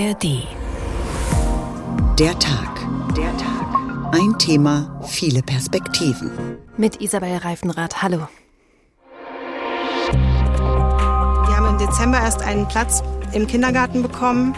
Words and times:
ARD. 0.00 0.48
Der 2.18 2.38
Tag. 2.38 2.88
Der 3.14 3.36
Tag. 3.36 3.66
Ein 4.12 4.38
Thema, 4.38 4.98
viele 5.06 5.42
Perspektiven. 5.42 6.30
Mit 6.78 7.02
Isabel 7.02 7.36
Reifenrath. 7.36 8.02
Hallo. 8.02 8.26
Wir 11.46 11.56
haben 11.56 11.66
im 11.66 11.78
Dezember 11.78 12.18
erst 12.18 12.40
einen 12.42 12.66
Platz 12.68 13.02
im 13.34 13.46
Kindergarten 13.46 14.00
bekommen 14.00 14.54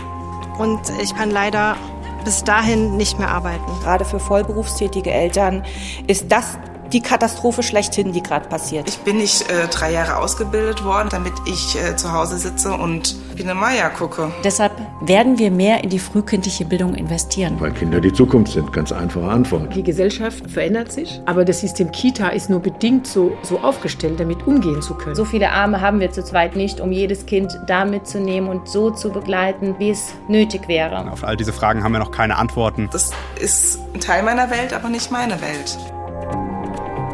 und 0.59 0.81
ich 1.03 1.13
kann 1.17 1.33
leider 1.33 1.77
bis 2.25 2.45
dahin 2.45 2.97
nicht 2.97 3.19
mehr 3.19 3.29
arbeiten. 3.29 3.67
Gerade 3.83 4.05
für 4.05 4.21
vollberufstätige 4.21 5.11
Eltern 5.11 5.65
ist 6.07 6.31
das 6.31 6.57
die 6.93 7.01
Katastrophe 7.01 7.63
schlechthin, 7.63 8.13
die 8.13 8.23
gerade 8.23 8.49
passiert. 8.49 8.89
Ich 8.89 8.99
bin 8.99 9.17
nicht 9.17 9.51
äh, 9.51 9.67
drei 9.69 9.93
Jahre 9.93 10.19
ausgebildet 10.19 10.85
worden, 10.85 11.09
damit 11.11 11.33
ich 11.47 11.77
äh, 11.77 11.97
zu 11.97 12.13
Hause 12.13 12.37
sitze 12.39 12.73
und 12.73 13.17
wie 13.35 13.43
eine 13.43 13.55
Maya 13.55 13.89
gucke. 13.89 14.31
Deshalb 14.45 14.73
werden 15.01 15.39
wir 15.39 15.51
mehr 15.51 15.83
in 15.83 15.91
die 15.91 15.99
frühkindliche 15.99 16.65
Bildung 16.65 16.95
investieren. 16.95 17.57
Weil 17.59 17.73
Kinder 17.73 18.01
die 18.01 18.13
Zukunft 18.13 18.53
sind, 18.53 18.73
ganz 18.73 18.93
einfache 18.93 19.29
Antwort. 19.29 19.75
Die 19.75 19.83
Gesellschaft 19.83 20.51
verändert 20.51 20.93
sich, 20.93 21.21
aber 21.25 21.45
das 21.45 21.61
System 21.61 21.91
Kita 21.91 22.29
ist 22.29 22.51
nur 22.51 22.61
bedingt 22.61 23.07
so, 23.07 23.33
so 23.43 23.59
aufgestellt, 23.61 24.21
damit 24.21 24.47
umgehen 24.47 24.83
zu 24.83 24.95
können. 24.95 25.15
So 25.15 25.25
viele 25.25 25.51
Arme 25.51 25.81
haben 25.81 26.01
wir 26.01 26.11
zu 26.11 26.23
zweit 26.23 26.57
nicht, 26.57 26.81
um 26.81 26.93
jedes 26.93 27.27
Kind 27.27 27.59
da 27.67 27.85
mitzunehmen 27.85 28.51
und 28.51 28.69
so 28.69 28.91
zu 28.91 29.11
begleiten, 29.11 29.77
wie 29.79 29.91
es 29.91 30.15
nötig 30.29 30.69
wäre. 30.69 31.11
Auf 31.11 31.25
all 31.25 31.37
diese 31.37 31.53
Fragen 31.53 31.83
haben 31.83 31.93
wir 31.93 31.99
noch 31.99 32.13
keine 32.13 32.37
Antworten. 32.37 32.89
Das 32.93 33.11
ist 33.41 33.79
ein 33.95 34.01
Teil 34.01 34.23
meiner 34.23 34.51
Welt, 34.51 34.73
aber 34.73 34.89
nicht 34.89 35.11
meine 35.11 35.41
Welt. 35.41 35.79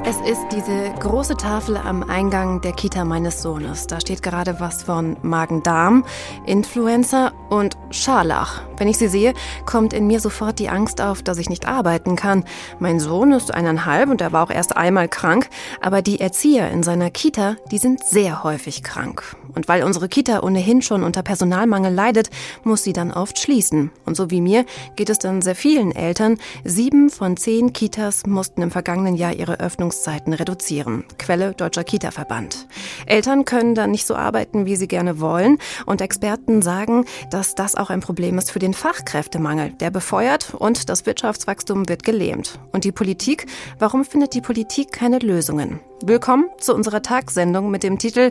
Es 0.09 0.17
ist 0.23 0.47
diese 0.53 0.91
große 1.01 1.37
Tafel 1.37 1.77
am 1.77 2.03
Eingang 2.03 2.62
der 2.62 2.73
Kita 2.73 3.05
meines 3.05 3.43
Sohnes. 3.43 3.87
Da 3.87 4.01
steht 4.01 4.23
gerade 4.23 4.59
was 4.59 4.83
von 4.83 5.19
Magen-Darm, 5.21 6.03
Influenza 6.47 7.33
und 7.51 7.77
Scharlach. 7.91 8.63
Wenn 8.79 8.88
ich 8.88 8.97
sie 8.97 9.09
sehe, 9.09 9.35
kommt 9.66 9.93
in 9.93 10.07
mir 10.07 10.21
sofort 10.21 10.60
die 10.60 10.71
Angst 10.71 11.02
auf, 11.02 11.23
dass 11.23 11.37
ich 11.37 11.51
nicht 11.51 11.69
arbeiten 11.69 12.16
kann. 12.16 12.45
Mein 12.79 13.01
Sohn 13.01 13.32
ist 13.32 13.52
eineinhalb 13.52 14.09
und 14.09 14.23
er 14.23 14.32
war 14.32 14.45
auch 14.45 14.51
erst 14.51 14.79
einmal 14.79 15.09
krank, 15.09 15.51
aber 15.82 16.01
die 16.01 16.21
Erzieher 16.21 16.71
in 16.71 16.82
seiner 16.82 17.10
Kita, 17.10 17.57
die 17.71 17.79
sind 17.79 18.02
sehr 18.02 18.43
häufig 18.45 18.82
krank. 18.82 19.37
Und 19.54 19.69
weil 19.69 19.82
unsere 19.82 20.09
Kita 20.09 20.41
ohnehin 20.41 20.82
schon 20.82 21.02
unter 21.02 21.23
Personalmangel 21.23 21.93
leidet, 21.93 22.30
muss 22.65 22.85
sie 22.85 22.93
dann 22.93 23.13
oft 23.13 23.38
schließen. 23.38 23.91
Und 24.07 24.16
so 24.16 24.30
wie 24.30 24.41
mir 24.41 24.65
geht 24.97 25.10
es 25.10 25.19
dann 25.19 25.43
sehr 25.43 25.57
vielen 25.57 25.93
Eltern. 25.93 26.38
Sieben 26.65 27.10
von 27.10 27.37
zehn 27.37 27.73
Kitas 27.73 28.25
mussten 28.27 28.63
im 28.63 28.71
vergangenen 28.71 29.16
Jahr 29.16 29.32
ihre 29.32 29.59
Öffnungszeiten 29.99 30.32
reduzieren. 30.32 31.04
Quelle 31.18 31.54
Deutscher 31.54 31.82
Kita-Verband. 31.82 32.68
Eltern 33.07 33.45
können 33.45 33.74
dann 33.74 33.91
nicht 33.91 34.07
so 34.07 34.15
arbeiten, 34.15 34.65
wie 34.65 34.77
sie 34.77 34.87
gerne 34.87 35.21
wollen. 35.21 35.59
Und 35.87 36.01
Experten 36.01 36.63
sagen, 36.63 37.04
dass 37.30 37.54
das 37.54 37.74
auch 37.74 37.91
ein 37.91 38.01
Problem 38.01 38.38
ist 38.38 38.52
für 38.52 38.60
den 38.60 38.74
Fachkräftemangel. 38.74 39.73
Der 39.80 39.91
befeuert 39.91 40.54
und 40.54 40.88
das 40.88 41.04
Wirtschaftswachstum 41.04 41.88
wird 41.88 42.04
gelähmt. 42.04 42.60
Und 42.73 42.85
die 42.85 42.93
Politik? 42.93 43.46
Warum 43.79 44.04
findet 44.04 44.35
die 44.35 44.41
Politik 44.41 44.93
keine 44.93 45.19
Lösungen? 45.19 45.80
Willkommen 46.02 46.49
zu 46.59 46.74
unserer 46.74 47.02
Tagssendung 47.02 47.71
mit 47.71 47.82
dem 47.82 47.99
Titel 47.99 48.30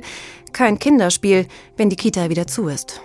Kein 0.54 0.80
Kinderspiel, 0.80 1.48
wenn 1.76 1.90
die 1.90 1.98
Kita 1.98 2.30
wieder 2.30 2.48
zu 2.48 2.70
ist. 2.70 3.02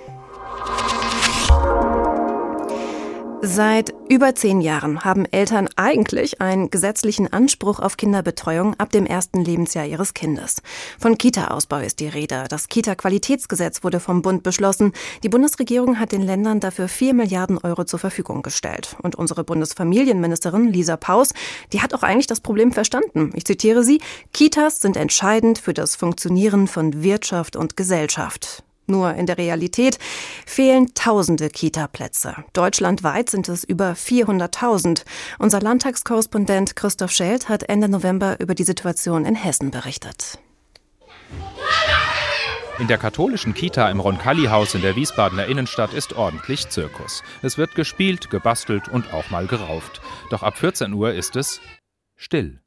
Seit 3.44 3.92
über 4.08 4.36
zehn 4.36 4.60
Jahren 4.60 5.04
haben 5.04 5.26
Eltern 5.26 5.68
eigentlich 5.74 6.40
einen 6.40 6.70
gesetzlichen 6.70 7.32
Anspruch 7.32 7.80
auf 7.80 7.96
Kinderbetreuung 7.96 8.78
ab 8.78 8.92
dem 8.92 9.04
ersten 9.04 9.44
Lebensjahr 9.44 9.84
ihres 9.84 10.14
Kindes. 10.14 10.62
Von 10.96 11.18
Kita-Ausbau 11.18 11.78
ist 11.78 11.98
die 11.98 12.06
Rede. 12.06 12.44
Das 12.48 12.68
Kita-Qualitätsgesetz 12.68 13.82
wurde 13.82 13.98
vom 13.98 14.22
Bund 14.22 14.44
beschlossen. 14.44 14.92
Die 15.24 15.28
Bundesregierung 15.28 15.98
hat 15.98 16.12
den 16.12 16.22
Ländern 16.22 16.60
dafür 16.60 16.86
vier 16.86 17.14
Milliarden 17.14 17.58
Euro 17.58 17.82
zur 17.82 17.98
Verfügung 17.98 18.42
gestellt. 18.42 18.94
Und 19.02 19.16
unsere 19.16 19.42
Bundesfamilienministerin 19.42 20.68
Lisa 20.68 20.96
Paus, 20.96 21.30
die 21.72 21.83
hat 21.83 21.94
auch 21.94 22.05
eigentlich 22.05 22.28
das 22.28 22.42
Problem 22.42 22.70
verstanden. 22.70 23.33
Ich 23.34 23.44
zitiere 23.44 23.83
sie, 23.83 24.00
Kitas 24.33 24.80
sind 24.80 24.96
entscheidend 24.96 25.58
für 25.58 25.74
das 25.74 25.96
Funktionieren 25.96 26.68
von 26.68 27.02
Wirtschaft 27.02 27.56
und 27.56 27.77
Gesellschaft. 27.77 28.62
Nur 28.86 29.14
in 29.14 29.26
der 29.26 29.38
Realität 29.38 29.98
fehlen 30.44 30.92
tausende 30.94 31.48
Kita-Plätze. 31.48 32.36
Deutschlandweit 32.52 33.30
sind 33.30 33.48
es 33.48 33.64
über 33.64 33.92
400.000. 33.92 35.04
Unser 35.38 35.60
Landtagskorrespondent 35.60 36.76
Christoph 36.76 37.12
Schelt 37.12 37.48
hat 37.48 37.64
Ende 37.64 37.88
November 37.88 38.40
über 38.40 38.54
die 38.54 38.64
Situation 38.64 39.24
in 39.24 39.34
Hessen 39.34 39.70
berichtet. 39.70 40.38
In 42.78 42.88
der 42.88 42.98
katholischen 42.98 43.54
Kita 43.54 43.90
im 43.90 44.00
Roncalli-Haus 44.00 44.74
in 44.74 44.82
der 44.82 44.96
Wiesbadener 44.96 45.46
Innenstadt 45.46 45.92
ist 45.92 46.14
ordentlich 46.14 46.68
Zirkus. 46.68 47.22
Es 47.42 47.58
wird 47.58 47.74
gespielt, 47.74 48.30
gebastelt 48.30 48.88
und 48.88 49.12
auch 49.12 49.30
mal 49.30 49.46
gerauft. 49.46 50.00
Doch 50.30 50.42
ab 50.42 50.56
14 50.56 50.92
Uhr 50.92 51.12
ist 51.12 51.36
es 51.36 51.60
still 52.16 52.61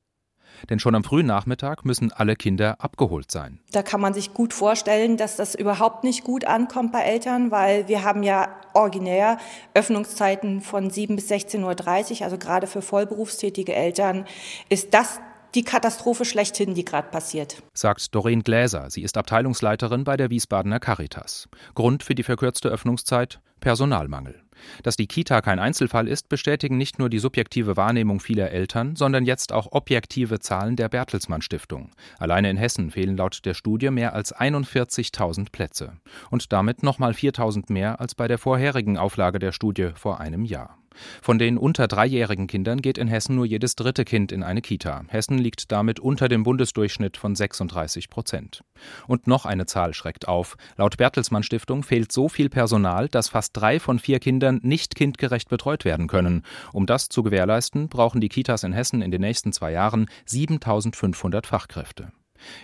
denn 0.69 0.79
schon 0.79 0.95
am 0.95 1.03
frühen 1.03 1.25
Nachmittag 1.25 1.85
müssen 1.85 2.11
alle 2.11 2.35
Kinder 2.35 2.75
abgeholt 2.79 3.31
sein. 3.31 3.59
Da 3.71 3.83
kann 3.83 4.01
man 4.01 4.13
sich 4.13 4.33
gut 4.33 4.53
vorstellen, 4.53 5.17
dass 5.17 5.35
das 5.35 5.55
überhaupt 5.55 6.03
nicht 6.03 6.23
gut 6.23 6.45
ankommt 6.45 6.91
bei 6.91 7.01
Eltern, 7.01 7.51
weil 7.51 7.87
wir 7.87 8.03
haben 8.03 8.23
ja 8.23 8.49
originär 8.73 9.37
Öffnungszeiten 9.73 10.61
von 10.61 10.89
7 10.89 11.15
bis 11.15 11.29
16.30 11.29 12.19
Uhr, 12.19 12.21
also 12.23 12.37
gerade 12.37 12.67
für 12.67 12.81
vollberufstätige 12.81 13.73
Eltern 13.73 14.25
ist 14.69 14.93
das 14.93 15.19
die 15.55 15.63
Katastrophe 15.63 16.25
schlechthin, 16.25 16.73
die 16.73 16.85
gerade 16.85 17.09
passiert. 17.09 17.63
Sagt 17.73 18.13
Doreen 18.13 18.43
Gläser. 18.43 18.89
Sie 18.89 19.01
ist 19.01 19.17
Abteilungsleiterin 19.17 20.03
bei 20.03 20.17
der 20.17 20.29
Wiesbadener 20.29 20.79
Caritas. 20.79 21.47
Grund 21.73 22.03
für 22.03 22.13
die 22.13 22.23
verkürzte 22.23 22.69
Öffnungszeit? 22.69 23.39
Personalmangel. 23.61 24.44
Dass 24.83 24.95
die 24.95 25.07
Kita 25.07 25.41
kein 25.41 25.59
Einzelfall 25.59 26.07
ist, 26.07 26.29
bestätigen 26.29 26.77
nicht 26.77 26.99
nur 26.99 27.09
die 27.09 27.19
subjektive 27.19 27.77
Wahrnehmung 27.77 28.19
vieler 28.19 28.51
Eltern, 28.51 28.95
sondern 28.95 29.25
jetzt 29.25 29.51
auch 29.51 29.71
objektive 29.71 30.39
Zahlen 30.39 30.75
der 30.75 30.89
Bertelsmann 30.89 31.41
Stiftung. 31.41 31.91
Alleine 32.19 32.49
in 32.49 32.57
Hessen 32.57 32.91
fehlen 32.91 33.17
laut 33.17 33.45
der 33.45 33.53
Studie 33.53 33.89
mehr 33.89 34.13
als 34.13 34.35
41.000 34.35 35.51
Plätze. 35.51 35.94
Und 36.29 36.53
damit 36.53 36.83
nochmal 36.83 37.11
4.000 37.11 37.71
mehr 37.71 37.99
als 37.99 38.15
bei 38.15 38.27
der 38.27 38.38
vorherigen 38.38 38.97
Auflage 38.97 39.39
der 39.39 39.51
Studie 39.51 39.91
vor 39.95 40.19
einem 40.19 40.45
Jahr. 40.45 40.77
Von 41.22 41.39
den 41.39 41.57
unter 41.57 41.88
dreijährigen 41.88 42.47
Kindern 42.47 42.81
geht 42.81 42.97
in 42.97 43.07
Hessen 43.07 43.35
nur 43.35 43.45
jedes 43.45 43.75
dritte 43.75 44.06
Kind 44.06 44.31
in 44.31 44.44
eine 44.44 44.61
Kita. 44.61 45.03
Hessen 45.07 45.38
liegt 45.38 45.72
damit 45.72 46.00
unter 46.00 46.28
dem 46.28 46.44
Bundesdurchschnitt 46.44 47.17
von 47.17 47.35
36 47.35 48.09
Prozent. 48.09 48.63
Und 49.07 49.28
noch 49.28 49.45
eine 49.45 49.66
Zahl 49.66 49.94
schreckt 49.94 50.28
auf. 50.28 50.57
Laut 50.78 50.97
Bertelsmann 50.97 51.44
Stiftung 51.44 51.83
fehlt 51.83 52.11
so 52.11 52.29
viel 52.29 52.50
Personal, 52.50 53.07
dass 53.09 53.29
fast 53.29 53.56
drei 53.56 53.79
von 53.79 54.00
vier 54.00 54.19
Kindern 54.19 54.59
nicht 54.63 54.95
kindgerecht 54.95 55.50
betreut 55.50 55.85
werden 55.85 56.07
können. 56.07 56.44
Um 56.73 56.85
das 56.85 57.09
zu 57.09 57.23
gewährleisten, 57.23 57.89
brauchen 57.89 58.22
die 58.22 58.29
Kitas 58.29 58.63
in 58.63 58.73
Hessen 58.73 59.01
in 59.01 59.12
den 59.12 59.22
nächsten 59.22 59.51
zwei 59.51 59.72
Jahren 59.72 60.07
7500 60.25 61.47
Fachkräfte. 61.47 62.12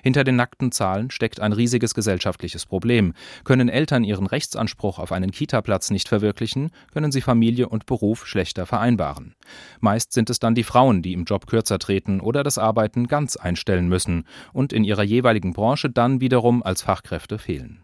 Hinter 0.04 0.24
den 0.24 0.36
nackten 0.36 0.72
Zahlen 0.72 1.12
steckt 1.12 1.40
ein 1.40 1.54
riesiges 1.54 1.94
gesellschaftliches 1.94 2.66
Problem. 2.66 3.14
Können 3.44 3.70
Eltern 3.70 4.04
ihren 4.04 4.28
Rechtsanspruch 4.28 5.00
auf 5.00 5.12
einen 5.12 5.32
Kitaplatz 5.32 5.92
nicht 5.92 6.08
verwirklichen, 6.08 6.72
können 6.94 7.12
sie 7.12 7.22
Familie 7.22 7.70
und 7.70 7.86
Beruf 7.86 8.26
schlechter 8.28 8.66
vereinbaren. 8.66 9.36
Meist 9.80 10.14
sind 10.14 10.30
es 10.30 10.40
dann 10.40 10.56
die 10.56 10.64
Frauen, 10.64 11.02
die 11.02 11.14
im 11.14 11.26
Job 11.26 11.48
kürzer 11.48 11.80
treten 11.80 12.20
oder 12.20 12.44
das 12.44 12.58
Arbeiten 12.58 13.08
ganz 13.08 13.36
einstellen 13.36 13.88
müssen 13.88 14.26
und 14.54 14.74
in 14.74 14.84
ihrer 14.84 15.04
jeweiligen 15.04 15.54
Branche 15.54 15.90
dann 15.90 16.22
wiederum 16.22 16.64
als 16.64 16.82
Fachkräfte 16.82 17.38
fehlen. 17.38 17.84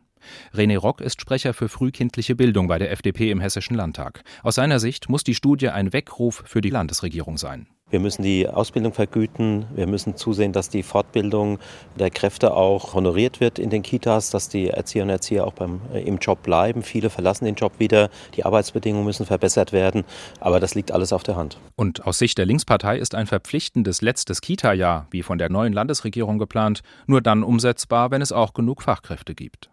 René 0.53 0.77
Rock 0.77 1.01
ist 1.01 1.21
Sprecher 1.21 1.53
für 1.53 1.69
frühkindliche 1.69 2.35
Bildung 2.35 2.67
bei 2.67 2.79
der 2.79 2.91
FDP 2.91 3.31
im 3.31 3.39
Hessischen 3.39 3.75
Landtag. 3.75 4.23
Aus 4.43 4.55
seiner 4.55 4.79
Sicht 4.79 5.09
muss 5.09 5.23
die 5.23 5.35
Studie 5.35 5.69
ein 5.69 5.93
Weckruf 5.93 6.43
für 6.45 6.61
die 6.61 6.69
Landesregierung 6.69 7.37
sein. 7.37 7.67
Wir 7.89 8.01
müssen 8.01 8.21
die 8.21 8.49
Ausbildung 8.49 8.91
vergüten. 8.91 9.65
Wir 9.73 9.87
müssen 9.87 10.17
zusehen, 10.17 10.51
dass 10.51 10.69
die 10.69 10.83
Fortbildung 10.83 11.57
der 11.97 12.09
Kräfte 12.09 12.53
auch 12.53 12.93
honoriert 12.93 13.39
wird 13.39 13.59
in 13.59 13.69
den 13.69 13.81
Kitas, 13.81 14.29
dass 14.29 14.49
die 14.49 14.67
Erzieher 14.67 15.03
und 15.03 15.09
Erzieher 15.09 15.47
auch 15.47 15.53
beim, 15.53 15.79
äh, 15.93 16.01
im 16.01 16.17
Job 16.17 16.43
bleiben. 16.43 16.81
Viele 16.81 17.09
verlassen 17.09 17.45
den 17.45 17.55
Job 17.55 17.73
wieder. 17.79 18.09
Die 18.35 18.43
Arbeitsbedingungen 18.43 19.05
müssen 19.05 19.25
verbessert 19.25 19.71
werden. 19.71 20.03
Aber 20.41 20.59
das 20.59 20.75
liegt 20.75 20.91
alles 20.91 21.13
auf 21.13 21.23
der 21.23 21.37
Hand. 21.37 21.59
Und 21.77 22.05
aus 22.05 22.19
Sicht 22.19 22.37
der 22.37 22.45
Linkspartei 22.45 22.97
ist 22.97 23.15
ein 23.15 23.25
verpflichtendes 23.25 24.01
letztes 24.01 24.41
Kita-Jahr, 24.41 25.07
wie 25.11 25.23
von 25.23 25.37
der 25.37 25.49
neuen 25.49 25.71
Landesregierung 25.71 26.39
geplant, 26.39 26.81
nur 27.05 27.21
dann 27.21 27.41
umsetzbar, 27.41 28.11
wenn 28.11 28.21
es 28.21 28.33
auch 28.33 28.53
genug 28.53 28.81
Fachkräfte 28.81 29.33
gibt. 29.33 29.69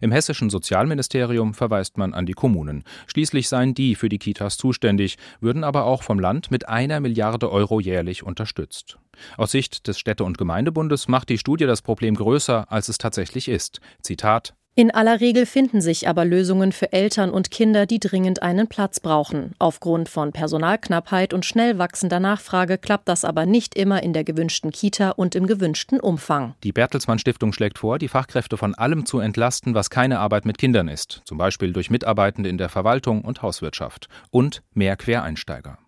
Im 0.00 0.12
hessischen 0.12 0.50
Sozialministerium 0.50 1.54
verweist 1.54 1.98
man 1.98 2.14
an 2.14 2.26
die 2.26 2.32
Kommunen. 2.32 2.84
Schließlich 3.06 3.48
seien 3.48 3.74
die 3.74 3.94
für 3.94 4.08
die 4.08 4.18
Kitas 4.18 4.56
zuständig, 4.56 5.16
würden 5.40 5.64
aber 5.64 5.84
auch 5.84 6.02
vom 6.02 6.18
Land 6.18 6.50
mit 6.50 6.68
einer 6.68 7.00
Milliarde 7.00 7.50
Euro 7.50 7.80
jährlich 7.80 8.22
unterstützt. 8.22 8.98
Aus 9.36 9.50
Sicht 9.50 9.86
des 9.86 9.98
Städte- 9.98 10.24
und 10.24 10.38
Gemeindebundes 10.38 11.08
macht 11.08 11.28
die 11.28 11.38
Studie 11.38 11.66
das 11.66 11.82
Problem 11.82 12.14
größer, 12.14 12.70
als 12.70 12.88
es 12.88 12.98
tatsächlich 12.98 13.48
ist. 13.48 13.80
Zitat 14.02 14.54
In 14.78 14.90
aller 14.90 15.22
Regel 15.22 15.46
finden 15.46 15.80
sich 15.80 16.06
aber 16.06 16.26
Lösungen 16.26 16.70
für 16.70 16.92
Eltern 16.92 17.30
und 17.30 17.50
Kinder, 17.50 17.86
die 17.86 17.98
dringend 17.98 18.42
einen 18.42 18.68
Platz 18.68 19.00
brauchen. 19.00 19.54
Aufgrund 19.58 20.10
von 20.10 20.32
Personalknappheit 20.32 21.32
und 21.32 21.46
schnell 21.46 21.78
wachsender 21.78 22.20
Nachfrage 22.20 22.76
klappt 22.76 23.08
das 23.08 23.24
aber 23.24 23.46
nicht 23.46 23.74
immer 23.74 24.02
in 24.02 24.12
der 24.12 24.22
gewünschten 24.22 24.72
Kita 24.72 25.12
und 25.12 25.34
im 25.34 25.46
gewünschten 25.46 25.98
Umfang. 25.98 26.56
Die 26.62 26.72
Bertelsmann 26.72 27.18
Stiftung 27.18 27.54
schlägt 27.54 27.78
vor, 27.78 27.98
die 27.98 28.08
Fachkräfte 28.08 28.58
von 28.58 28.74
allem 28.74 29.06
zu 29.06 29.18
entlasten, 29.18 29.74
was 29.74 29.88
keine 29.88 30.18
Arbeit 30.18 30.44
mit 30.44 30.58
Kindern 30.58 30.88
ist, 30.88 31.22
zum 31.24 31.38
Beispiel 31.38 31.72
durch 31.72 31.88
Mitarbeitende 31.88 32.50
in 32.50 32.58
der 32.58 32.68
Verwaltung 32.68 33.22
und 33.22 33.40
Hauswirtschaft 33.40 34.10
und 34.30 34.62
mehr 34.74 34.96
Quereinsteiger. 34.96 35.78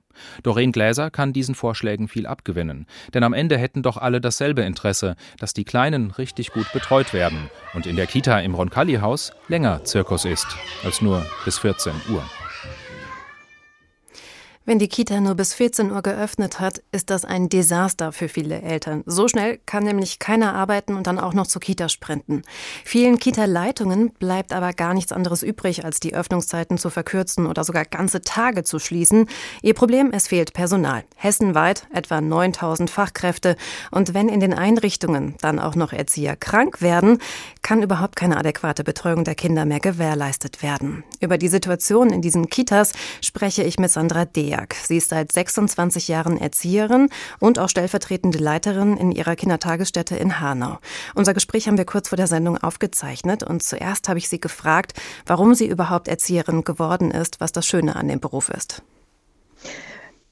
Doreen 0.42 0.72
Gläser 0.72 1.10
kann 1.10 1.32
diesen 1.32 1.54
Vorschlägen 1.54 2.08
viel 2.08 2.26
abgewinnen, 2.26 2.86
denn 3.14 3.22
am 3.24 3.32
Ende 3.32 3.58
hätten 3.58 3.82
doch 3.82 3.96
alle 3.96 4.20
dasselbe 4.20 4.62
Interesse, 4.62 5.16
dass 5.38 5.54
die 5.54 5.64
Kleinen 5.64 6.10
richtig 6.12 6.52
gut 6.52 6.72
betreut 6.72 7.12
werden 7.12 7.50
und 7.74 7.86
in 7.86 7.96
der 7.96 8.06
Kita 8.06 8.40
im 8.40 8.54
Roncalli-Haus 8.54 9.32
länger 9.48 9.84
Zirkus 9.84 10.24
ist 10.24 10.46
als 10.84 11.00
nur 11.00 11.24
bis 11.44 11.58
14 11.58 11.92
Uhr. 12.10 12.22
Wenn 14.68 14.78
die 14.78 14.88
Kita 14.88 15.18
nur 15.22 15.34
bis 15.34 15.54
14 15.54 15.92
Uhr 15.92 16.02
geöffnet 16.02 16.60
hat, 16.60 16.82
ist 16.92 17.08
das 17.08 17.24
ein 17.24 17.48
Desaster 17.48 18.12
für 18.12 18.28
viele 18.28 18.60
Eltern. 18.60 19.02
So 19.06 19.26
schnell 19.26 19.60
kann 19.64 19.82
nämlich 19.82 20.18
keiner 20.18 20.52
arbeiten 20.52 20.94
und 20.94 21.06
dann 21.06 21.18
auch 21.18 21.32
noch 21.32 21.46
zur 21.46 21.62
Kita 21.62 21.88
sprinten. 21.88 22.42
Vielen 22.84 23.18
Kita-Leitungen 23.18 24.10
bleibt 24.10 24.52
aber 24.52 24.74
gar 24.74 24.92
nichts 24.92 25.10
anderes 25.10 25.42
übrig, 25.42 25.86
als 25.86 26.00
die 26.00 26.14
Öffnungszeiten 26.14 26.76
zu 26.76 26.90
verkürzen 26.90 27.46
oder 27.46 27.64
sogar 27.64 27.86
ganze 27.86 28.20
Tage 28.20 28.62
zu 28.62 28.78
schließen. 28.78 29.26
Ihr 29.62 29.72
Problem, 29.72 30.10
es 30.12 30.28
fehlt 30.28 30.52
Personal. 30.52 31.02
Hessenweit 31.16 31.86
etwa 31.90 32.20
9000 32.20 32.90
Fachkräfte. 32.90 33.56
Und 33.90 34.12
wenn 34.12 34.28
in 34.28 34.40
den 34.40 34.52
Einrichtungen 34.52 35.36
dann 35.40 35.60
auch 35.60 35.76
noch 35.76 35.94
Erzieher 35.94 36.36
krank 36.36 36.82
werden, 36.82 37.20
kann 37.62 37.82
überhaupt 37.82 38.16
keine 38.16 38.36
adäquate 38.36 38.84
Betreuung 38.84 39.24
der 39.24 39.34
Kinder 39.34 39.64
mehr 39.64 39.80
gewährleistet 39.80 40.62
werden. 40.62 41.04
Über 41.20 41.38
die 41.38 41.48
Situation 41.48 42.10
in 42.10 42.20
diesen 42.20 42.50
Kitas 42.50 42.92
spreche 43.22 43.62
ich 43.62 43.78
mit 43.78 43.90
Sandra 43.90 44.26
Deer. 44.26 44.57
Berg. 44.58 44.74
Sie 44.74 44.96
ist 44.96 45.10
seit 45.10 45.30
26 45.30 46.08
Jahren 46.08 46.36
Erzieherin 46.36 47.10
und 47.38 47.58
auch 47.60 47.68
stellvertretende 47.68 48.38
Leiterin 48.38 48.96
in 48.96 49.12
ihrer 49.12 49.36
Kindertagesstätte 49.36 50.16
in 50.16 50.40
Hanau. 50.40 50.78
Unser 51.14 51.32
Gespräch 51.32 51.68
haben 51.68 51.78
wir 51.78 51.84
kurz 51.84 52.08
vor 52.08 52.16
der 52.16 52.26
Sendung 52.26 52.58
aufgezeichnet 52.58 53.44
und 53.44 53.62
zuerst 53.62 54.08
habe 54.08 54.18
ich 54.18 54.28
sie 54.28 54.40
gefragt, 54.40 54.94
warum 55.26 55.54
sie 55.54 55.66
überhaupt 55.66 56.08
Erzieherin 56.08 56.64
geworden 56.64 57.12
ist, 57.12 57.40
was 57.40 57.52
das 57.52 57.66
Schöne 57.66 57.94
an 57.94 58.08
dem 58.08 58.18
Beruf 58.18 58.48
ist. 58.48 58.82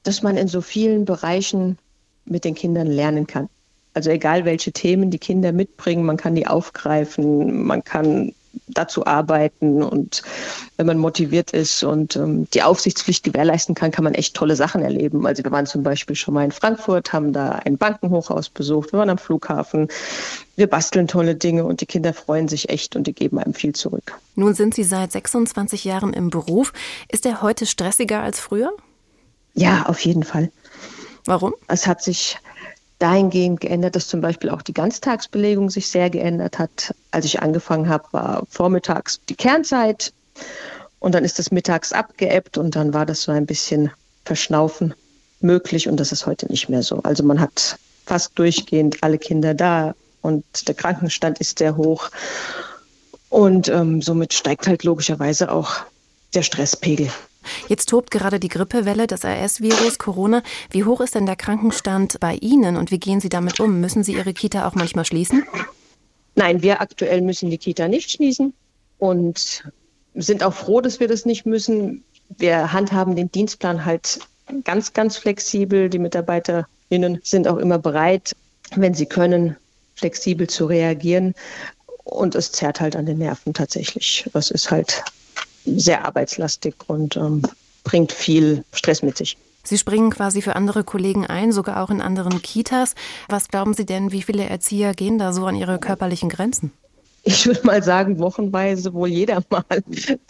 Dass 0.03 0.23
man 0.23 0.35
in 0.35 0.49
so 0.49 0.61
vielen 0.61 1.05
Bereichen 1.05 1.77
mit 2.25 2.43
den 2.43 2.55
Kindern 2.55 2.87
lernen 2.87 3.27
kann. 3.27 3.47
Also 3.93 4.09
egal 4.09 4.43
welche 4.43 4.73
Themen 4.73 5.09
die 5.09 5.19
Kinder 5.19 5.53
mitbringen, 5.53 6.05
man 6.05 6.17
kann 6.17 6.35
die 6.35 6.47
aufgreifen, 6.47 7.63
man 7.65 7.83
kann 7.83 8.33
dazu 8.67 9.05
arbeiten 9.05 9.83
und 9.83 10.23
wenn 10.75 10.85
man 10.85 10.97
motiviert 10.97 11.51
ist 11.51 11.83
und 11.83 12.15
ähm, 12.15 12.47
die 12.53 12.63
Aufsichtspflicht 12.63 13.23
gewährleisten 13.23 13.75
kann, 13.75 13.91
kann 13.91 14.03
man 14.03 14.13
echt 14.13 14.35
tolle 14.35 14.55
Sachen 14.55 14.81
erleben. 14.81 15.25
Also 15.25 15.43
wir 15.43 15.51
waren 15.51 15.65
zum 15.65 15.83
Beispiel 15.83 16.15
schon 16.15 16.33
mal 16.33 16.45
in 16.45 16.51
Frankfurt, 16.51 17.13
haben 17.13 17.33
da 17.33 17.51
ein 17.65 17.77
Bankenhochhaus 17.77 18.49
besucht, 18.49 18.91
wir 18.91 18.99
waren 18.99 19.09
am 19.09 19.17
Flughafen, 19.17 19.87
wir 20.55 20.67
basteln 20.67 21.07
tolle 21.07 21.35
Dinge 21.35 21.65
und 21.65 21.81
die 21.81 21.85
Kinder 21.85 22.13
freuen 22.13 22.47
sich 22.47 22.69
echt 22.69 22.95
und 22.95 23.07
die 23.07 23.13
geben 23.13 23.39
einem 23.39 23.53
viel 23.53 23.73
zurück. 23.73 24.19
Nun 24.35 24.53
sind 24.53 24.73
Sie 24.73 24.83
seit 24.83 25.11
26 25.11 25.83
Jahren 25.83 26.13
im 26.13 26.29
Beruf. 26.29 26.73
Ist 27.09 27.25
er 27.25 27.41
heute 27.41 27.65
stressiger 27.65 28.21
als 28.21 28.39
früher? 28.39 28.71
Ja, 29.53 29.85
auf 29.87 29.99
jeden 30.01 30.23
Fall. 30.23 30.51
Warum? 31.25 31.53
Es 31.67 31.87
hat 31.87 32.01
sich 32.03 32.37
dahingehend 32.99 33.61
geändert, 33.61 33.95
dass 33.95 34.07
zum 34.07 34.21
Beispiel 34.21 34.49
auch 34.49 34.61
die 34.61 34.73
Ganztagsbelegung 34.73 35.69
sich 35.69 35.89
sehr 35.89 36.09
geändert 36.09 36.59
hat. 36.59 36.95
Als 37.11 37.25
ich 37.25 37.41
angefangen 37.41 37.89
habe, 37.89 38.05
war 38.11 38.43
vormittags 38.49 39.19
die 39.29 39.35
Kernzeit 39.35 40.13
und 40.99 41.13
dann 41.13 41.23
ist 41.23 41.39
das 41.39 41.51
mittags 41.51 41.93
abgeebbt 41.93 42.57
und 42.57 42.75
dann 42.75 42.93
war 42.93 43.05
das 43.05 43.23
so 43.23 43.31
ein 43.31 43.45
bisschen 43.45 43.91
Verschnaufen 44.25 44.93
möglich 45.39 45.87
und 45.87 45.99
das 45.99 46.11
ist 46.11 46.25
heute 46.25 46.47
nicht 46.47 46.69
mehr 46.69 46.83
so. 46.83 47.01
Also 47.03 47.23
man 47.23 47.39
hat 47.39 47.77
fast 48.05 48.37
durchgehend 48.39 49.03
alle 49.03 49.17
Kinder 49.17 49.53
da 49.53 49.93
und 50.21 50.43
der 50.67 50.75
Krankenstand 50.75 51.39
ist 51.39 51.59
sehr 51.59 51.77
hoch 51.77 52.09
und 53.29 53.67
ähm, 53.69 54.01
somit 54.01 54.33
steigt 54.33 54.67
halt 54.67 54.83
logischerweise 54.83 55.51
auch 55.51 55.77
der 56.33 56.43
Stresspegel. 56.43 57.09
Jetzt 57.67 57.89
tobt 57.89 58.11
gerade 58.11 58.39
die 58.39 58.47
Grippewelle, 58.47 59.07
das 59.07 59.23
RS-Virus, 59.23 59.97
Corona. 59.97 60.43
Wie 60.69 60.83
hoch 60.83 61.01
ist 61.01 61.15
denn 61.15 61.25
der 61.25 61.35
Krankenstand 61.35 62.19
bei 62.19 62.35
Ihnen 62.35 62.77
und 62.77 62.91
wie 62.91 62.99
gehen 62.99 63.19
Sie 63.19 63.29
damit 63.29 63.59
um? 63.59 63.79
Müssen 63.79 64.03
Sie 64.03 64.13
Ihre 64.13 64.33
Kita 64.33 64.67
auch 64.67 64.75
manchmal 64.75 65.05
schließen? 65.05 65.43
Nein, 66.35 66.61
wir 66.61 66.81
aktuell 66.81 67.21
müssen 67.21 67.49
die 67.49 67.57
Kita 67.57 67.87
nicht 67.87 68.11
schließen 68.11 68.53
und 68.99 69.63
sind 70.13 70.43
auch 70.43 70.53
froh, 70.53 70.81
dass 70.81 70.99
wir 70.99 71.07
das 71.07 71.25
nicht 71.25 71.45
müssen. 71.45 72.03
Wir 72.37 72.73
handhaben 72.73 73.15
den 73.15 73.31
Dienstplan 73.31 73.85
halt 73.85 74.19
ganz, 74.63 74.93
ganz 74.93 75.17
flexibel. 75.17 75.89
Die 75.89 75.99
MitarbeiterInnen 75.99 77.19
sind 77.23 77.47
auch 77.47 77.57
immer 77.57 77.79
bereit, 77.79 78.35
wenn 78.75 78.93
sie 78.93 79.05
können, 79.05 79.55
flexibel 79.95 80.47
zu 80.47 80.65
reagieren. 80.65 81.33
Und 82.03 82.35
es 82.35 82.51
zerrt 82.51 82.79
halt 82.79 82.95
an 82.95 83.05
den 83.05 83.17
Nerven 83.17 83.53
tatsächlich. 83.53 84.29
Das 84.33 84.51
ist 84.51 84.71
halt 84.71 85.03
sehr 85.75 86.05
arbeitslastig 86.05 86.75
und 86.87 87.15
ähm, 87.17 87.41
bringt 87.83 88.11
viel 88.11 88.63
Stress 88.73 89.03
mit 89.03 89.17
sich. 89.17 89.37
Sie 89.63 89.77
springen 89.77 90.11
quasi 90.11 90.41
für 90.41 90.55
andere 90.55 90.85
Kollegen 90.85 91.25
ein, 91.25 91.51
sogar 91.51 91.83
auch 91.83 91.89
in 91.89 92.01
anderen 92.01 92.41
Kitas. 92.41 92.95
Was 93.27 93.49
glauben 93.49 93.73
Sie 93.73 93.85
denn, 93.85 94.13
wie 94.13 94.21
viele 94.21 94.45
Erzieher 94.45 94.93
gehen 94.93 95.17
da 95.17 95.33
so 95.33 95.45
an 95.45 95.55
ihre 95.55 95.77
körperlichen 95.77 96.29
Grenzen? 96.29 96.71
Ich 97.23 97.45
würde 97.45 97.65
mal 97.65 97.83
sagen, 97.83 98.19
wochenweise 98.19 98.93
wohl 98.93 99.09
jeder 99.09 99.43
mal, 99.49 99.63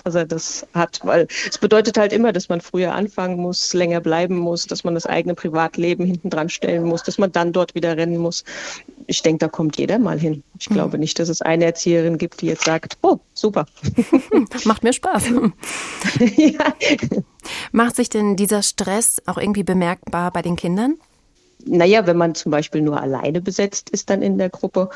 dass 0.03 0.15
er 0.15 0.25
das 0.25 0.65
hat, 0.73 0.99
weil 1.03 1.27
es 1.47 1.57
bedeutet 1.57 1.97
halt 1.97 2.11
immer, 2.11 2.33
dass 2.33 2.49
man 2.49 2.61
früher 2.61 2.93
anfangen 2.93 3.37
muss, 3.37 3.73
länger 3.73 4.01
bleiben 4.01 4.37
muss, 4.37 4.65
dass 4.65 4.83
man 4.83 4.95
das 4.95 5.05
eigene 5.05 5.35
Privatleben 5.35 6.05
hinten 6.05 6.29
dran 6.29 6.49
stellen 6.49 6.83
muss, 6.83 7.03
dass 7.03 7.17
man 7.17 7.31
dann 7.31 7.53
dort 7.53 7.75
wieder 7.75 7.95
rennen 7.97 8.17
muss. 8.17 8.43
Ich 9.05 9.21
denke, 9.21 9.39
da 9.39 9.47
kommt 9.47 9.77
jeder 9.77 9.99
mal 9.99 10.19
hin. 10.19 10.43
Ich 10.59 10.67
glaube 10.69 10.97
nicht, 10.97 11.19
dass 11.19 11.29
es 11.29 11.41
eine 11.41 11.65
Erzieherin 11.65 12.17
gibt, 12.17 12.41
die 12.41 12.47
jetzt 12.47 12.65
sagt, 12.65 12.97
oh, 13.03 13.19
super. 13.33 13.67
Macht 14.65 14.83
mir 14.83 14.93
Spaß. 14.93 15.25
ja. 16.35 16.73
Macht 17.71 17.95
sich 17.95 18.09
denn 18.09 18.35
dieser 18.35 18.63
Stress 18.63 19.21
auch 19.25 19.37
irgendwie 19.37 19.63
bemerkbar 19.63 20.31
bei 20.31 20.41
den 20.41 20.55
Kindern? 20.55 20.95
Naja, 21.65 22.07
wenn 22.07 22.17
man 22.17 22.35
zum 22.35 22.51
Beispiel 22.51 22.81
nur 22.81 23.01
alleine 23.01 23.41
besetzt 23.41 23.89
ist 23.89 24.09
dann 24.09 24.21
in 24.21 24.37
der 24.37 24.49
Gruppe 24.49 24.89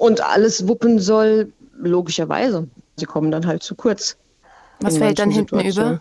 und 0.00 0.22
alles 0.22 0.66
wuppen 0.66 0.98
soll, 0.98 1.52
logischerweise. 1.78 2.66
Sie 2.96 3.04
kommen 3.04 3.30
dann 3.30 3.46
halt 3.46 3.62
zu 3.62 3.74
kurz. 3.74 4.16
Was 4.80 4.96
fällt 4.96 5.18
dann 5.18 5.30
hinten 5.30 5.60
über? 5.60 6.00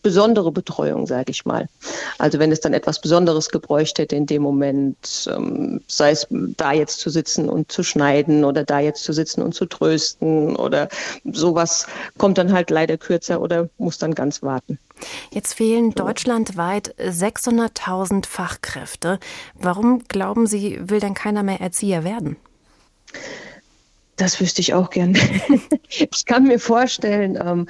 Besondere 0.00 0.50
Betreuung, 0.50 1.06
sage 1.06 1.30
ich 1.30 1.44
mal. 1.44 1.68
Also 2.18 2.40
wenn 2.40 2.50
es 2.50 2.60
dann 2.60 2.72
etwas 2.72 3.00
Besonderes 3.00 3.50
gebräucht 3.50 3.98
hätte 3.98 4.16
in 4.16 4.26
dem 4.26 4.42
Moment, 4.42 5.28
ähm, 5.30 5.80
sei 5.86 6.10
es 6.10 6.26
da 6.30 6.72
jetzt 6.72 6.98
zu 6.98 7.08
sitzen 7.08 7.48
und 7.48 7.70
zu 7.70 7.84
schneiden 7.84 8.44
oder 8.44 8.64
da 8.64 8.80
jetzt 8.80 9.04
zu 9.04 9.12
sitzen 9.12 9.42
und 9.42 9.54
zu 9.54 9.66
trösten 9.66 10.56
oder 10.56 10.88
sowas, 11.24 11.86
kommt 12.18 12.38
dann 12.38 12.52
halt 12.52 12.70
leider 12.70 12.96
kürzer 12.96 13.40
oder 13.40 13.68
muss 13.78 13.98
dann 13.98 14.14
ganz 14.14 14.42
warten. 14.42 14.78
Jetzt 15.32 15.54
fehlen 15.54 15.92
deutschlandweit 15.94 16.94
600.000 16.98 18.26
Fachkräfte. 18.26 19.20
Warum 19.54 20.02
glauben 20.08 20.48
Sie, 20.48 20.80
will 20.80 20.98
denn 20.98 21.14
keiner 21.14 21.44
mehr 21.44 21.60
Erzieher 21.60 22.02
werden? 22.02 22.36
Das 24.16 24.40
wüsste 24.40 24.60
ich 24.60 24.74
auch 24.74 24.90
gern. 24.90 25.16
ich 25.88 26.24
kann 26.26 26.44
mir 26.44 26.58
vorstellen, 26.58 27.38
ähm, 27.42 27.66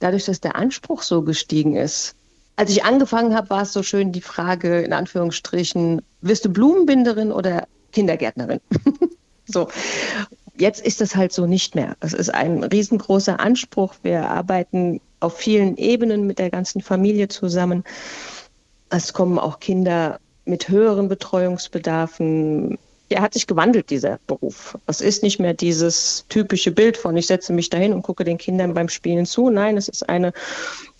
dadurch, 0.00 0.24
dass 0.24 0.40
der 0.40 0.56
Anspruch 0.56 1.02
so 1.02 1.22
gestiegen 1.22 1.76
ist. 1.76 2.14
Als 2.56 2.70
ich 2.70 2.84
angefangen 2.84 3.34
habe, 3.34 3.50
war 3.50 3.62
es 3.62 3.72
so 3.72 3.82
schön 3.82 4.12
die 4.12 4.20
Frage, 4.20 4.82
in 4.82 4.92
Anführungsstrichen, 4.92 6.02
wirst 6.20 6.44
du 6.44 6.50
Blumenbinderin 6.50 7.32
oder 7.32 7.66
Kindergärtnerin? 7.92 8.60
so. 9.46 9.68
Jetzt 10.56 10.86
ist 10.86 11.00
das 11.00 11.16
halt 11.16 11.32
so 11.32 11.46
nicht 11.46 11.74
mehr. 11.74 11.96
Es 11.98 12.12
ist 12.12 12.32
ein 12.32 12.62
riesengroßer 12.62 13.40
Anspruch. 13.40 13.94
Wir 14.02 14.28
arbeiten 14.28 15.00
auf 15.18 15.36
vielen 15.36 15.76
Ebenen 15.76 16.28
mit 16.28 16.38
der 16.38 16.50
ganzen 16.50 16.80
Familie 16.80 17.26
zusammen. 17.26 17.82
Es 18.88 19.12
kommen 19.12 19.38
auch 19.40 19.58
Kinder 19.58 20.20
mit 20.44 20.68
höheren 20.68 21.08
Betreuungsbedarfen, 21.08 22.78
er 23.14 23.22
hat 23.22 23.34
sich 23.34 23.46
gewandelt, 23.46 23.90
dieser 23.90 24.18
Beruf. 24.26 24.76
Es 24.86 25.00
ist 25.00 25.22
nicht 25.22 25.38
mehr 25.38 25.54
dieses 25.54 26.26
typische 26.28 26.72
Bild 26.72 26.96
von, 26.96 27.16
ich 27.16 27.28
setze 27.28 27.52
mich 27.52 27.70
dahin 27.70 27.92
und 27.92 28.02
gucke 28.02 28.24
den 28.24 28.38
Kindern 28.38 28.74
beim 28.74 28.88
Spielen 28.88 29.24
zu. 29.24 29.50
Nein, 29.50 29.76
es 29.76 29.88
ist 29.88 30.08
eine 30.08 30.32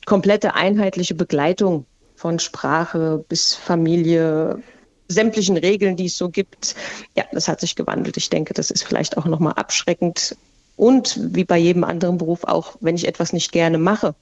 komplette 0.07 0.55
einheitliche 0.55 1.15
Begleitung 1.15 1.87
von 2.15 2.39
Sprache 2.39 3.25
bis 3.29 3.55
Familie, 3.55 4.63
sämtlichen 5.09 5.57
Regeln, 5.57 5.97
die 5.97 6.07
es 6.07 6.17
so 6.17 6.29
gibt. 6.29 6.77
Ja, 7.17 7.25
das 7.33 7.49
hat 7.49 7.61
sich 7.61 7.75
gewandelt. 7.75 8.17
Ich 8.17 8.31
denke, 8.31 8.55
das 8.55 8.71
ist 8.71 8.85
vielleicht 8.85 9.19
auch 9.19 9.27
nochmal 9.27 9.55
abschreckend. 9.55 10.37
Und 10.77 11.19
wie 11.35 11.45
bei 11.45 11.59
jedem 11.59 11.85
anderen 11.85 12.19
Beruf 12.19 12.45
auch, 12.45 12.77
wenn 12.81 12.97
ich 12.97 13.07
etwas 13.07 13.33
nicht 13.33 13.53
gerne 13.53 13.79
mache, 13.79 14.15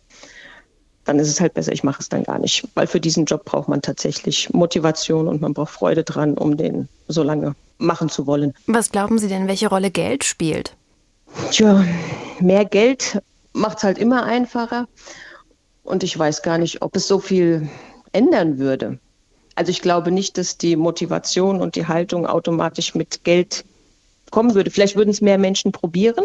dann 1.04 1.18
ist 1.18 1.28
es 1.28 1.40
halt 1.40 1.54
besser, 1.54 1.72
ich 1.72 1.82
mache 1.82 2.00
es 2.00 2.08
dann 2.08 2.22
gar 2.22 2.38
nicht. 2.38 2.66
Weil 2.74 2.86
für 2.86 3.00
diesen 3.00 3.24
Job 3.24 3.44
braucht 3.44 3.68
man 3.68 3.82
tatsächlich 3.82 4.50
Motivation 4.52 5.28
und 5.28 5.40
man 5.40 5.54
braucht 5.54 5.72
Freude 5.72 6.04
dran, 6.04 6.34
um 6.38 6.56
den 6.56 6.88
so 7.08 7.22
lange 7.22 7.54
machen 7.78 8.08
zu 8.08 8.26
wollen. 8.26 8.54
Was 8.66 8.92
glauben 8.92 9.18
Sie 9.18 9.28
denn, 9.28 9.48
welche 9.48 9.68
Rolle 9.68 9.90
Geld 9.90 10.24
spielt? 10.24 10.76
Tja, 11.50 11.84
mehr 12.40 12.64
Geld 12.64 13.20
macht 13.52 13.78
es 13.78 13.84
halt 13.84 13.98
immer 13.98 14.24
einfacher. 14.24 14.86
Und 15.82 16.04
ich 16.04 16.16
weiß 16.16 16.42
gar 16.42 16.58
nicht, 16.58 16.82
ob 16.82 16.94
es 16.94 17.08
so 17.08 17.18
viel 17.18 17.68
ändern 18.12 18.58
würde. 18.58 18.98
Also 19.54 19.70
ich 19.70 19.82
glaube 19.82 20.12
nicht, 20.12 20.38
dass 20.38 20.56
die 20.56 20.76
Motivation 20.76 21.60
und 21.60 21.74
die 21.74 21.86
Haltung 21.86 22.26
automatisch 22.26 22.94
mit 22.94 23.24
Geld 23.24 23.64
kommen 24.30 24.54
würde. 24.54 24.70
Vielleicht 24.70 24.96
würden 24.96 25.10
es 25.10 25.20
mehr 25.20 25.38
Menschen 25.38 25.72
probieren, 25.72 26.24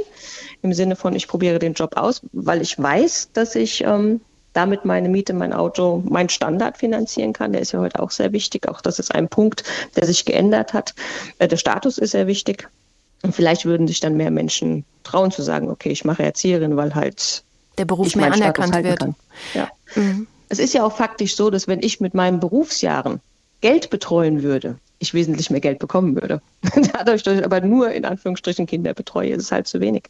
im 0.62 0.74
Sinne 0.74 0.96
von, 0.96 1.16
ich 1.16 1.28
probiere 1.28 1.60
den 1.60 1.74
Job 1.74 1.98
aus, 1.98 2.22
weil 2.32 2.62
ich 2.62 2.80
weiß, 2.80 3.32
dass 3.34 3.56
ich 3.56 3.84
ähm, 3.84 4.22
damit 4.54 4.86
meine 4.86 5.10
Miete, 5.10 5.34
mein 5.34 5.54
Auto, 5.54 6.04
mein 6.08 6.30
Standard 6.30 6.78
finanzieren 6.78 7.34
kann. 7.34 7.52
Der 7.52 7.62
ist 7.62 7.74
ja 7.74 7.80
heute 7.80 8.02
auch 8.02 8.12
sehr 8.12 8.32
wichtig. 8.32 8.68
Auch 8.68 8.82
das 8.82 9.00
ist 9.00 9.14
ein 9.14 9.28
Punkt, 9.28 9.64
der 9.96 10.06
sich 10.06 10.26
geändert 10.26 10.74
hat. 10.74 10.96
Äh, 11.40 11.48
der 11.48 11.58
Status 11.58 11.98
ist 11.98 12.12
sehr 12.12 12.28
wichtig. 12.28 12.70
Und 13.24 13.36
vielleicht 13.36 13.66
würden 13.66 13.88
sich 13.88 14.00
dann 14.00 14.16
mehr 14.16 14.32
Menschen 14.32 14.86
trauen 15.04 15.32
zu 15.32 15.42
sagen, 15.42 15.70
okay, 15.70 15.90
ich 15.90 16.06
mache 16.06 16.24
Erzieherin, 16.24 16.78
weil 16.78 16.96
halt 16.96 17.44
der 17.78 17.86
Beruf 17.86 18.16
mehr 18.16 18.32
anerkannt 18.32 18.84
wird. 18.84 19.00
Kann. 19.00 19.16
Ja. 19.54 19.70
Mhm. 19.96 20.28
Es 20.50 20.60
ist 20.60 20.74
ja 20.74 20.86
auch 20.86 20.96
faktisch 20.96 21.36
so, 21.36 21.50
dass 21.50 21.68
wenn 21.68 21.82
ich 21.82 22.00
mit 22.00 22.14
meinen 22.14 22.40
Berufsjahren 22.40 23.20
Geld 23.62 23.90
betreuen 23.90 24.44
würde, 24.44 24.78
ich 25.00 25.14
wesentlich 25.14 25.50
mehr 25.50 25.62
Geld 25.62 25.80
bekommen 25.80 26.16
würde. 26.16 26.42
Dadurch, 26.94 27.24
dass 27.24 27.38
ich 27.40 27.46
aber 27.46 27.62
nur 27.62 27.92
in 27.92 28.06
Anführungsstrichen 28.06 28.66
Kinder 28.66 28.94
betreue, 28.94 29.30
ist 29.32 29.44
es 29.44 29.52
halt 29.52 29.68
zu 29.68 29.80
wenig. 29.80 30.10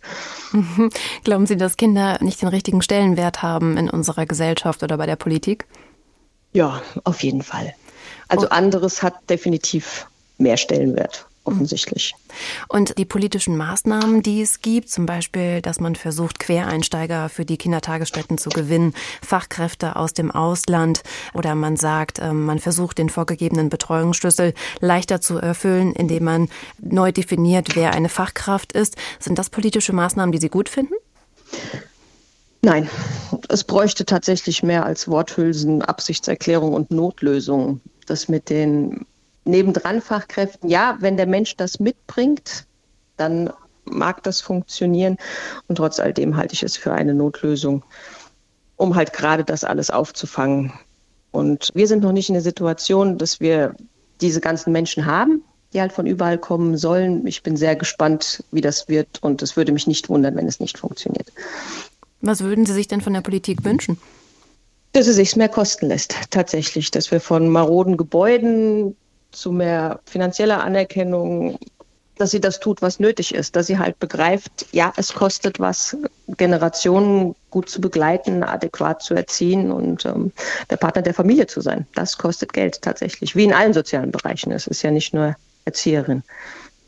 Glauben 1.23 1.45
Sie, 1.45 1.57
dass 1.57 1.77
Kinder 1.77 2.17
nicht 2.21 2.41
den 2.41 2.49
richtigen 2.49 2.81
Stellenwert 2.81 3.41
haben 3.41 3.77
in 3.77 3.89
unserer 3.89 4.25
Gesellschaft 4.25 4.83
oder 4.83 4.97
bei 4.97 5.05
der 5.05 5.15
Politik? 5.15 5.65
Ja, 6.53 6.81
auf 7.03 7.23
jeden 7.23 7.43
Fall. 7.43 7.73
Also 8.29 8.47
oh. 8.47 8.49
anderes 8.49 9.03
hat 9.03 9.29
definitiv 9.29 10.07
mehr 10.37 10.57
Stellenwert 10.57 11.26
offensichtlich. 11.47 12.13
Und 12.67 12.97
die 12.97 13.05
politischen 13.05 13.57
Maßnahmen, 13.57 14.21
die 14.21 14.41
es 14.41 14.61
gibt, 14.61 14.89
zum 14.89 15.05
Beispiel, 15.05 15.61
dass 15.61 15.79
man 15.79 15.95
versucht, 15.95 16.39
Quereinsteiger 16.39 17.29
für 17.29 17.45
die 17.45 17.57
Kindertagesstätten 17.57 18.37
zu 18.37 18.49
gewinnen, 18.49 18.93
Fachkräfte 19.21 19.95
aus 19.95 20.13
dem 20.13 20.31
Ausland 20.31 21.03
oder 21.33 21.55
man 21.55 21.77
sagt, 21.77 22.19
ähm, 22.19 22.45
man 22.45 22.59
versucht, 22.59 22.97
den 22.97 23.09
vorgegebenen 23.09 23.69
Betreuungsschlüssel 23.69 24.53
leichter 24.79 25.21
zu 25.21 25.37
erfüllen, 25.37 25.93
indem 25.93 26.25
man 26.25 26.49
neu 26.79 27.11
definiert, 27.11 27.75
wer 27.75 27.93
eine 27.93 28.09
Fachkraft 28.09 28.73
ist. 28.73 28.95
Sind 29.19 29.39
das 29.39 29.49
politische 29.49 29.93
Maßnahmen, 29.93 30.31
die 30.31 30.39
Sie 30.39 30.49
gut 30.49 30.69
finden? 30.69 30.93
Nein, 32.61 32.89
es 33.49 33.63
bräuchte 33.63 34.05
tatsächlich 34.05 34.63
mehr 34.63 34.85
als 34.85 35.07
Worthülsen, 35.07 35.81
Absichtserklärung 35.81 36.73
und 36.73 36.91
Notlösungen. 36.91 37.81
Das 38.07 38.27
mit 38.27 38.49
den 38.49 39.05
nebendran 39.47 40.01
Fachkräften, 40.01 40.69
ja, 40.69 40.97
wenn 40.99 41.17
der 41.17 41.27
Mensch 41.27 41.55
das 41.57 41.79
mitbringt, 41.79 42.65
dann 43.17 43.51
mag 43.85 44.23
das 44.23 44.41
funktionieren. 44.41 45.17
Und 45.67 45.77
trotz 45.77 45.99
alledem 45.99 46.35
halte 46.37 46.53
ich 46.53 46.63
es 46.63 46.77
für 46.77 46.93
eine 46.93 47.13
Notlösung, 47.13 47.83
um 48.75 48.95
halt 48.95 49.13
gerade 49.13 49.43
das 49.43 49.63
alles 49.63 49.89
aufzufangen. 49.89 50.73
Und 51.31 51.71
wir 51.73 51.87
sind 51.87 52.03
noch 52.03 52.11
nicht 52.11 52.29
in 52.29 52.33
der 52.33 52.41
Situation, 52.41 53.17
dass 53.17 53.39
wir 53.39 53.75
diese 54.21 54.41
ganzen 54.41 54.71
Menschen 54.71 55.05
haben, 55.05 55.43
die 55.73 55.81
halt 55.81 55.91
von 55.91 56.07
überall 56.07 56.37
kommen 56.37 56.77
sollen. 56.77 57.25
Ich 57.27 57.43
bin 57.43 57.57
sehr 57.57 57.75
gespannt, 57.75 58.43
wie 58.51 58.61
das 58.61 58.87
wird. 58.87 59.21
Und 59.21 59.41
es 59.41 59.57
würde 59.57 59.71
mich 59.71 59.87
nicht 59.87 60.09
wundern, 60.09 60.35
wenn 60.35 60.47
es 60.47 60.59
nicht 60.59 60.77
funktioniert. 60.77 61.31
Was 62.21 62.41
würden 62.41 62.65
Sie 62.65 62.73
sich 62.73 62.87
denn 62.87 63.01
von 63.01 63.13
der 63.13 63.21
Politik 63.21 63.63
wünschen? 63.63 63.99
Dass 64.93 65.07
es 65.07 65.17
sich 65.17 65.35
mehr 65.35 65.49
kosten 65.49 65.87
lässt, 65.87 66.15
tatsächlich. 66.31 66.89
Dass 66.91 67.11
wir 67.11 67.19
von 67.19 67.49
maroden 67.49 67.97
Gebäuden 67.97 68.95
zu 69.31 69.51
mehr 69.51 69.99
finanzieller 70.05 70.63
Anerkennung, 70.63 71.57
dass 72.17 72.31
sie 72.31 72.41
das 72.41 72.59
tut, 72.59 72.81
was 72.81 72.99
nötig 72.99 73.33
ist, 73.33 73.55
dass 73.55 73.67
sie 73.67 73.77
halt 73.77 73.99
begreift, 73.99 74.65
ja, 74.71 74.91
es 74.97 75.13
kostet 75.13 75.59
was, 75.59 75.95
Generationen 76.27 77.35
gut 77.49 77.69
zu 77.69 77.79
begleiten, 77.79 78.43
adäquat 78.43 79.01
zu 79.01 79.13
erziehen 79.13 79.71
und 79.71 80.05
ähm, 80.05 80.31
der 80.69 80.77
Partner 80.77 81.01
der 81.01 81.13
Familie 81.13 81.47
zu 81.47 81.61
sein. 81.61 81.85
Das 81.95 82.17
kostet 82.17 82.53
Geld 82.53 82.81
tatsächlich, 82.81 83.35
wie 83.35 83.43
in 83.43 83.53
allen 83.53 83.73
sozialen 83.73 84.11
Bereichen. 84.11 84.51
Es 84.51 84.67
ist 84.67 84.81
ja 84.81 84.91
nicht 84.91 85.13
nur 85.13 85.35
Erzieherin. 85.65 86.23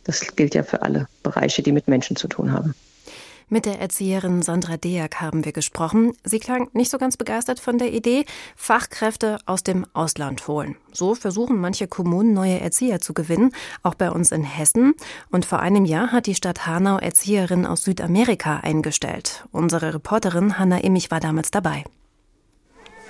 Das 0.03 0.36
gilt 0.36 0.55
ja 0.55 0.63
für 0.63 0.81
alle 0.81 1.08
Bereiche, 1.22 1.62
die 1.62 1.72
mit 1.72 1.88
Menschen 1.88 2.15
zu 2.15 2.27
tun 2.27 2.51
haben. 2.51 2.74
Mit 3.51 3.65
der 3.65 3.79
Erzieherin 3.79 4.44
Sandra 4.44 4.77
Deak 4.77 5.22
haben 5.22 5.44
wir 5.44 5.51
gesprochen. 5.51 6.13
Sie 6.24 6.38
klang 6.38 6.70
nicht 6.74 6.91
so 6.91 7.00
ganz 7.00 7.18
begeistert 7.18 7.60
von 7.60 7.79
der 7.79 7.91
Idee, 7.91 8.25
Fachkräfte 8.56 9.39
aus 9.48 9.63
dem 9.63 9.88
Ausland 9.94 10.48
holen. 10.48 10.75
So 10.91 11.15
versuchen 11.15 11.60
manche 11.60 11.88
Kommunen 11.88 12.36
neue 12.36 12.60
Erzieher 12.60 13.00
zu 13.00 13.15
gewinnen, 13.15 13.51
auch 13.82 13.96
bei 13.96 14.12
uns 14.12 14.32
in 14.32 14.44
Hessen. 14.44 14.94
Und 15.32 15.48
vor 15.48 15.62
einem 15.62 15.86
Jahr 15.86 16.12
hat 16.12 16.27
die 16.27 16.36
Stadt 16.36 16.68
Hanau 16.68 16.98
Erzieherinnen 17.00 17.65
aus 17.65 17.82
Südamerika 17.84 18.58
eingestellt. 18.58 19.46
Unsere 19.51 19.96
Reporterin 19.96 20.60
Hanna 20.60 20.77
Immich 20.77 21.10
war 21.10 21.20
damals 21.20 21.50
dabei. 21.50 21.86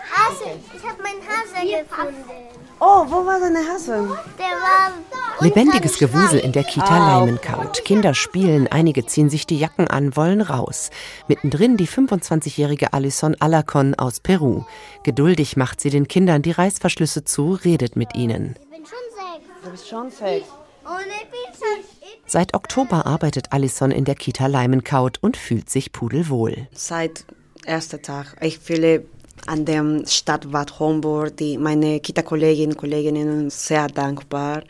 Hase, 0.09 0.57
ich 0.73 0.87
habe 0.87 1.03
meinen 1.03 1.21
Hase 1.21 1.83
gefunden. 1.83 2.48
Oh, 2.79 3.05
wo 3.07 3.25
war 3.25 3.39
deine 3.39 3.59
Hase? 3.59 4.07
Der 4.37 4.45
war. 4.45 4.93
Lebendiges 5.41 5.97
Gewusel 5.97 6.39
in 6.39 6.51
der 6.51 6.63
Kita 6.63 6.85
ah, 6.85 7.19
Leimenkaut. 7.19 7.85
Kinder 7.85 8.13
spielen, 8.13 8.67
einige 8.67 9.05
ziehen 9.05 9.29
sich 9.29 9.47
die 9.47 9.57
Jacken 9.57 9.87
an, 9.87 10.15
wollen 10.17 10.41
raus. 10.41 10.89
Mittendrin 11.27 11.77
die 11.77 11.87
25-jährige 11.87 12.91
Alison 12.91 13.35
Alacon 13.39 13.95
aus 13.95 14.19
Peru. 14.19 14.63
Geduldig 15.03 15.55
macht 15.55 15.79
sie 15.79 15.89
den 15.89 16.07
Kindern 16.09 16.41
die 16.41 16.51
Reißverschlüsse 16.51 17.23
zu, 17.23 17.53
redet 17.53 17.95
mit 17.95 18.15
ihnen. 18.15 18.55
Ich 18.61 18.69
bin 18.69 18.85
schon 18.85 18.97
sechs. 19.15 19.63
Du 19.63 19.71
bist 19.71 19.87
schon 19.87 20.11
sechs. 20.11 20.47
Und 20.83 21.07
ich 21.07 21.29
bin 21.29 21.53
schon. 21.57 21.85
Seit 22.25 22.53
Oktober 22.53 23.05
arbeitet 23.05 23.51
Alison 23.51 23.91
in 23.91 24.05
der 24.05 24.15
Kita 24.15 24.47
Leimenkaut 24.47 25.17
und 25.21 25.37
fühlt 25.37 25.69
sich 25.69 25.91
pudelwohl. 25.93 26.67
Seit 26.73 27.25
erster 27.65 28.01
Tag. 28.01 28.35
Ich 28.41 28.59
fühle 28.59 29.05
an 29.47 29.65
der 29.65 30.03
Stadt 30.05 30.51
Bad 30.51 30.79
Homburg, 30.79 31.37
die 31.37 31.57
meine 31.57 31.99
Kita-Kolleginnen 31.99 32.71
und 32.71 32.77
Kollegen 32.77 33.49
sehr 33.49 33.87
dankbar 33.87 34.63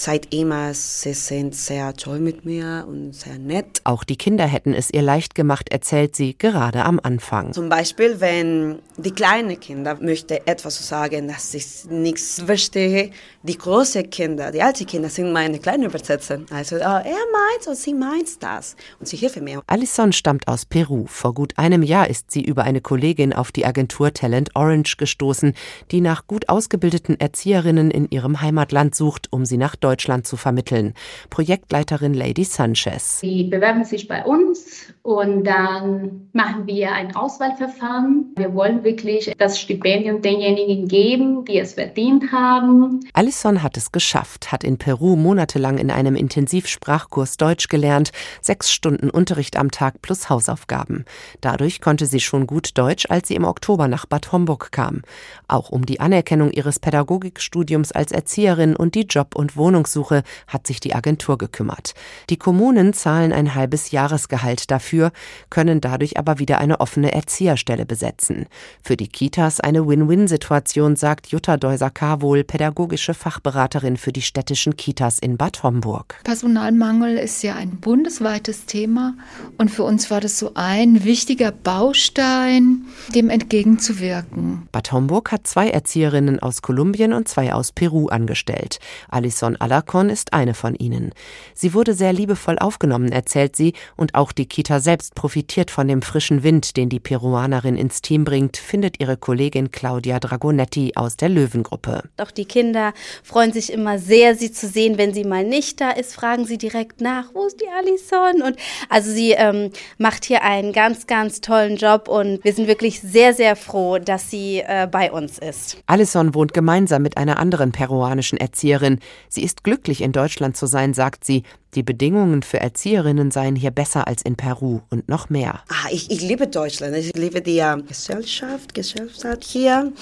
seit 0.00 0.34
immer, 0.34 0.74
sie 0.74 1.14
sind 1.14 1.54
sehr 1.54 1.94
toll 1.94 2.18
mit 2.18 2.44
mir 2.44 2.84
und 2.88 3.14
sehr 3.14 3.38
nett. 3.38 3.80
Auch 3.84 4.04
die 4.04 4.16
Kinder 4.16 4.46
hätten 4.46 4.74
es 4.74 4.90
ihr 4.92 5.02
leicht 5.02 5.34
gemacht, 5.34 5.70
erzählt 5.70 6.16
sie 6.16 6.36
gerade 6.36 6.84
am 6.84 7.00
Anfang. 7.02 7.52
Zum 7.52 7.68
Beispiel, 7.68 8.20
wenn 8.20 8.78
die 8.96 9.10
kleinen 9.10 9.58
Kinder 9.58 9.96
möchte 10.00 10.46
etwas 10.46 10.86
sagen, 10.86 11.28
dass 11.28 11.54
ich 11.54 11.84
nichts 11.88 12.42
verstehe. 12.44 13.10
Die 13.42 13.58
großen 13.58 14.08
Kinder, 14.10 14.50
die 14.50 14.62
alten 14.62 14.86
Kinder 14.86 15.08
sind 15.08 15.32
meine 15.32 15.58
kleinen 15.58 15.84
Übersetzer. 15.84 16.40
Also, 16.50 16.76
oh, 16.76 16.80
er 16.80 17.02
meint 17.04 17.66
und 17.66 17.76
sie 17.76 17.94
meint 17.94 18.42
das. 18.42 18.76
Und 19.00 19.08
sie 19.08 19.16
hilft 19.16 19.40
mir. 19.40 19.62
Alison 19.66 20.12
stammt 20.12 20.48
aus 20.48 20.64
Peru. 20.64 21.06
Vor 21.06 21.34
gut 21.34 21.54
einem 21.56 21.82
Jahr 21.82 22.08
ist 22.08 22.30
sie 22.30 22.42
über 22.42 22.64
eine 22.64 22.80
Kollegin 22.80 23.32
auf 23.32 23.52
die 23.52 23.66
Agentur 23.66 24.12
Talent 24.12 24.50
Orange 24.54 24.96
gestoßen, 24.96 25.54
die 25.90 26.00
nach 26.00 26.26
gut 26.26 26.48
ausgebildeten 26.48 27.18
Erzieherinnen 27.18 27.90
in 27.90 28.10
ihrem 28.10 28.40
Heimatland 28.40 28.94
sucht, 28.94 29.28
um 29.30 29.44
sie 29.44 29.56
nach 29.56 29.76
Deutschland 29.84 30.26
zu 30.26 30.36
vermitteln. 30.36 30.94
Projektleiterin 31.28 32.14
Lady 32.14 32.44
Sanchez. 32.44 33.20
Sie 33.20 33.44
bewerben 33.44 33.84
sich 33.84 34.08
bei 34.08 34.24
uns 34.24 34.94
und 35.02 35.44
dann 35.44 36.30
machen 36.32 36.66
wir 36.66 36.92
ein 36.92 37.14
Auswahlverfahren. 37.14 38.32
Wir 38.36 38.54
wollen 38.54 38.82
wirklich 38.82 39.34
das 39.36 39.60
Stipendium 39.60 40.22
denjenigen 40.22 40.88
geben, 40.88 41.44
die 41.44 41.58
es 41.58 41.74
verdient 41.74 42.32
haben. 42.32 43.00
Alison 43.12 43.62
hat 43.62 43.76
es 43.76 43.92
geschafft, 43.92 44.50
hat 44.50 44.64
in 44.64 44.78
Peru 44.78 45.16
monatelang 45.16 45.76
in 45.76 45.90
einem 45.90 46.16
Intensivsprachkurs 46.16 47.36
Deutsch 47.36 47.68
gelernt, 47.68 48.12
sechs 48.40 48.72
Stunden 48.72 49.10
Unterricht 49.10 49.58
am 49.58 49.70
Tag 49.70 50.00
plus 50.00 50.30
Hausaufgaben. 50.30 51.04
Dadurch 51.42 51.82
konnte 51.82 52.06
sie 52.06 52.20
schon 52.20 52.46
gut 52.46 52.70
Deutsch, 52.78 53.04
als 53.10 53.28
sie 53.28 53.34
im 53.34 53.44
Oktober 53.44 53.88
nach 53.88 54.06
Bad 54.06 54.32
Homburg 54.32 54.72
kam. 54.72 55.02
Auch 55.48 55.68
um 55.68 55.84
die 55.84 56.00
Anerkennung 56.00 56.50
ihres 56.50 56.78
Pädagogikstudiums 56.78 57.92
als 57.92 58.10
Erzieherin 58.10 58.74
und 58.74 58.94
die 58.94 59.02
Job- 59.02 59.36
und 59.36 59.58
Wohnung 59.58 59.73
Wohnungssuche 59.74 60.22
hat 60.46 60.68
sich 60.68 60.78
die 60.78 60.94
Agentur 60.94 61.36
gekümmert. 61.36 61.94
Die 62.30 62.36
Kommunen 62.36 62.92
zahlen 62.92 63.32
ein 63.32 63.56
halbes 63.56 63.90
Jahresgehalt 63.90 64.70
dafür, 64.70 65.10
können 65.50 65.80
dadurch 65.80 66.16
aber 66.16 66.38
wieder 66.38 66.58
eine 66.58 66.78
offene 66.78 67.12
Erzieherstelle 67.12 67.84
besetzen. 67.84 68.46
Für 68.84 68.96
die 68.96 69.08
Kitas 69.08 69.58
eine 69.58 69.88
Win-Win-Situation, 69.88 70.94
sagt 70.94 71.26
Jutta 71.28 71.56
Deuser-Karwohl, 71.56 72.44
pädagogische 72.44 73.14
Fachberaterin 73.14 73.96
für 73.96 74.12
die 74.12 74.22
städtischen 74.22 74.76
Kitas 74.76 75.18
in 75.18 75.36
Bad 75.36 75.64
Homburg. 75.64 76.20
Personalmangel 76.22 77.18
ist 77.18 77.42
ja 77.42 77.56
ein 77.56 77.80
bundesweites 77.80 78.66
Thema 78.66 79.14
und 79.58 79.72
für 79.72 79.82
uns 79.82 80.08
war 80.08 80.20
das 80.20 80.38
so 80.38 80.52
ein 80.54 81.02
wichtiger 81.02 81.50
Baustein, 81.50 82.84
dem 83.12 83.28
entgegenzuwirken. 83.28 84.68
Bad 84.70 84.92
Homburg 84.92 85.32
hat 85.32 85.48
zwei 85.48 85.70
Erzieherinnen 85.70 86.38
aus 86.38 86.62
Kolumbien 86.62 87.12
und 87.12 87.26
zwei 87.26 87.52
aus 87.52 87.72
Peru 87.72 88.06
angestellt. 88.06 88.78
Alison 89.08 89.56
Alarcon 89.64 90.10
ist 90.10 90.34
eine 90.34 90.52
von 90.52 90.74
ihnen. 90.74 91.12
Sie 91.54 91.72
wurde 91.72 91.94
sehr 91.94 92.12
liebevoll 92.12 92.58
aufgenommen, 92.58 93.10
erzählt 93.10 93.56
sie, 93.56 93.72
und 93.96 94.14
auch 94.14 94.30
die 94.32 94.44
Kita 94.44 94.78
selbst 94.78 95.14
profitiert 95.14 95.70
von 95.70 95.88
dem 95.88 96.02
frischen 96.02 96.42
Wind, 96.42 96.76
den 96.76 96.90
die 96.90 97.00
Peruanerin 97.00 97.76
ins 97.76 98.02
Team 98.02 98.24
bringt, 98.24 98.58
findet 98.58 99.00
ihre 99.00 99.16
Kollegin 99.16 99.70
Claudia 99.70 100.20
Dragonetti 100.20 100.92
aus 100.96 101.16
der 101.16 101.30
Löwengruppe. 101.30 102.02
Auch 102.18 102.30
die 102.30 102.44
Kinder 102.44 102.92
freuen 103.22 103.54
sich 103.54 103.72
immer 103.72 103.98
sehr, 103.98 104.34
sie 104.36 104.52
zu 104.52 104.68
sehen. 104.68 104.98
Wenn 104.98 105.14
sie 105.14 105.24
mal 105.24 105.44
nicht 105.44 105.80
da 105.80 105.92
ist, 105.92 106.14
fragen 106.14 106.44
sie 106.44 106.58
direkt 106.58 107.00
nach, 107.00 107.32
wo 107.32 107.46
ist 107.46 107.62
die 107.62 107.68
Alison? 107.68 108.42
Und 108.42 108.56
also 108.90 109.10
sie 109.10 109.30
ähm, 109.30 109.70
macht 109.96 110.26
hier 110.26 110.42
einen 110.42 110.74
ganz, 110.74 111.06
ganz 111.06 111.40
tollen 111.40 111.76
Job 111.76 112.08
und 112.08 112.44
wir 112.44 112.52
sind 112.52 112.68
wirklich 112.68 113.00
sehr, 113.00 113.32
sehr 113.32 113.56
froh, 113.56 113.98
dass 113.98 114.30
sie 114.30 114.58
äh, 114.58 114.86
bei 114.90 115.10
uns 115.10 115.38
ist. 115.38 115.78
Alison 115.86 116.34
wohnt 116.34 116.52
gemeinsam 116.52 117.00
mit 117.00 117.16
einer 117.16 117.38
anderen 117.38 117.72
peruanischen 117.72 118.36
Erzieherin. 118.36 118.98
Sie 119.30 119.42
ist 119.42 119.53
glücklich, 119.62 120.00
in 120.00 120.12
Deutschland 120.12 120.56
zu 120.56 120.66
sein, 120.66 120.94
sagt 120.94 121.24
sie. 121.24 121.42
Die 121.74 121.82
Bedingungen 121.82 122.42
für 122.42 122.60
Erzieherinnen 122.60 123.30
seien 123.30 123.56
hier 123.56 123.72
besser 123.72 124.06
als 124.06 124.22
in 124.22 124.36
Peru 124.36 124.80
und 124.90 125.08
noch 125.08 125.28
mehr. 125.28 125.62
Ah, 125.68 125.88
ich, 125.90 126.10
ich 126.10 126.20
liebe 126.20 126.46
Deutschland. 126.46 126.96
Ich 126.96 127.14
liebe 127.14 127.42
die 127.42 127.58
äh, 127.58 127.76
Gesellschaft, 127.82 128.74
Gesellschaft 128.74 129.42
hier, 129.44 129.92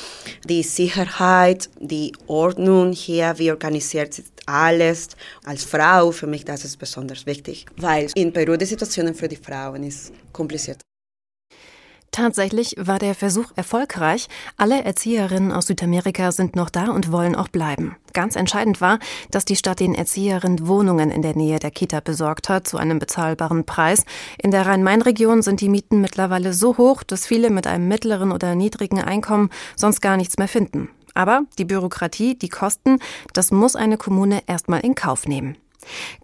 die 0.49 0.62
Sicherheit, 0.62 1.71
die 1.80 2.12
Ordnung 2.26 2.92
hier, 2.92 3.35
wie 3.38 3.50
organisiert 3.50 4.18
ist 4.18 4.32
alles. 4.47 5.09
Als 5.44 5.64
Frau, 5.64 6.12
für 6.12 6.26
mich 6.26 6.44
das 6.44 6.64
ist 6.64 6.78
besonders 6.78 7.26
wichtig, 7.26 7.66
weil 7.76 8.09
in 8.14 8.32
Peru 8.32 8.56
die 8.56 8.66
Situation 8.66 9.14
für 9.14 9.28
die 9.28 9.37
Frauen 9.37 9.85
ist 9.85 10.12
kompliziert. 10.32 10.82
Tatsächlich 12.12 12.75
war 12.78 12.99
der 12.99 13.14
Versuch 13.14 13.47
erfolgreich. 13.57 14.28
Alle 14.59 14.85
Erzieherinnen 14.85 15.50
aus 15.50 15.69
Südamerika 15.69 16.31
sind 16.31 16.54
noch 16.57 16.69
da 16.69 16.90
und 16.90 17.11
wollen 17.11 17.35
auch 17.35 17.49
bleiben. 17.49 17.97
Ganz 18.12 18.37
entscheidend 18.37 18.83
war, 18.83 18.99
dass 19.31 19.47
die 19.47 19.57
Stadt 19.57 19.81
den 19.81 19.95
Erzieherinnen 19.95 20.66
Wohnungen 20.66 21.11
in 21.11 21.23
der 21.23 21.35
Nähe 21.35 21.59
der 21.59 21.71
Kita 21.71 22.00
besorgt 22.00 22.50
hat, 22.50 22.69
zu 22.69 22.76
einem 22.76 22.99
bezahlbaren 22.99 23.64
Preis. 23.64 24.04
In 24.37 24.50
der 24.50 24.66
Rhein-Main-Region 24.66 25.40
sind 25.40 25.62
die 25.62 25.71
Mieten 25.71 26.02
mittlerweile 26.02 26.52
so 26.52 26.76
hoch, 26.76 27.02
dass 27.02 27.26
viele 27.26 27.49
mit 27.49 27.66
einem 27.66 27.88
mittleren 27.88 28.31
oder 28.31 28.54
niedrigen 28.54 29.00
Einkommen 29.00 29.49
sonst 29.75 30.02
gar 30.02 30.19
nichts 30.19 30.37
mehr 30.37 30.49
finden. 30.49 30.90
Aber 31.14 31.45
die 31.57 31.64
Bürokratie, 31.64 32.35
die 32.35 32.50
Kosten, 32.50 32.99
das 33.33 33.50
muss 33.52 33.75
eine 33.75 33.97
Kommune 33.97 34.42
erstmal 34.47 34.81
in 34.81 34.95
Kauf 34.95 35.26
nehmen. 35.26 35.57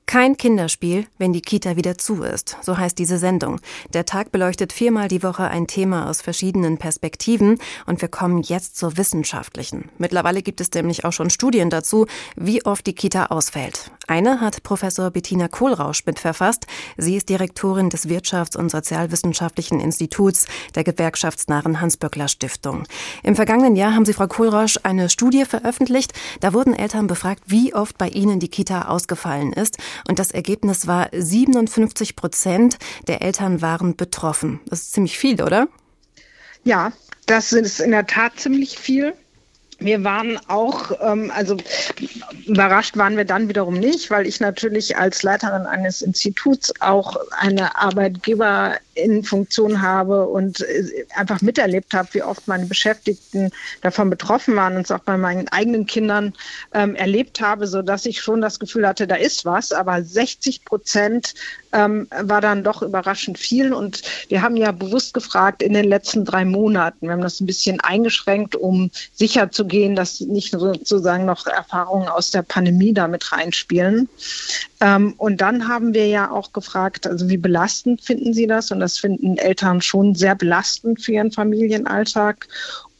Kein 0.08 0.38
Kinderspiel, 0.38 1.06
wenn 1.18 1.34
die 1.34 1.42
Kita 1.42 1.76
wieder 1.76 1.98
zu 1.98 2.22
ist, 2.22 2.56
so 2.62 2.78
heißt 2.78 2.98
diese 2.98 3.18
Sendung. 3.18 3.60
Der 3.92 4.06
Tag 4.06 4.32
beleuchtet 4.32 4.72
viermal 4.72 5.06
die 5.06 5.22
Woche 5.22 5.44
ein 5.44 5.66
Thema 5.66 6.08
aus 6.08 6.22
verschiedenen 6.22 6.78
Perspektiven 6.78 7.58
und 7.84 8.00
wir 8.00 8.08
kommen 8.08 8.40
jetzt 8.40 8.78
zur 8.78 8.96
wissenschaftlichen. 8.96 9.90
Mittlerweile 9.98 10.40
gibt 10.40 10.62
es 10.62 10.72
nämlich 10.72 11.04
auch 11.04 11.12
schon 11.12 11.28
Studien 11.28 11.68
dazu, 11.68 12.06
wie 12.36 12.64
oft 12.64 12.86
die 12.86 12.94
Kita 12.94 13.26
ausfällt. 13.26 13.90
Eine 14.06 14.40
hat 14.40 14.62
Professor 14.62 15.10
Bettina 15.10 15.46
Kohlrausch 15.46 16.06
mitverfasst. 16.06 16.66
Sie 16.96 17.14
ist 17.14 17.28
Direktorin 17.28 17.90
des 17.90 18.08
Wirtschafts- 18.08 18.56
und 18.56 18.70
Sozialwissenschaftlichen 18.70 19.78
Instituts 19.78 20.46
der 20.74 20.84
gewerkschaftsnahen 20.84 21.82
Hans-Böckler 21.82 22.28
Stiftung. 22.28 22.84
Im 23.22 23.36
vergangenen 23.36 23.76
Jahr 23.76 23.94
haben 23.94 24.06
Sie, 24.06 24.14
Frau 24.14 24.26
Kohlrausch, 24.26 24.78
eine 24.84 25.10
Studie 25.10 25.44
veröffentlicht. 25.44 26.14
Da 26.40 26.54
wurden 26.54 26.72
Eltern 26.72 27.06
befragt, 27.06 27.42
wie 27.44 27.74
oft 27.74 27.98
bei 27.98 28.08
ihnen 28.08 28.40
die 28.40 28.48
Kita 28.48 28.86
ausgefallen 28.86 29.52
ist. 29.52 29.76
Und 30.06 30.18
das 30.18 30.30
Ergebnis 30.30 30.86
war 30.86 31.08
57 31.12 32.16
Prozent 32.16 32.78
der 33.06 33.22
Eltern 33.22 33.62
waren 33.62 33.96
betroffen. 33.96 34.60
Das 34.66 34.82
ist 34.82 34.92
ziemlich 34.92 35.18
viel, 35.18 35.42
oder? 35.42 35.68
Ja, 36.64 36.92
das 37.26 37.52
ist 37.52 37.80
in 37.80 37.90
der 37.90 38.06
Tat 38.06 38.38
ziemlich 38.38 38.78
viel. 38.78 39.14
Wir 39.80 40.02
waren 40.02 40.40
auch, 40.48 40.90
ähm, 41.00 41.30
also 41.34 41.56
überrascht 42.46 42.96
waren 42.96 43.16
wir 43.16 43.24
dann 43.24 43.48
wiederum 43.48 43.74
nicht, 43.74 44.10
weil 44.10 44.26
ich 44.26 44.40
natürlich 44.40 44.96
als 44.96 45.22
Leiterin 45.22 45.66
eines 45.66 46.02
Instituts 46.02 46.72
auch 46.80 47.16
eine 47.30 47.76
Arbeitgeberinfunktion 48.98 49.82
habe 49.82 50.26
und 50.26 50.60
äh, 50.60 51.06
einfach 51.14 51.40
miterlebt 51.40 51.94
habe, 51.94 52.08
wie 52.12 52.22
oft 52.22 52.48
meine 52.48 52.66
Beschäftigten 52.66 53.50
davon 53.82 54.10
betroffen 54.10 54.56
waren 54.56 54.76
und 54.76 54.82
es 54.82 54.90
auch 54.90 55.00
bei 55.00 55.16
meinen 55.16 55.48
eigenen 55.48 55.86
Kindern 55.86 56.34
ähm, 56.72 56.94
erlebt 56.94 57.40
habe, 57.40 57.66
so 57.66 57.82
dass 57.82 58.06
ich 58.06 58.20
schon 58.20 58.40
das 58.40 58.58
Gefühl 58.58 58.86
hatte, 58.86 59.06
da 59.06 59.16
ist 59.16 59.44
was. 59.44 59.72
Aber 59.72 60.02
60 60.02 60.64
Prozent 60.64 61.34
ähm, 61.72 62.08
war 62.10 62.40
dann 62.40 62.64
doch 62.64 62.82
überraschend 62.82 63.38
viel. 63.38 63.72
Und 63.72 64.02
wir 64.28 64.42
haben 64.42 64.56
ja 64.56 64.72
bewusst 64.72 65.14
gefragt 65.14 65.62
in 65.62 65.72
den 65.72 65.84
letzten 65.84 66.24
drei 66.24 66.44
Monaten. 66.44 67.06
Wir 67.06 67.12
haben 67.12 67.22
das 67.22 67.40
ein 67.40 67.46
bisschen 67.46 67.80
eingeschränkt, 67.80 68.56
um 68.56 68.90
sicher 69.14 69.50
zu 69.50 69.66
gehen, 69.66 69.94
dass 69.94 70.20
nicht 70.20 70.52
sozusagen 70.52 71.24
noch 71.24 71.46
Erfahrungen 71.46 72.08
aus 72.08 72.30
der 72.30 72.42
Pandemie 72.42 72.92
damit 72.92 73.32
reinspielen. 73.32 74.08
Ähm, 74.80 75.14
und 75.16 75.40
dann 75.40 75.68
haben 75.68 75.94
wir 75.94 76.06
ja 76.06 76.30
auch 76.30 76.52
gefragt, 76.52 77.06
also 77.06 77.28
wie 77.28 77.36
belastend 77.36 78.02
finden 78.02 78.32
Sie 78.32 78.46
das? 78.46 78.70
Und 78.70 78.80
das 78.80 78.98
finden 78.98 79.36
Eltern 79.36 79.80
schon 79.80 80.14
sehr 80.14 80.34
belastend 80.34 81.02
für 81.02 81.12
ihren 81.12 81.32
Familienalltag. 81.32 82.46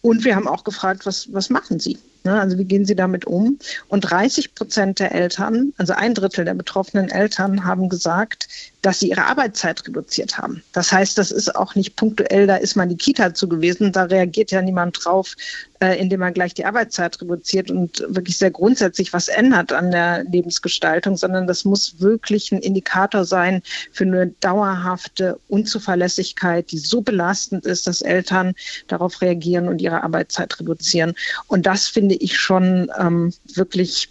Und 0.00 0.24
wir 0.24 0.36
haben 0.36 0.48
auch 0.48 0.64
gefragt, 0.64 1.06
was, 1.06 1.32
was 1.32 1.50
machen 1.50 1.78
Sie? 1.78 1.98
Ne? 2.24 2.40
Also 2.40 2.58
wie 2.58 2.64
gehen 2.64 2.84
Sie 2.84 2.96
damit 2.96 3.24
um? 3.26 3.58
Und 3.88 4.02
30 4.02 4.54
Prozent 4.54 4.98
der 4.98 5.12
Eltern, 5.12 5.72
also 5.76 5.92
ein 5.92 6.14
Drittel 6.14 6.44
der 6.44 6.54
betroffenen 6.54 7.10
Eltern, 7.10 7.64
haben 7.64 7.88
gesagt, 7.88 8.48
dass 8.82 9.00
sie 9.00 9.10
ihre 9.10 9.24
Arbeitszeit 9.24 9.86
reduziert 9.86 10.38
haben. 10.38 10.62
Das 10.72 10.92
heißt, 10.92 11.18
das 11.18 11.30
ist 11.30 11.54
auch 11.54 11.74
nicht 11.74 11.96
punktuell, 11.96 12.46
da 12.46 12.56
ist 12.56 12.76
mal 12.76 12.86
die 12.86 12.96
Kita 12.96 13.34
zu 13.34 13.48
gewesen, 13.48 13.92
da 13.92 14.04
reagiert 14.04 14.50
ja 14.50 14.62
niemand 14.62 15.04
drauf, 15.04 15.34
äh, 15.80 15.98
indem 15.98 16.20
man 16.20 16.34
gleich 16.34 16.54
die 16.54 16.64
Arbeitszeit 16.64 17.20
reduziert 17.20 17.70
und 17.70 18.04
wirklich 18.08 18.38
sehr 18.38 18.50
grundsätzlich 18.50 19.12
was 19.12 19.28
ändert 19.28 19.72
an 19.72 19.90
der 19.90 20.24
Lebensgestaltung, 20.24 21.16
sondern 21.16 21.46
das 21.46 21.64
muss 21.64 22.00
wirklich 22.00 22.52
ein 22.52 22.60
Indikator 22.60 23.24
sein 23.24 23.62
für 23.92 24.04
eine 24.04 24.28
dauerhafte 24.40 25.38
Unzuverlässigkeit, 25.48 26.70
die 26.70 26.78
so 26.78 27.00
belastend 27.00 27.66
ist, 27.66 27.86
dass 27.86 28.00
Eltern 28.00 28.54
darauf 28.86 29.20
reagieren 29.20 29.68
und 29.68 29.80
ihre 29.80 30.02
Arbeitszeit 30.02 30.58
reduzieren. 30.60 31.14
Und 31.48 31.66
das 31.66 31.88
finde 31.88 32.14
ich 32.14 32.38
schon 32.38 32.90
ähm, 32.98 33.32
wirklich 33.54 34.10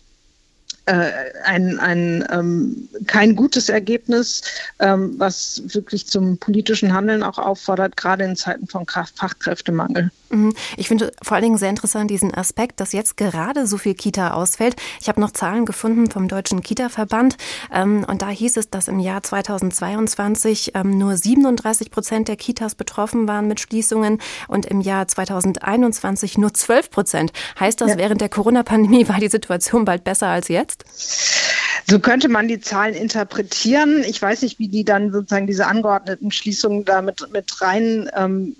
äh, 0.88 1.12
ein, 1.44 1.80
ein 1.80 2.26
ähm, 2.32 2.90
kein 3.08 3.36
gutes 3.36 3.70
Ergebnis, 3.70 4.42
ähm, 4.80 5.16
was 5.18 5.62
wirklich 5.66 6.08
zum 6.08 6.38
politischen 6.38 6.94
Handeln 6.94 7.24
auch 7.24 7.38
auffordert, 7.38 7.98
gerade 7.98 8.24
in 8.24 8.36
Zeiten 8.36 8.68
von 8.68 8.86
Fachkräftemangel. 8.88 10.12
Mhm. 10.30 10.54
Ich 10.76 10.88
finde 10.88 11.12
vor 11.22 11.36
allen 11.36 11.44
Dingen 11.44 11.58
sehr 11.58 11.70
interessant 11.70 12.10
diesen 12.10 12.34
Aspekt, 12.34 12.80
dass 12.80 12.94
jetzt 12.94 13.18
gerade 13.18 13.68
so 13.68 13.78
viel 13.78 13.96
Kita 13.96 14.32
ausfällt. 14.32 14.76
Ich 15.02 15.10
habe 15.10 15.22
noch 15.22 15.32
Zahlen 15.32 15.66
gefunden 15.66 16.10
vom 16.10 16.28
Deutschen 16.28 16.62
Kita-Verband 16.62 17.38
ähm, 17.74 18.06
und 18.08 18.22
da 18.22 18.30
hieß 18.30 18.58
es, 18.58 18.70
dass 18.70 18.88
im 18.88 19.00
Jahr 19.00 19.24
2022 19.24 20.72
ähm, 20.76 20.98
nur 20.98 21.16
37 21.18 21.92
Prozent 21.92 22.28
der 22.28 22.36
Kitas 22.36 22.76
betroffen 22.76 23.28
waren 23.28 23.48
mit 23.48 23.60
Schließungen 23.60 24.20
und 24.48 24.66
im 24.66 24.82
Jahr 24.82 25.08
2021 25.08 26.38
nur 26.38 26.54
12 26.54 26.92
Prozent. 26.92 27.34
Heißt 27.60 27.82
das, 27.82 27.92
ja. 27.92 27.98
während 27.98 28.22
der 28.22 28.30
Corona-Pandemie 28.30 29.08
war 29.10 29.20
die 29.20 29.30
Situation 29.30 29.86
bald 29.86 30.04
besser 30.04 30.28
als 30.28 30.48
jetzt? 30.48 30.77
podcast? 30.78 31.67
So 31.90 32.00
könnte 32.00 32.30
man 32.30 32.48
die 32.48 32.60
Zahlen 32.60 32.94
interpretieren. 32.94 34.04
Ich 34.04 34.22
weiß 34.22 34.42
nicht, 34.42 34.60
wie 34.60 34.68
die 34.68 34.84
dann 34.84 35.12
sozusagen 35.12 35.48
diese 35.48 35.68
angeordneten 35.68 36.32
Schließungen 36.32 36.86
da 36.86 37.02
mit, 37.02 37.32
mit 37.32 37.62
rein 37.62 38.10
ähm, 38.16 38.56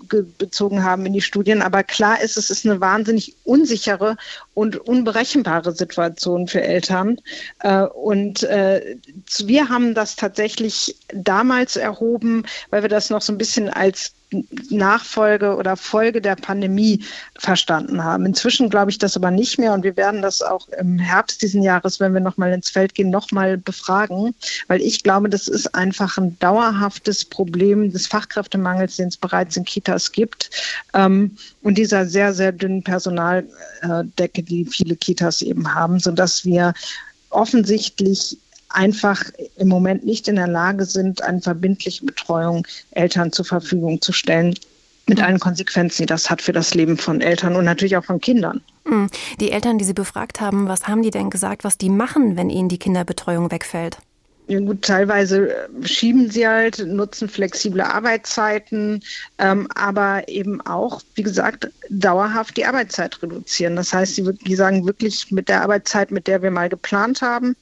haben 0.82 1.06
in 1.06 1.12
die 1.12 1.20
Studien. 1.20 1.62
Aber 1.62 1.82
klar 1.82 2.20
ist, 2.20 2.36
es 2.36 2.50
ist 2.50 2.66
eine 2.66 2.80
wahnsinnig 2.80 3.34
unsichere 3.44 4.16
und 4.54 4.76
unberechenbare 4.76 5.72
Situation 5.72 6.48
für 6.48 6.62
Eltern. 6.62 7.18
Äh, 7.60 7.82
und 7.82 8.42
äh, 8.44 8.96
wir 9.44 9.68
haben 9.68 9.94
das 9.94 10.16
tatsächlich 10.16 10.96
damals 11.12 11.76
erhoben, 11.76 12.44
weil 12.70 12.82
wir 12.82 12.88
das 12.88 13.10
noch 13.10 13.22
so 13.22 13.32
ein 13.32 13.38
bisschen 13.38 13.68
als 13.68 14.12
Nachfolge 14.70 15.56
oder 15.56 15.76
Folge 15.76 16.20
der 16.20 16.36
Pandemie 16.36 17.04
verstanden 17.38 18.04
haben. 18.04 18.26
Inzwischen 18.26 18.68
glaube 18.68 18.90
ich 18.90 18.98
das 18.98 19.16
aber 19.16 19.30
nicht 19.30 19.58
mehr 19.58 19.72
und 19.72 19.84
wir 19.84 19.96
werden 19.96 20.20
das 20.20 20.42
auch 20.42 20.68
im 20.68 20.98
Herbst 20.98 21.40
diesen 21.40 21.62
Jahres, 21.62 21.98
wenn 21.98 22.12
wir 22.12 22.20
nochmal 22.20 22.52
ins 22.52 22.68
Feld 22.68 22.94
gehen, 22.94 23.07
nochmal 23.10 23.58
befragen, 23.58 24.34
weil 24.66 24.80
ich 24.80 25.02
glaube, 25.02 25.28
das 25.28 25.48
ist 25.48 25.74
einfach 25.74 26.18
ein 26.18 26.38
dauerhaftes 26.38 27.24
Problem 27.24 27.92
des 27.92 28.06
Fachkräftemangels, 28.06 28.96
den 28.96 29.08
es 29.08 29.16
bereits 29.16 29.56
in 29.56 29.64
Kitas 29.64 30.12
gibt 30.12 30.50
ähm, 30.94 31.36
und 31.62 31.78
dieser 31.78 32.06
sehr, 32.06 32.34
sehr 32.34 32.52
dünnen 32.52 32.82
Personaldecke, 32.82 34.42
die 34.42 34.64
viele 34.64 34.96
Kitas 34.96 35.42
eben 35.42 35.74
haben, 35.74 35.98
sodass 36.00 36.44
wir 36.44 36.74
offensichtlich 37.30 38.38
einfach 38.70 39.22
im 39.56 39.68
Moment 39.68 40.04
nicht 40.04 40.28
in 40.28 40.36
der 40.36 40.48
Lage 40.48 40.84
sind, 40.84 41.22
eine 41.22 41.40
verbindliche 41.40 42.04
Betreuung 42.04 42.66
Eltern 42.90 43.32
zur 43.32 43.44
Verfügung 43.44 44.00
zu 44.00 44.12
stellen. 44.12 44.54
Mit 45.08 45.22
allen 45.22 45.40
Konsequenzen, 45.40 46.02
die 46.02 46.06
das 46.06 46.30
hat 46.30 46.42
für 46.42 46.52
das 46.52 46.74
Leben 46.74 46.96
von 46.96 47.20
Eltern 47.20 47.56
und 47.56 47.64
natürlich 47.64 47.96
auch 47.96 48.04
von 48.04 48.20
Kindern. 48.20 48.60
Hm. 48.86 49.08
Die 49.40 49.50
Eltern, 49.50 49.78
die 49.78 49.84
Sie 49.84 49.94
befragt 49.94 50.40
haben, 50.40 50.68
was 50.68 50.86
haben 50.86 51.02
die 51.02 51.10
denn 51.10 51.30
gesagt, 51.30 51.64
was 51.64 51.78
die 51.78 51.90
machen, 51.90 52.36
wenn 52.36 52.50
ihnen 52.50 52.68
die 52.68 52.78
Kinderbetreuung 52.78 53.50
wegfällt? 53.50 53.98
Ja, 54.48 54.60
gut, 54.60 54.80
teilweise 54.80 55.50
äh, 55.50 55.86
schieben 55.86 56.30
sie 56.30 56.48
halt, 56.48 56.78
nutzen 56.86 57.28
flexible 57.28 57.82
Arbeitszeiten, 57.82 59.04
ähm, 59.36 59.68
aber 59.74 60.26
eben 60.26 60.62
auch, 60.62 61.02
wie 61.16 61.22
gesagt, 61.22 61.68
dauerhaft 61.90 62.56
die 62.56 62.64
Arbeitszeit 62.64 63.22
reduzieren. 63.22 63.76
Das 63.76 63.92
heißt, 63.92 64.14
sie 64.14 64.32
die 64.32 64.54
sagen 64.54 64.86
wirklich 64.86 65.30
mit 65.30 65.50
der 65.50 65.60
Arbeitszeit, 65.60 66.10
mit 66.10 66.26
der 66.26 66.40
wir 66.40 66.50
mal 66.50 66.70
geplant 66.70 67.20
haben 67.20 67.56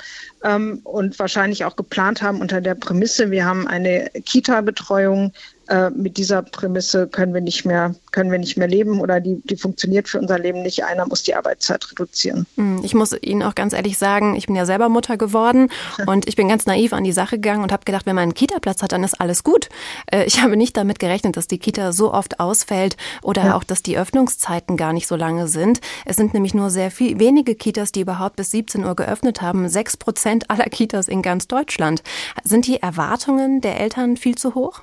ähm, 0.44 0.78
und 0.84 1.18
wahrscheinlich 1.18 1.64
auch 1.64 1.74
geplant 1.74 2.22
haben 2.22 2.40
unter 2.40 2.60
der 2.60 2.76
Prämisse, 2.76 3.32
wir 3.32 3.44
haben 3.44 3.66
eine 3.66 4.08
Kita-Betreuung, 4.24 5.32
äh, 5.68 5.90
mit 5.90 6.16
dieser 6.16 6.42
Prämisse 6.42 7.08
können 7.08 7.34
wir 7.34 7.40
nicht 7.40 7.64
mehr, 7.64 7.94
können 8.12 8.30
wir 8.30 8.38
nicht 8.38 8.56
mehr 8.56 8.68
leben 8.68 9.00
oder 9.00 9.20
die, 9.20 9.42
die 9.44 9.56
funktioniert 9.56 10.08
für 10.08 10.20
unser 10.20 10.38
Leben 10.38 10.62
nicht. 10.62 10.84
Einer 10.84 11.06
muss 11.06 11.22
die 11.22 11.34
Arbeitszeit 11.34 11.90
reduzieren. 11.90 12.46
Hm, 12.56 12.80
ich 12.82 12.94
muss 12.94 13.12
Ihnen 13.20 13.42
auch 13.42 13.54
ganz 13.54 13.72
ehrlich 13.72 13.98
sagen, 13.98 14.36
ich 14.36 14.46
bin 14.46 14.56
ja 14.56 14.64
selber 14.64 14.88
Mutter 14.88 15.16
geworden 15.16 15.70
und 16.06 16.28
ich 16.28 16.36
bin 16.36 16.48
ganz 16.48 16.66
naiv 16.66 16.92
an 16.92 17.04
die 17.04 17.12
Sache 17.12 17.36
gegangen 17.36 17.62
und 17.62 17.72
habe 17.72 17.84
gedacht, 17.84 18.06
wenn 18.06 18.14
man 18.14 18.22
einen 18.22 18.34
Kita-Platz 18.34 18.82
hat, 18.82 18.92
dann 18.92 19.04
ist 19.04 19.20
alles 19.20 19.44
gut. 19.44 19.68
Äh, 20.10 20.24
ich 20.24 20.40
habe 20.40 20.56
nicht 20.56 20.76
damit 20.76 20.98
gerechnet, 20.98 21.36
dass 21.36 21.46
die 21.46 21.58
Kita 21.58 21.92
so 21.92 22.12
oft 22.12 22.40
ausfällt 22.40 22.96
oder 23.22 23.46
ja. 23.46 23.56
auch, 23.56 23.64
dass 23.64 23.82
die 23.82 23.98
Öffnungszeiten 23.98 24.76
gar 24.76 24.92
nicht 24.92 25.06
so 25.06 25.16
lange 25.16 25.48
sind. 25.48 25.80
Es 26.04 26.16
sind 26.16 26.34
nämlich 26.34 26.54
nur 26.54 26.70
sehr 26.70 26.90
viel, 26.90 27.18
wenige 27.18 27.54
Kitas, 27.54 27.92
die 27.92 28.00
überhaupt 28.00 28.36
bis 28.36 28.50
17 28.52 28.84
Uhr 28.84 28.94
geöffnet 28.94 29.42
haben. 29.42 29.68
Sechs 29.68 29.96
Prozent 29.96 30.50
aller 30.50 30.66
Kitas 30.66 31.08
in 31.08 31.22
ganz 31.22 31.48
Deutschland. 31.48 32.02
Sind 32.44 32.66
die 32.66 32.80
Erwartungen 32.80 33.60
der 33.60 33.80
Eltern 33.80 34.16
viel 34.16 34.36
zu 34.36 34.54
hoch? 34.54 34.82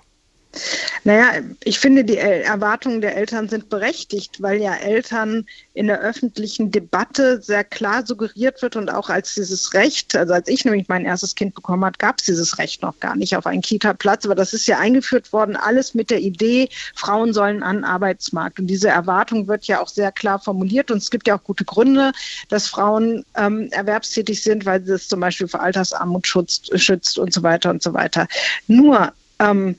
Naja, 1.03 1.41
ich 1.63 1.79
finde, 1.79 2.03
die 2.03 2.17
Erwartungen 2.17 3.01
der 3.01 3.17
Eltern 3.17 3.49
sind 3.49 3.69
berechtigt, 3.69 4.41
weil 4.41 4.61
ja 4.61 4.75
Eltern 4.75 5.45
in 5.73 5.87
der 5.87 5.99
öffentlichen 5.99 6.71
Debatte 6.71 7.41
sehr 7.41 7.63
klar 7.63 8.05
suggeriert 8.05 8.61
wird 8.61 8.75
und 8.75 8.89
auch 8.89 9.09
als 9.09 9.33
dieses 9.33 9.73
Recht, 9.73 10.15
also 10.15 10.33
als 10.33 10.47
ich 10.47 10.63
nämlich 10.63 10.87
mein 10.87 11.05
erstes 11.05 11.33
Kind 11.35 11.55
bekommen 11.55 11.83
habe, 11.83 11.97
gab 11.97 12.19
es 12.19 12.25
dieses 12.25 12.59
Recht 12.59 12.83
noch 12.83 12.99
gar 12.99 13.15
nicht 13.15 13.35
auf 13.35 13.47
einen 13.47 13.61
Kita-Platz, 13.61 14.25
aber 14.25 14.35
das 14.35 14.53
ist 14.53 14.67
ja 14.67 14.77
eingeführt 14.77 15.33
worden, 15.33 15.55
alles 15.55 15.95
mit 15.95 16.11
der 16.11 16.19
Idee, 16.19 16.69
Frauen 16.95 17.33
sollen 17.33 17.63
an 17.63 17.77
den 17.77 17.85
Arbeitsmarkt. 17.85 18.59
Und 18.59 18.67
diese 18.67 18.89
Erwartung 18.89 19.47
wird 19.47 19.65
ja 19.65 19.81
auch 19.81 19.89
sehr 19.89 20.11
klar 20.11 20.39
formuliert 20.39 20.91
und 20.91 20.99
es 20.99 21.09
gibt 21.09 21.27
ja 21.27 21.37
auch 21.37 21.43
gute 21.43 21.65
Gründe, 21.65 22.11
dass 22.49 22.67
Frauen 22.67 23.25
ähm, 23.35 23.69
erwerbstätig 23.71 24.43
sind, 24.43 24.65
weil 24.65 24.83
sie 24.83 24.93
es 24.93 25.07
zum 25.07 25.19
Beispiel 25.19 25.47
vor 25.47 25.61
Altersarmut 25.61 26.27
schützt, 26.27 26.79
schützt 26.79 27.17
und 27.17 27.33
so 27.33 27.41
weiter 27.41 27.71
und 27.71 27.81
so 27.81 27.93
weiter. 27.93 28.27
Nur 28.67 29.11
ähm, 29.39 29.75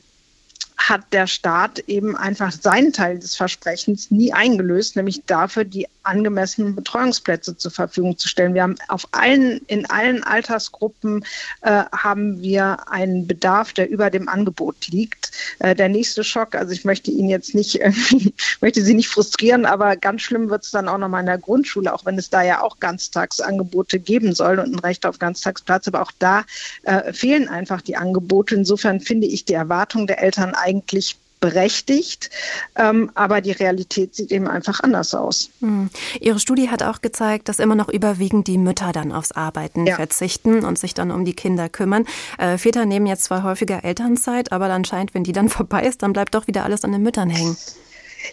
hat 0.76 1.12
der 1.12 1.26
Staat 1.26 1.78
eben 1.80 2.16
einfach 2.16 2.52
seinen 2.52 2.92
Teil 2.92 3.18
des 3.18 3.36
Versprechens 3.36 4.10
nie 4.10 4.32
eingelöst, 4.32 4.96
nämlich 4.96 5.22
dafür 5.24 5.64
die 5.64 5.86
angemessenen 6.02 6.74
Betreuungsplätze 6.74 7.56
zur 7.56 7.70
Verfügung 7.70 8.18
zu 8.18 8.28
stellen. 8.28 8.54
Wir 8.54 8.62
haben 8.62 8.76
auf 8.88 9.08
allen, 9.12 9.60
in 9.66 9.88
allen 9.88 10.22
Altersgruppen 10.22 11.24
äh, 11.62 11.84
haben 11.92 12.42
wir 12.42 12.90
einen 12.90 13.26
Bedarf, 13.26 13.72
der 13.72 13.88
über 13.88 14.10
dem 14.10 14.28
Angebot 14.28 14.88
liegt. 14.88 15.30
Äh, 15.60 15.74
der 15.74 15.88
nächste 15.88 16.24
Schock, 16.24 16.54
also 16.54 16.72
ich 16.72 16.84
möchte 16.84 17.10
ihn 17.10 17.28
jetzt 17.28 17.54
nicht 17.54 17.80
möchte 18.60 18.82
Sie 18.82 18.94
nicht 18.94 19.08
frustrieren, 19.08 19.64
aber 19.64 19.96
ganz 19.96 20.22
schlimm 20.22 20.50
wird 20.50 20.64
es 20.64 20.70
dann 20.70 20.88
auch 20.88 20.98
nochmal 20.98 21.20
in 21.20 21.26
der 21.26 21.38
Grundschule, 21.38 21.92
auch 21.92 22.04
wenn 22.04 22.18
es 22.18 22.30
da 22.30 22.42
ja 22.42 22.60
auch 22.60 22.78
Ganztagsangebote 22.80 23.98
geben 23.98 24.34
soll 24.34 24.58
und 24.58 24.74
ein 24.74 24.78
Recht 24.78 25.06
auf 25.06 25.18
Ganztagsplatz, 25.18 25.88
aber 25.88 26.02
auch 26.02 26.12
da 26.18 26.44
äh, 26.82 27.12
fehlen 27.12 27.48
einfach 27.48 27.80
die 27.80 27.96
Angebote. 27.96 28.54
Insofern 28.54 29.00
finde 29.00 29.26
ich 29.26 29.44
die 29.44 29.54
Erwartung 29.54 30.06
der 30.06 30.22
Eltern 30.22 30.54
eigentlich 30.64 31.16
berechtigt, 31.44 32.30
ähm, 32.74 33.10
aber 33.14 33.42
die 33.42 33.52
Realität 33.52 34.14
sieht 34.14 34.32
eben 34.32 34.48
einfach 34.48 34.80
anders 34.80 35.14
aus. 35.14 35.50
Hm. 35.60 35.90
Ihre 36.18 36.40
Studie 36.40 36.70
hat 36.70 36.82
auch 36.82 37.02
gezeigt, 37.02 37.50
dass 37.50 37.58
immer 37.58 37.74
noch 37.74 37.90
überwiegend 37.90 38.46
die 38.46 38.56
Mütter 38.56 38.92
dann 38.92 39.12
aufs 39.12 39.30
Arbeiten 39.30 39.86
ja. 39.86 39.96
verzichten 39.96 40.64
und 40.64 40.78
sich 40.78 40.94
dann 40.94 41.10
um 41.10 41.26
die 41.26 41.34
Kinder 41.34 41.68
kümmern. 41.68 42.06
Äh, 42.38 42.56
Väter 42.56 42.86
nehmen 42.86 43.04
jetzt 43.04 43.24
zwar 43.24 43.42
häufiger 43.42 43.84
Elternzeit, 43.84 44.52
aber 44.52 44.68
dann 44.68 44.86
scheint, 44.86 45.12
wenn 45.12 45.22
die 45.22 45.32
dann 45.32 45.48
vorbei 45.50 45.82
ist, 45.82 46.02
dann 46.02 46.14
bleibt 46.14 46.34
doch 46.34 46.46
wieder 46.46 46.64
alles 46.64 46.82
an 46.82 46.92
den 46.92 47.02
Müttern 47.02 47.28
hängen. 47.28 47.58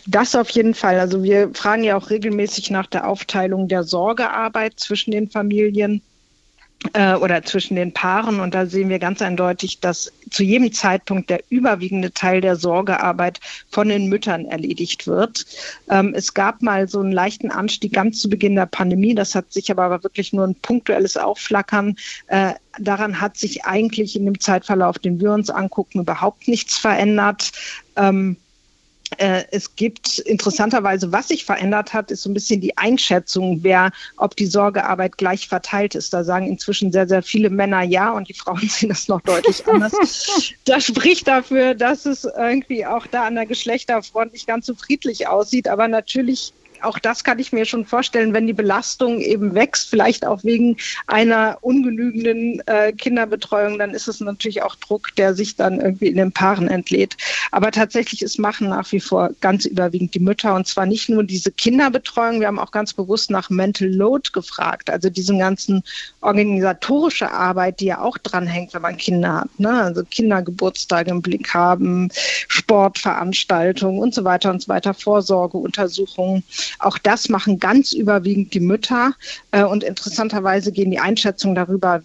Das 0.08 0.34
auf 0.34 0.50
jeden 0.52 0.74
Fall. 0.74 0.98
Also 0.98 1.22
wir 1.22 1.54
fragen 1.54 1.84
ja 1.84 1.98
auch 1.98 2.10
regelmäßig 2.10 2.72
nach 2.72 2.88
der 2.88 3.10
Aufteilung 3.10 3.68
der 3.68 3.84
Sorgearbeit 3.84 4.80
zwischen 4.80 5.12
den 5.12 5.30
Familien 5.30 6.02
oder 6.94 7.44
zwischen 7.44 7.76
den 7.76 7.94
Paaren. 7.94 8.40
Und 8.40 8.54
da 8.54 8.66
sehen 8.66 8.90
wir 8.90 9.00
ganz 9.00 9.22
eindeutig, 9.22 9.80
dass 9.80 10.12
zu 10.32 10.44
jedem 10.44 10.72
Zeitpunkt 10.74 11.30
der 11.30 11.42
überwiegende 11.50 12.12
Teil 12.12 12.42
der 12.42 12.56
Sorgearbeit 12.56 13.40
von 13.70 13.90
den 13.90 14.08
Müttern 14.08 14.46
erledigt 14.46 15.06
wird. 15.06 15.46
Ähm, 15.90 16.14
es 16.16 16.34
gab 16.34 16.62
mal 16.62 16.88
so 16.88 17.00
einen 17.00 17.12
leichten 17.12 17.52
Anstieg 17.52 17.94
ganz 17.94 18.20
zu 18.20 18.30
Beginn 18.30 18.56
der 18.56 18.66
Pandemie. 18.66 19.14
Das 19.14 19.36
hat 19.36 19.52
sich 19.52 19.70
aber 19.70 20.04
wirklich 20.04 20.34
nur 20.34 20.48
ein 20.48 20.56
punktuelles 20.56 21.18
Aufflackern. 21.18 21.96
Äh, 22.28 22.54
daran 22.80 23.22
hat 23.22 23.38
sich 23.38 23.66
eigentlich 23.66 24.16
in 24.16 24.26
dem 24.26 24.40
Zeitverlauf, 24.40 24.98
den 24.98 25.20
wir 25.20 25.34
uns 25.34 25.50
angucken, 25.50 26.00
überhaupt 26.00 26.48
nichts 26.48 26.78
verändert. 26.78 27.52
Äh, 29.18 29.44
es 29.52 29.76
gibt 29.76 30.20
interessanterweise, 30.20 31.12
was 31.12 31.28
sich 31.28 31.44
verändert 31.46 31.94
hat, 31.94 32.12
ist 32.12 32.24
so 32.24 32.30
ein 32.30 32.34
bisschen 32.34 32.62
die 32.62 32.78
Einschätzung, 32.78 33.60
wer, 33.62 33.92
ob 34.18 34.36
die 34.36 34.46
Sorgearbeit 34.46 35.18
gleich 35.18 35.48
verteilt 35.48 35.96
ist. 35.96 36.14
Da 36.14 36.24
sagen 36.24 36.48
inzwischen 36.48 36.92
sehr, 36.92 37.08
sehr 37.08 37.22
viele 37.22 37.50
Männer 37.50 37.82
ja 37.82 38.12
und 38.12 38.30
die 38.30 38.34
Frauen 38.34 38.62
sehen 38.70 38.90
das 38.90 39.08
noch 39.08 39.22
deutlich 39.22 39.68
anders. 39.68 40.54
das 40.66 40.86
spricht 40.86 41.28
dafür, 41.28 41.76
dass 41.76 42.06
es 42.06 42.24
irgendwie 42.24 42.86
auch 42.86 43.06
da 43.08 43.26
an 43.26 43.36
der 43.36 43.46
Geschlechterfront 43.46 44.34
nicht 44.34 44.48
ganz 44.48 44.66
so 44.66 44.76
friedlich 44.76 45.28
aussieht. 45.28 45.68
Aber 45.68 45.88
natürlich 45.88 46.54
auch 46.84 47.00
das 47.00 47.24
kann 47.24 47.40
ich 47.40 47.52
mir 47.52 47.66
schon 47.66 47.86
vorstellen, 47.86 48.34
wenn 48.34 48.48
die 48.48 48.54
Belastung 48.54 49.20
eben 49.20 49.56
wächst, 49.56 49.90
vielleicht 49.90 50.26
auch 50.26 50.44
wegen 50.44 50.78
einer 51.08 51.58
ungenügenden 51.62 52.62
äh, 52.68 52.92
Kinderbetreuung, 52.94 53.80
dann 53.80 53.92
ist 53.92 54.08
es 54.08 54.20
natürlich 54.20 54.64
auch 54.64 54.76
Druck, 54.76 55.16
der 55.16 55.34
sich 55.34 55.56
dann 55.56 55.80
irgendwie 55.80 56.08
in 56.08 56.18
den 56.18 56.32
Paaren 56.32 56.68
entlädt. 56.68 57.18
Aber 57.52 57.72
tatsächlich 57.72 58.22
ist 58.22 58.40
machen 58.40 58.70
nach 58.70 58.92
wie 58.92 59.00
vor 59.00 59.32
ganz 59.42 59.66
überwiegend 59.66 60.14
die 60.14 60.20
Mütter 60.20 60.56
und 60.56 60.68
zwar 60.68 60.86
nicht 60.86 61.10
nur 61.10 61.24
diese 61.24 61.52
Kinderbetreuung, 61.52 62.40
wir 62.40 62.48
haben 62.48 62.60
auch 62.60 62.72
ganz 62.72 62.94
bewusst 62.94 63.32
nach 63.32 63.50
Mental 63.50 63.88
Load 63.88 64.30
gefragt, 64.34 64.90
also 64.90 65.10
diesen 65.10 65.40
ganzen 65.40 65.84
organisatorische 66.22 67.32
Arbeit, 67.32 67.80
die 67.80 67.86
ja 67.86 68.02
auch 68.02 68.18
dranhängt, 68.18 68.74
wenn 68.74 68.82
man 68.82 68.98
Kinder 68.98 69.42
hat, 69.42 69.60
ne? 69.60 69.82
also 69.84 70.04
Kindergeburtstage 70.04 71.12
im 71.12 71.22
Blick 71.22 71.54
haben, 71.54 72.10
Sportveranstaltungen 72.48 74.00
und 74.00 74.14
so 74.14 74.24
weiter 74.24 74.52
und 74.52 74.62
so 74.62 74.68
weiter, 74.68 74.94
Vorsorgeuntersuchungen. 74.94 76.44
Auch 76.80 76.98
das 76.98 77.30
machen 77.30 77.60
ganz 77.60 77.94
überwiegend 77.94 78.54
die 78.54 78.60
Mütter. 78.60 79.14
Äh, 79.52 79.64
und 79.64 79.84
interessanterweise 79.84 80.72
gehen 80.72 80.92
die 80.92 81.00
Einschätzungen 81.00 81.56
darüber, 81.56 82.02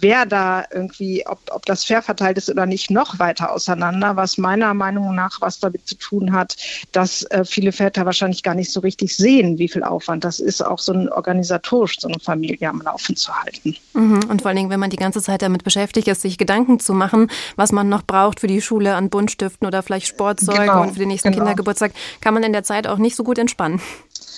wer 0.00 0.26
da 0.26 0.64
irgendwie, 0.72 1.26
ob, 1.26 1.38
ob 1.50 1.64
das 1.66 1.84
fair 1.84 2.02
verteilt 2.02 2.38
ist 2.38 2.50
oder 2.50 2.66
nicht, 2.66 2.90
noch 2.90 3.18
weiter 3.18 3.52
auseinander, 3.52 4.16
was 4.16 4.38
meiner 4.38 4.74
Meinung 4.74 5.14
nach 5.14 5.40
was 5.40 5.60
damit 5.60 5.86
zu 5.86 5.96
tun 5.96 6.32
hat, 6.32 6.56
dass 6.92 7.22
äh, 7.24 7.44
viele 7.44 7.72
Väter 7.72 8.04
wahrscheinlich 8.04 8.42
gar 8.42 8.54
nicht 8.54 8.72
so 8.72 8.80
richtig 8.80 9.16
sehen, 9.16 9.58
wie 9.58 9.68
viel 9.68 9.82
Aufwand 9.82 10.24
das 10.24 10.40
ist, 10.40 10.64
auch 10.64 10.78
so 10.78 10.92
ein 10.92 11.08
organisatorisch 11.08 11.96
so 11.98 12.08
eine 12.08 12.18
Familie 12.20 12.68
am 12.68 12.82
Laufen 12.82 13.16
zu 13.16 13.32
halten. 13.34 13.76
Mhm. 13.94 14.24
Und 14.28 14.42
vor 14.42 14.48
allen 14.48 14.56
Dingen, 14.56 14.70
wenn 14.70 14.80
man 14.80 14.90
die 14.90 14.96
ganze 14.96 15.22
Zeit 15.22 15.42
damit 15.42 15.64
beschäftigt 15.64 16.08
ist, 16.08 16.22
sich 16.22 16.38
Gedanken 16.38 16.80
zu 16.80 16.92
machen, 16.92 17.30
was 17.56 17.72
man 17.72 17.88
noch 17.88 18.02
braucht 18.02 18.40
für 18.40 18.46
die 18.46 18.60
Schule 18.60 18.94
an 18.94 19.10
Buntstiften 19.10 19.66
oder 19.66 19.82
vielleicht 19.82 20.06
Sportzeuge 20.06 20.60
genau, 20.60 20.82
und 20.82 20.92
für 20.92 20.98
den 20.98 21.08
nächsten 21.08 21.30
genau. 21.30 21.44
Kindergeburtstag, 21.44 21.92
kann 22.20 22.34
man 22.34 22.42
in 22.42 22.52
der 22.52 22.62
Zeit 22.62 22.86
auch 22.86 22.98
nicht 22.98 23.16
so 23.16 23.24
gut 23.24 23.38
entspannen. 23.38 23.80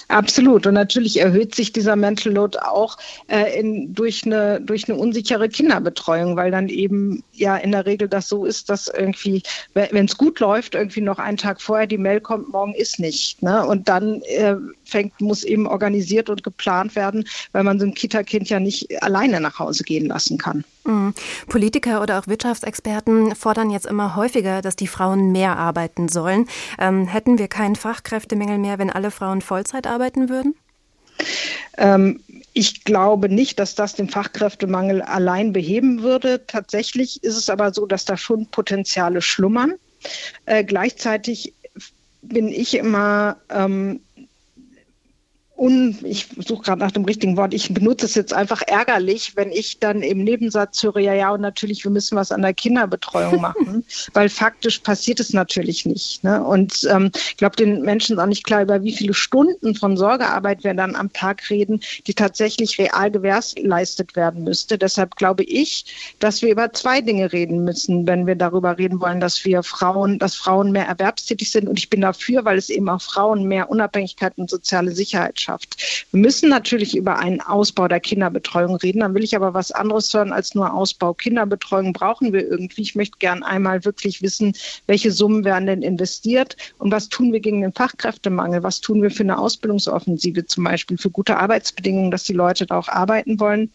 Absolut. 0.09 0.67
Und 0.67 0.75
natürlich 0.75 1.21
erhöht 1.21 1.55
sich 1.55 1.73
dieser 1.73 1.95
Mental 1.95 2.33
Load 2.33 2.59
auch 2.59 2.97
äh, 3.29 3.61
in, 3.61 3.95
durch, 3.95 4.25
eine, 4.25 4.59
durch 4.61 4.89
eine 4.89 4.99
unsichere 4.99 5.51
Kinderbetreuung, 5.51 6.35
weil 6.35 6.51
dann 6.51 6.71
eben 6.71 7.23
ja 7.35 7.57
in 7.59 7.73
der 7.73 7.85
Regel 7.85 8.09
das 8.09 8.29
so 8.29 8.47
ist, 8.47 8.71
dass 8.71 8.89
irgendwie, 8.89 9.43
wenn 9.75 10.07
es 10.07 10.17
gut 10.17 10.41
läuft, 10.41 10.75
irgendwie 10.75 11.03
noch 11.03 11.19
einen 11.19 11.37
Tag 11.37 11.61
vorher 11.61 11.87
die 11.87 11.99
Mail 11.99 12.21
kommt, 12.21 12.49
morgen 12.49 12.75
ist 12.75 12.99
nicht. 12.99 13.43
Ne? 13.43 13.67
Und 13.67 13.89
dann 13.89 14.23
äh, 14.23 14.57
fängt, 14.85 15.21
muss 15.21 15.45
eben 15.45 15.67
organisiert 15.67 16.31
und 16.31 16.43
geplant 16.43 16.97
werden, 16.97 17.27
weil 17.53 17.65
man 17.65 17.79
so 17.79 17.85
ein 17.85 17.95
Kita-Kind 17.95 18.49
ja 18.49 18.61
nicht 18.61 19.03
alleine 19.03 19.41
nach 19.41 19.59
Hause 19.59 19.85
gehen 19.85 20.07
lassen 20.07 20.39
kann. 20.39 20.65
Mhm. 20.85 21.15
Politiker 21.49 22.03
oder 22.03 22.19
auch 22.19 22.27
Wirtschaftsexperten 22.27 23.35
fordern 23.35 23.71
jetzt 23.71 23.87
immer 23.87 24.17
häufiger, 24.17 24.63
dass 24.63 24.77
die 24.77 24.87
Frauen 24.87 25.33
mehr 25.33 25.57
arbeiten 25.57 26.09
sollen. 26.09 26.47
Ähm, 26.79 27.07
hätten 27.07 27.39
wir 27.39 27.49
keinen 27.49 27.77
Fachkräftemangel 27.77 28.59
mehr, 28.59 28.79
wenn 28.79 28.91
alle 28.91 29.11
Frauen 29.11 29.43
Vollzeit 29.43 29.87
arbeiten 29.87 30.29
würden? 30.29 30.55
Ähm, 31.77 32.21
ich 32.53 32.85
glaube 32.85 33.29
nicht, 33.29 33.59
dass 33.59 33.75
das 33.75 33.95
den 33.95 34.09
Fachkräftemangel 34.09 35.03
allein 35.03 35.53
beheben 35.53 36.03
würde. 36.03 36.47
Tatsächlich 36.47 37.23
ist 37.23 37.37
es 37.37 37.51
aber 37.51 37.73
so, 37.73 37.87
dass 37.87 38.05
da 38.05 38.17
schon 38.17 38.47
Potenziale 38.47 39.23
schlummern. 39.23 39.75
Äh, 40.47 40.65
gleichzeitig 40.65 41.55
bin 42.23 42.49
ich 42.49 42.75
immer 42.75 43.37
ähm, 43.49 44.01
un, 45.59 45.99
ich 46.05 46.29
suche 46.47 46.63
gerade 46.63 46.81
nach 46.81 46.93
dem 46.93 47.05
richtigen 47.05 47.37
Wort, 47.37 47.53
ich 47.53 47.73
benutze 47.75 48.07
es 48.07 48.15
jetzt 48.15 48.33
einfach 48.33 48.63
ärgerlich, 48.67 49.33
wenn 49.35 49.51
ich 49.51 49.81
dann 49.81 50.03
im 50.03 50.23
Nebensatz 50.23 50.83
höre, 50.83 51.01
ja, 51.01 51.15
ja, 51.15 51.31
und 51.33 51.41
natürlich, 51.41 51.83
wir 51.85 51.91
müssen 51.91 52.17
was 52.17 52.31
an 52.31 52.43
der 52.43 52.55
Kinderbetreuung 52.55 53.41
machen, 53.41 53.85
weil 54.15 54.29
faktisch 54.29 54.79
passiert 54.79 55.19
es 55.19 55.33
natürlich 55.33 55.85
nicht. 55.85 56.23
Ne? 56.23 56.43
Und 56.43 56.87
ähm, 56.91 57.11
ich 57.15 57.37
glaube, 57.37 57.57
den 57.57 57.83
Menschen 57.83 58.15
ist 58.15 58.23
auch 58.23 58.27
nicht 58.27 58.45
klar, 58.45 58.63
über 58.63 58.83
wie 58.85 58.93
viele 58.93 59.15
Stunden 59.15 59.75
von 59.75 59.97
Sorgearbeit 59.97 60.63
wir 60.63 60.75
dann 60.75 60.95
am 60.95 61.13
Tag 61.13 61.51
reden, 61.51 61.81
die 62.07 62.15
tatsächlich 62.15 62.79
real 62.79 63.11
gewährleistet 63.11 64.15
werden 64.15 64.45
müsste. 64.45 64.79
Deshalb 64.79 65.17
glaube 65.17 65.43
ich, 65.43 66.15
dass 66.21 66.41
wir 66.41 66.51
über 66.51 66.73
zwei 66.73 67.01
Dinge 67.01 67.33
reden 67.33 67.65
müssen, 67.65 68.07
wenn 68.07 68.27
wir 68.27 68.37
darüber 68.37 68.79
reden 68.79 69.01
wollen, 69.01 69.19
dass 69.19 69.45
wir 69.45 69.65
Frauen, 69.65 70.21
dass 70.21 70.37
Frauen 70.37 70.71
mehr 70.71 70.87
erwerbstätig 70.87 71.51
sind. 71.51 71.69
Und 71.69 71.79
ich 71.79 71.91
bin 71.91 72.01
dafür, 72.01 72.45
weil 72.45 72.59
es 72.59 72.71
eben 72.71 72.89
auch 72.89 73.03
Frauen 73.03 73.45
mehr 73.45 73.69
Unabhängigkeit 73.71 74.39
und 74.39 74.49
soziale 74.49 74.93
Sicherheit 74.93 75.41
schafft. 75.41 75.48
Wir 76.11 76.21
müssen 76.21 76.49
natürlich 76.49 76.97
über 76.97 77.19
einen 77.19 77.41
Ausbau 77.41 77.89
der 77.89 78.01
Kinderbetreuung 78.01 78.77
reden. 78.77 79.01
Dann 79.01 79.15
will 79.15 79.25
ich 79.25 79.35
aber 79.35 79.55
was 79.55 79.73
anderes 79.73 80.13
hören 80.13 80.33
als 80.33 80.55
nur 80.55 80.73
Ausbau. 80.73 81.15
Kinderbetreuung 81.15 81.93
brauchen 81.93 82.33
wir 82.33 82.47
irgendwie. 82.47 82.83
Ich 82.83 82.95
möchte 82.95 83.19
gern 83.19 83.43
einmal 83.43 83.85
wirklich 83.85 84.23
wissen, 84.23 84.53
welche 84.87 85.11
Summen 85.11 85.45
werden 85.45 85.67
denn 85.67 85.83
investiert 85.83 86.57
und 86.79 86.93
was 86.93 87.09
tun 87.09 87.33
wir 87.33 87.41
gegen 87.41 87.63
den 87.63 87.73
Fachkräftemangel? 87.73 88.63
Was 88.63 88.81
tun 88.81 89.03
wir 89.03 89.11
für 89.11 89.23
eine 89.23 89.39
Ausbildungsoffensive 89.39 90.47
zum 90.47 90.65
Beispiel, 90.65 90.99
für 90.99 91.11
gute 91.11 91.37
Arbeitsbedingungen, 91.39 92.11
dass 92.11 92.25
die 92.25 92.33
Leute 92.33 92.67
da 92.67 92.79
auch 92.79 92.89
arbeiten 92.89 93.41
wollen? 93.41 93.71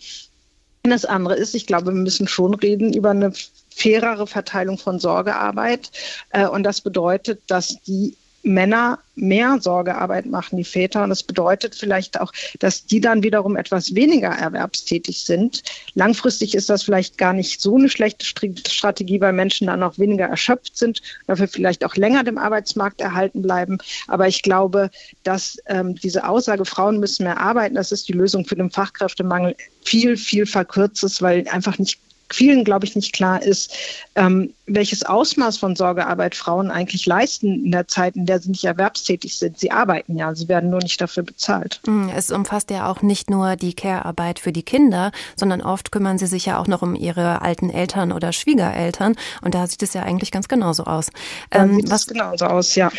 Und 0.86 0.92
das 0.92 1.06
andere 1.06 1.36
ist, 1.36 1.56
ich 1.56 1.66
glaube, 1.66 1.88
wir 1.88 1.94
müssen 1.94 2.28
schon 2.28 2.54
reden 2.54 2.94
über 2.94 3.12
eine 3.12 3.32
fairere 3.70 4.28
Verteilung 4.28 4.78
von 4.78 5.00
Sorgearbeit. 5.00 5.92
Äh, 6.32 6.48
und 6.48 6.64
das 6.64 6.82
bedeutet, 6.82 7.42
dass 7.48 7.82
die 7.84 8.18
Männer 8.44 9.00
mehr 9.16 9.58
Sorgearbeit 9.62 10.26
machen, 10.26 10.58
die 10.58 10.64
Väter. 10.64 11.04
Und 11.04 11.10
das 11.10 11.24
bedeutet 11.24 11.76
vielleicht 11.76 12.20
auch, 12.20 12.32
dass 12.60 12.86
die 12.86 13.00
dann 13.00 13.24
wiederum 13.24 13.56
etwas 13.56 13.96
weniger 13.96 14.30
erwerbstätig 14.30 15.24
sind. 15.24 15.64
Langfristig 15.94 16.56
ist 16.56 16.70
das 16.70 16.84
vielleicht 16.84 17.18
gar 17.18 17.34
nicht 17.34 17.62
so 17.62 17.78
eine 17.78 17.90
schlechte 17.90 18.26
Strategie, 18.26 19.22
weil 19.22 19.34
Menschen 19.34 19.68
dann 19.68 19.84
auch 19.84 19.98
weniger 19.98 20.26
erschöpft 20.26 20.78
sind, 20.78 21.02
dafür 21.28 21.48
vielleicht 21.48 21.86
auch 21.86 21.96
länger 21.96 22.24
dem 22.24 22.38
Arbeitsmarkt 22.38 23.02
erhalten 23.02 23.42
bleiben. 23.42 23.78
Aber 24.08 24.28
ich 24.28 24.42
glaube, 24.42 24.90
dass 25.24 25.58
ähm, 25.68 25.96
diese 25.96 26.28
Aussage, 26.28 26.66
Frauen 26.66 27.00
müssen 27.00 27.24
mehr 27.24 27.40
arbeiten, 27.40 27.76
das 27.76 27.92
ist 27.92 28.10
die 28.10 28.14
Lösung 28.14 28.46
für 28.46 28.56
den 28.56 28.72
Fachkräftemangel, 28.72 29.56
viel, 29.86 30.18
viel 30.18 30.46
verkürzt 30.46 31.04
ist, 31.04 31.22
weil 31.22 31.48
einfach 31.48 31.78
nicht 31.78 32.00
vielen, 32.34 32.64
glaube 32.64 32.86
ich, 32.86 32.96
nicht 32.96 33.14
klar 33.14 33.42
ist, 33.42 33.76
ähm, 34.16 34.54
welches 34.66 35.04
Ausmaß 35.04 35.58
von 35.58 35.76
Sorgearbeit 35.76 36.36
Frauen 36.36 36.72
eigentlich 36.72 37.06
leisten 37.06 37.66
in 37.66 37.72
der 37.72 37.88
Zeit, 37.88 38.16
in 38.16 38.26
der 38.26 38.40
sie 38.40 38.50
nicht 38.50 38.64
erwerbstätig 38.64 39.38
sind. 39.38 39.60
Sie 39.60 39.72
arbeiten 39.72 40.18
ja, 40.18 40.34
sie 40.36 40.48
werden 40.48 40.70
nur 40.70 40.80
nicht 40.80 41.00
dafür 41.02 41.24
bezahlt. 41.24 41.82
Mm, 41.86 42.10
es 42.10 42.32
umfasst 42.32 42.70
ja 42.72 42.90
auch 42.90 43.02
nicht 43.02 43.30
nur 43.30 43.56
die 43.56 43.74
Care-Arbeit 43.74 44.40
für 44.40 44.52
die 44.52 44.64
Kinder, 44.64 45.12
sondern 45.36 45.62
oft 45.62 45.92
kümmern 45.92 46.18
sie 46.18 46.28
sich 46.28 46.46
ja 46.46 46.60
auch 46.60 46.68
noch 46.68 46.82
um 46.82 46.96
ihre 46.96 47.42
alten 47.42 47.70
Eltern 47.70 48.12
oder 48.12 48.32
Schwiegereltern. 48.32 49.16
Und 49.42 49.54
da 49.54 49.68
sieht 49.68 49.84
es 49.84 49.94
ja 49.94 50.04
eigentlich 50.04 50.32
ganz 50.32 50.48
genauso 50.48 50.86
aus. 50.86 51.10
Ähm, 51.52 51.76
sieht 51.76 51.92
was 51.92 52.08
genauso 52.08 52.46
aus, 52.46 52.76
ja. 52.76 52.92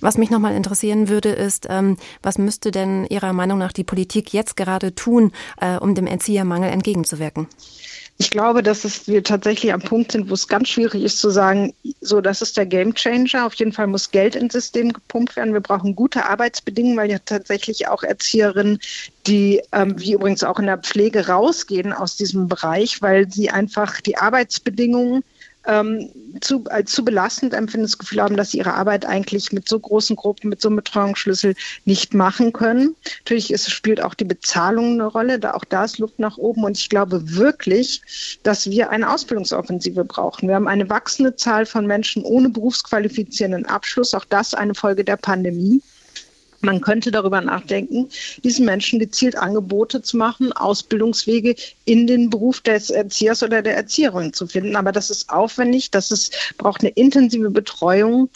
Was 0.00 0.18
mich 0.18 0.30
nochmal 0.30 0.54
interessieren 0.54 1.08
würde, 1.08 1.30
ist, 1.30 1.66
ähm, 1.70 1.96
was 2.22 2.38
müsste 2.38 2.70
denn 2.70 3.06
Ihrer 3.06 3.32
Meinung 3.32 3.58
nach 3.58 3.72
die 3.72 3.84
Politik 3.84 4.32
jetzt 4.32 4.56
gerade 4.56 4.94
tun, 4.94 5.32
äh, 5.60 5.76
um 5.76 5.94
dem 5.94 6.06
Erziehermangel 6.06 6.70
entgegenzuwirken? 6.70 7.48
Ich 8.18 8.30
glaube, 8.30 8.62
dass 8.62 8.84
es 8.84 9.06
wir 9.08 9.22
tatsächlich 9.22 9.74
am 9.74 9.82
Punkt 9.82 10.12
sind, 10.12 10.30
wo 10.30 10.34
es 10.34 10.48
ganz 10.48 10.68
schwierig 10.68 11.02
ist 11.02 11.20
zu 11.20 11.28
sagen, 11.28 11.74
so 12.00 12.22
das 12.22 12.40
ist 12.40 12.56
der 12.56 12.64
Gamechanger. 12.64 13.44
Auf 13.44 13.54
jeden 13.54 13.72
Fall 13.72 13.88
muss 13.88 14.10
Geld 14.10 14.34
ins 14.34 14.54
System 14.54 14.92
gepumpt 14.92 15.36
werden. 15.36 15.52
Wir 15.52 15.60
brauchen 15.60 15.94
gute 15.94 16.24
Arbeitsbedingungen, 16.24 16.96
weil 16.96 17.10
ja 17.10 17.18
tatsächlich 17.22 17.88
auch 17.88 18.02
Erzieherinnen, 18.02 18.78
die 19.26 19.60
ähm, 19.72 20.00
wie 20.00 20.14
übrigens 20.14 20.44
auch 20.44 20.58
in 20.58 20.66
der 20.66 20.78
Pflege 20.78 21.26
rausgehen 21.26 21.92
aus 21.92 22.16
diesem 22.16 22.48
Bereich, 22.48 23.02
weil 23.02 23.30
sie 23.30 23.50
einfach 23.50 24.00
die 24.00 24.16
Arbeitsbedingungen 24.16 25.22
ähm, 25.66 26.10
zu, 26.40 26.64
als 26.66 26.92
zu 26.92 27.04
belastend 27.04 27.54
empfinden, 27.54 27.86
das 27.86 27.98
Gefühl 27.98 28.22
haben, 28.22 28.36
dass 28.36 28.50
sie 28.50 28.58
ihre 28.58 28.74
Arbeit 28.74 29.06
eigentlich 29.06 29.52
mit 29.52 29.68
so 29.68 29.78
großen 29.78 30.16
Gruppen, 30.16 30.48
mit 30.48 30.60
so 30.60 30.68
einem 30.68 30.76
Betreuungsschlüssel 30.76 31.54
nicht 31.84 32.14
machen 32.14 32.52
können. 32.52 32.94
Natürlich 33.20 33.52
ist, 33.52 33.70
spielt 33.70 34.02
auch 34.02 34.14
die 34.14 34.24
Bezahlung 34.24 34.94
eine 34.94 35.06
Rolle, 35.06 35.38
da 35.38 35.54
auch 35.54 35.64
da 35.64 35.84
ist 35.84 35.98
Luft 35.98 36.18
nach 36.18 36.38
oben. 36.38 36.64
Und 36.64 36.78
ich 36.78 36.88
glaube 36.88 37.36
wirklich, 37.36 38.02
dass 38.42 38.70
wir 38.70 38.90
eine 38.90 39.10
Ausbildungsoffensive 39.10 40.04
brauchen. 40.04 40.48
Wir 40.48 40.54
haben 40.54 40.68
eine 40.68 40.88
wachsende 40.88 41.36
Zahl 41.36 41.66
von 41.66 41.86
Menschen 41.86 42.22
ohne 42.22 42.48
berufsqualifizierenden 42.48 43.66
Abschluss, 43.66 44.14
auch 44.14 44.24
das 44.24 44.54
eine 44.54 44.74
Folge 44.74 45.04
der 45.04 45.16
Pandemie. 45.16 45.82
Man 46.60 46.80
könnte 46.80 47.10
darüber 47.10 47.40
nachdenken, 47.40 48.08
diesen 48.42 48.64
Menschen 48.64 48.98
gezielt 48.98 49.36
Angebote 49.36 50.02
zu 50.02 50.16
machen, 50.16 50.52
Ausbildungswege 50.52 51.54
in 51.84 52.06
den 52.06 52.30
Beruf 52.30 52.60
des 52.60 52.90
Erziehers 52.90 53.42
oder 53.42 53.62
der 53.62 53.76
Erzieherin 53.76 54.32
zu 54.32 54.46
finden. 54.46 54.76
Aber 54.76 54.92
das 54.92 55.10
ist 55.10 55.30
aufwendig, 55.30 55.90
das 55.90 56.10
ist, 56.10 56.54
braucht 56.58 56.80
eine 56.80 56.90
intensive 56.90 57.50
Betreuung. 57.50 58.28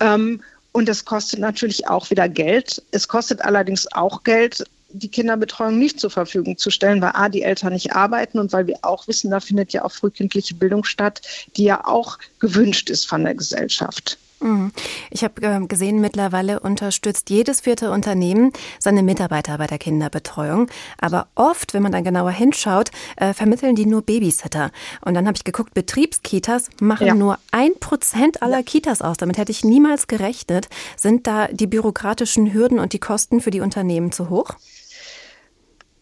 Ähm, 0.00 0.40
und 0.72 0.88
das 0.88 1.04
kostet 1.04 1.40
natürlich 1.40 1.88
auch 1.88 2.10
wieder 2.10 2.28
Geld. 2.28 2.82
Es 2.90 3.08
kostet 3.08 3.40
allerdings 3.40 3.90
auch 3.92 4.24
Geld, 4.24 4.64
die 4.90 5.08
Kinderbetreuung 5.08 5.78
nicht 5.78 6.00
zur 6.00 6.10
Verfügung 6.10 6.58
zu 6.58 6.70
stellen, 6.70 7.00
weil 7.00 7.12
A, 7.14 7.28
die 7.28 7.42
Eltern 7.42 7.72
nicht 7.72 7.92
arbeiten 7.92 8.38
und 8.38 8.52
weil 8.52 8.66
wir 8.66 8.78
auch 8.82 9.08
wissen, 9.08 9.30
da 9.30 9.40
findet 9.40 9.72
ja 9.72 9.84
auch 9.84 9.92
frühkindliche 9.92 10.54
Bildung 10.54 10.84
statt, 10.84 11.22
die 11.56 11.64
ja 11.64 11.86
auch 11.86 12.18
gewünscht 12.38 12.90
ist 12.90 13.06
von 13.06 13.24
der 13.24 13.34
Gesellschaft. 13.34 14.18
Mhm. 14.40 14.72
Ich 15.10 15.24
habe 15.24 15.40
ähm, 15.42 15.68
gesehen, 15.68 16.00
mittlerweile 16.00 16.60
unterstützt 16.60 17.30
jedes 17.30 17.62
vierte 17.62 17.90
Unternehmen 17.90 18.52
seine 18.78 19.02
Mitarbeiter 19.02 19.56
bei 19.58 19.66
der 19.66 19.78
Kinderbetreuung. 19.78 20.68
Aber 20.98 21.28
oft, 21.34 21.74
wenn 21.74 21.82
man 21.82 21.92
dann 21.92 22.04
genauer 22.04 22.32
hinschaut, 22.32 22.90
äh, 23.16 23.32
vermitteln 23.32 23.76
die 23.76 23.86
nur 23.86 24.02
Babysitter. 24.02 24.70
Und 25.04 25.14
dann 25.14 25.26
habe 25.26 25.36
ich 25.36 25.44
geguckt, 25.44 25.74
Betriebskitas 25.74 26.68
machen 26.80 27.06
ja. 27.06 27.14
nur 27.14 27.38
ein 27.50 27.72
Prozent 27.80 28.42
aller 28.42 28.58
ja. 28.58 28.62
Kitas 28.62 29.02
aus. 29.02 29.16
Damit 29.16 29.38
hätte 29.38 29.52
ich 29.52 29.64
niemals 29.64 30.06
gerechnet. 30.06 30.68
Sind 30.96 31.26
da 31.26 31.48
die 31.48 31.66
bürokratischen 31.66 32.52
Hürden 32.52 32.78
und 32.78 32.92
die 32.92 33.00
Kosten 33.00 33.40
für 33.40 33.50
die 33.50 33.60
Unternehmen 33.60 34.12
zu 34.12 34.28
hoch? 34.28 34.50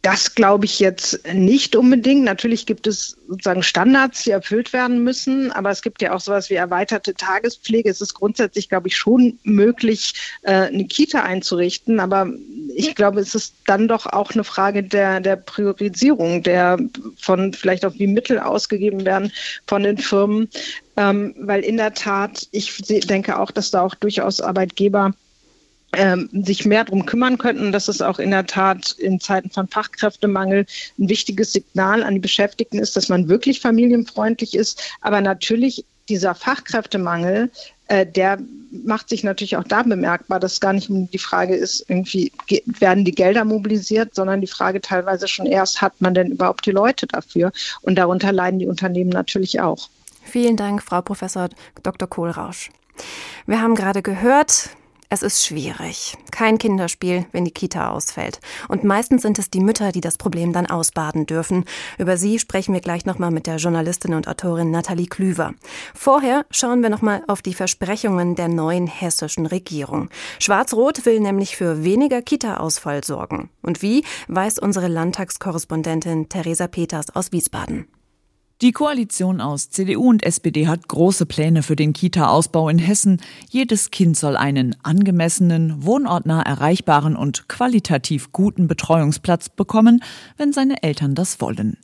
Das 0.05 0.35
glaube 0.35 0.67
ich 0.67 0.81
jetzt 0.81 1.27
nicht 1.33 1.75
unbedingt. 1.75 2.25
Natürlich 2.25 2.67
gibt 2.67 2.87
es 2.87 3.17
sozusagen 3.27 3.63
Standards, 3.63 4.25
die 4.25 4.33
erfüllt 4.33 4.75
werden 4.75 5.03
müssen, 5.03 5.51
aber 5.51 5.71
es 5.71 5.81
gibt 5.81 6.03
ja 6.03 6.13
auch 6.13 6.21
sowas 6.21 6.51
wie 6.51 6.57
erweiterte 6.57 7.15
Tagespflege. 7.15 7.89
Es 7.89 8.03
ist 8.03 8.13
grundsätzlich, 8.13 8.69
glaube 8.69 8.89
ich, 8.89 8.99
schon 8.99 9.39
möglich, 9.45 10.13
äh, 10.43 10.67
eine 10.67 10.85
Kita 10.85 11.23
einzurichten, 11.23 12.01
aber 12.01 12.29
ich 12.77 12.95
glaube, 12.95 13.21
es 13.21 13.35
ist 13.35 13.55
dann 13.67 13.89
doch 13.89 14.05
auch 14.05 14.33
eine 14.33 14.45
Frage 14.45 14.83
der, 14.83 15.21
der 15.21 15.37
Priorisierung, 15.37 16.43
der 16.43 16.79
von 17.19 17.55
vielleicht 17.55 17.87
auch 17.87 17.95
wie 17.95 18.07
Mittel 18.07 18.39
ausgegeben 18.39 19.07
werden 19.07 19.33
von 19.67 19.85
den 19.85 19.97
Firmen, 19.97 20.51
ähm, 20.99 21.35
weil 21.39 21.63
in 21.63 21.79
der 21.79 21.95
Tat, 21.95 22.47
ich 22.51 22.77
denke 23.07 23.39
auch, 23.39 23.51
dass 23.51 23.71
da 23.71 23.81
auch 23.81 23.95
durchaus 23.95 24.43
Arbeitgeber 24.43 25.15
ähm, 25.97 26.29
sich 26.33 26.65
mehr 26.65 26.85
darum 26.85 27.07
kümmern 27.07 27.39
könnten. 27.39 27.73
Das 27.73 27.89
ist 27.89 28.03
auch 28.03 28.19
in 28.19 28.31
der 28.31 28.47
Tat 28.47 28.93
in 28.99 29.21
Zeiten 29.21 29.51
von 29.51 29.69
Fachkräftemangel 29.69 30.67
ein 30.99 31.09
wichtiges 31.09 31.53
Signal 31.53 32.03
an 32.03 32.15
die 32.15 32.21
Beschäftigten 32.21 32.79
ist, 32.79 32.97
dass 32.97 33.09
man 33.09 33.29
wirklich 33.29 33.61
familienfreundlich 33.61 34.55
ist. 34.55 34.83
Aber 35.01 35.21
natürlich 35.21 35.85
dieser 36.09 36.35
Fachkräftemangel, 36.35 37.51
äh, 37.89 38.07
der 38.07 38.39
macht 38.85 39.09
sich 39.09 39.25
natürlich 39.25 39.57
auch 39.57 39.65
da 39.65 39.83
bemerkbar, 39.83 40.41
dass 40.41 40.61
gar 40.61 40.73
nicht 40.73 40.89
die 40.91 41.19
Frage 41.19 41.55
ist, 41.55 41.85
irgendwie 41.89 42.33
werden 42.67 43.05
die 43.05 43.15
Gelder 43.15 43.45
mobilisiert, 43.45 44.15
sondern 44.15 44.41
die 44.41 44.47
Frage 44.47 44.81
teilweise 44.81 45.29
schon 45.29 45.47
erst, 45.47 45.81
hat 45.81 46.01
man 46.01 46.15
denn 46.15 46.33
überhaupt 46.33 46.67
die 46.67 46.73
Leute 46.73 47.07
dafür? 47.07 47.53
Und 47.83 47.97
darunter 47.97 48.33
leiden 48.33 48.59
die 48.59 48.67
Unternehmen 48.67 49.11
natürlich 49.11 49.61
auch. 49.61 49.89
Vielen 50.25 50.57
Dank, 50.57 50.83
Frau 50.83 51.03
Professor 51.03 51.49
Dr. 51.83 52.09
Kohlrausch. 52.09 52.71
Wir 53.47 53.61
haben 53.61 53.75
gerade 53.75 54.03
gehört, 54.03 54.71
es 55.15 55.23
ist 55.23 55.47
schwierig. 55.47 56.17
Kein 56.33 56.59
Kinderspiel, 56.59 57.25
wenn 57.31 57.45
die 57.45 57.53
Kita 57.53 57.91
ausfällt. 57.91 58.41
Und 58.69 58.83
meistens 58.83 59.23
sind 59.23 59.39
es 59.39 59.49
die 59.49 59.61
Mütter, 59.61 59.93
die 59.93 60.01
das 60.01 60.19
Problem 60.19 60.53
dann 60.53 60.67
ausbaden 60.67 61.25
dürfen. 61.25 61.65
Über 61.99 62.17
sie 62.17 62.41
sprechen 62.41 62.75
wir 62.75 62.81
gleich 62.81 63.07
nochmal 63.07 63.31
mit 63.31 63.47
der 63.47 63.57
Journalistin 63.57 64.15
und 64.15 64.27
Autorin 64.27 64.73
Nathalie 64.73 65.07
Klüver. 65.07 65.55
Vorher 65.95 66.45
schauen 66.51 66.83
wir 66.83 66.91
nochmal 66.91 67.23
auf 67.29 67.43
die 67.43 67.55
Versprechungen 67.55 68.35
der 68.35 68.49
neuen 68.49 68.89
hessischen 68.89 69.47
Regierung. 69.47 70.11
Schwarz-Rot 70.41 71.07
will 71.07 71.21
nämlich 71.21 71.57
für 71.57 71.85
weniger 71.85 72.21
Kita-Ausfall 72.21 73.05
sorgen. 73.05 73.51
Und 73.63 73.83
wie, 73.83 74.05
weiß 74.27 74.59
unsere 74.59 74.89
Landtagskorrespondentin 74.89 76.29
Theresa 76.29 76.67
Peters 76.67 77.15
aus 77.15 77.31
Wiesbaden. 77.31 77.87
Die 78.65 78.73
Koalition 78.73 79.43
aus 79.43 79.69
CDU 79.69 80.09
und 80.09 80.23
SPD 80.25 80.69
hat 80.69 80.89
große 80.89 81.27
Pläne 81.27 81.63
für 81.63 81.77
den 81.77 81.93
Kita-Ausbau 81.93 82.71
in 82.71 82.79
Hessen. 82.79 83.21
Jedes 83.51 83.91
Kind 83.91 84.17
soll 84.17 84.39
einen 84.39 84.75
angemessenen, 84.83 85.85
wohnortnah 85.85 86.41
erreichbaren 86.41 87.15
und 87.15 87.47
qualitativ 87.47 88.33
guten 88.33 88.67
Betreuungsplatz 88.67 89.51
bekommen, 89.51 90.03
wenn 90.39 90.55
seine 90.55 90.83
Eltern 90.83 91.15
das 91.15 91.43
wollen. 91.43 91.77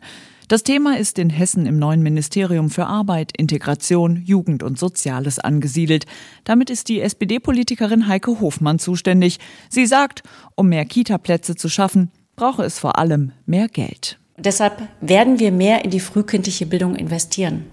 Das 0.49 0.63
Thema 0.63 0.97
ist 0.97 1.19
in 1.19 1.29
Hessen 1.29 1.67
im 1.67 1.79
neuen 1.79 2.03
Ministerium 2.03 2.71
für 2.71 2.87
Arbeit, 2.87 3.33
Integration, 3.37 4.17
Jugend 4.17 4.63
und 4.63 4.79
Soziales 4.79 5.39
angesiedelt. 5.39 6.07
Damit 6.45 6.71
ist 6.71 6.89
die 6.89 7.03
SPD-Politikerin 7.03 8.09
Heike 8.09 8.41
Hofmann 8.41 8.79
zuständig. 8.79 9.39
Sie 9.69 9.85
sagt, 9.85 10.23
um 10.55 10.71
mehr 10.71 10.87
Kita-Plätze 10.87 11.57
zu 11.57 11.69
schaffen, 11.69 12.11
brauche 12.37 12.65
es 12.65 12.79
vor 12.79 12.97
allem 12.97 13.33
mehr 13.45 13.69
Geld. 13.69 14.20
Deshalb 14.43 14.83
werden 15.01 15.39
wir 15.39 15.53
mehr 15.53 15.85
in 15.85 15.91
die 15.91 16.01
frühkindliche 16.01 16.65
Bildung 16.65 16.97
investieren. 16.97 17.67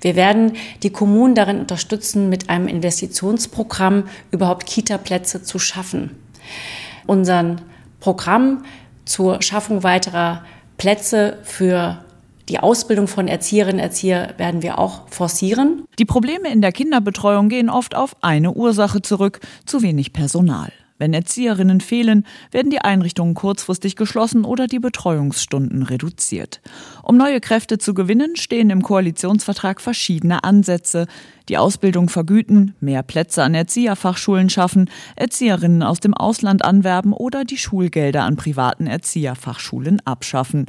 Wir 0.00 0.14
werden 0.14 0.52
die 0.82 0.90
Kommunen 0.90 1.34
darin 1.34 1.58
unterstützen, 1.58 2.28
mit 2.28 2.48
einem 2.48 2.68
Investitionsprogramm 2.68 4.04
überhaupt 4.30 4.66
Kita-Plätze 4.66 5.42
zu 5.42 5.58
schaffen. 5.58 6.10
Unser 7.06 7.56
Programm 7.98 8.64
zur 9.04 9.42
Schaffung 9.42 9.82
weiterer 9.82 10.44
Plätze 10.78 11.38
für 11.42 12.04
die 12.48 12.58
Ausbildung 12.60 13.08
von 13.08 13.26
Erzieherinnen 13.26 13.80
und 13.80 13.84
Erzieher 13.84 14.34
werden 14.36 14.62
wir 14.62 14.78
auch 14.78 15.08
forcieren. 15.08 15.84
Die 15.98 16.04
Probleme 16.04 16.52
in 16.52 16.60
der 16.60 16.72
Kinderbetreuung 16.72 17.48
gehen 17.48 17.70
oft 17.70 17.94
auf 17.94 18.16
eine 18.20 18.52
Ursache 18.52 19.02
zurück, 19.02 19.40
zu 19.64 19.82
wenig 19.82 20.12
Personal. 20.12 20.70
Wenn 20.96 21.12
Erzieherinnen 21.12 21.80
fehlen, 21.80 22.24
werden 22.52 22.70
die 22.70 22.78
Einrichtungen 22.78 23.34
kurzfristig 23.34 23.96
geschlossen 23.96 24.44
oder 24.44 24.68
die 24.68 24.78
Betreuungsstunden 24.78 25.82
reduziert. 25.82 26.60
Um 27.02 27.16
neue 27.16 27.40
Kräfte 27.40 27.78
zu 27.78 27.94
gewinnen, 27.94 28.36
stehen 28.36 28.70
im 28.70 28.82
Koalitionsvertrag 28.82 29.80
verschiedene 29.80 30.44
Ansätze. 30.44 31.06
Die 31.48 31.58
Ausbildung 31.58 32.08
vergüten, 32.08 32.74
mehr 32.80 33.02
Plätze 33.02 33.42
an 33.42 33.54
Erzieherfachschulen 33.54 34.48
schaffen, 34.48 34.88
Erzieherinnen 35.16 35.82
aus 35.82 35.98
dem 35.98 36.14
Ausland 36.14 36.64
anwerben 36.64 37.12
oder 37.12 37.44
die 37.44 37.58
Schulgelder 37.58 38.22
an 38.22 38.36
privaten 38.36 38.86
Erzieherfachschulen 38.86 40.00
abschaffen. 40.06 40.66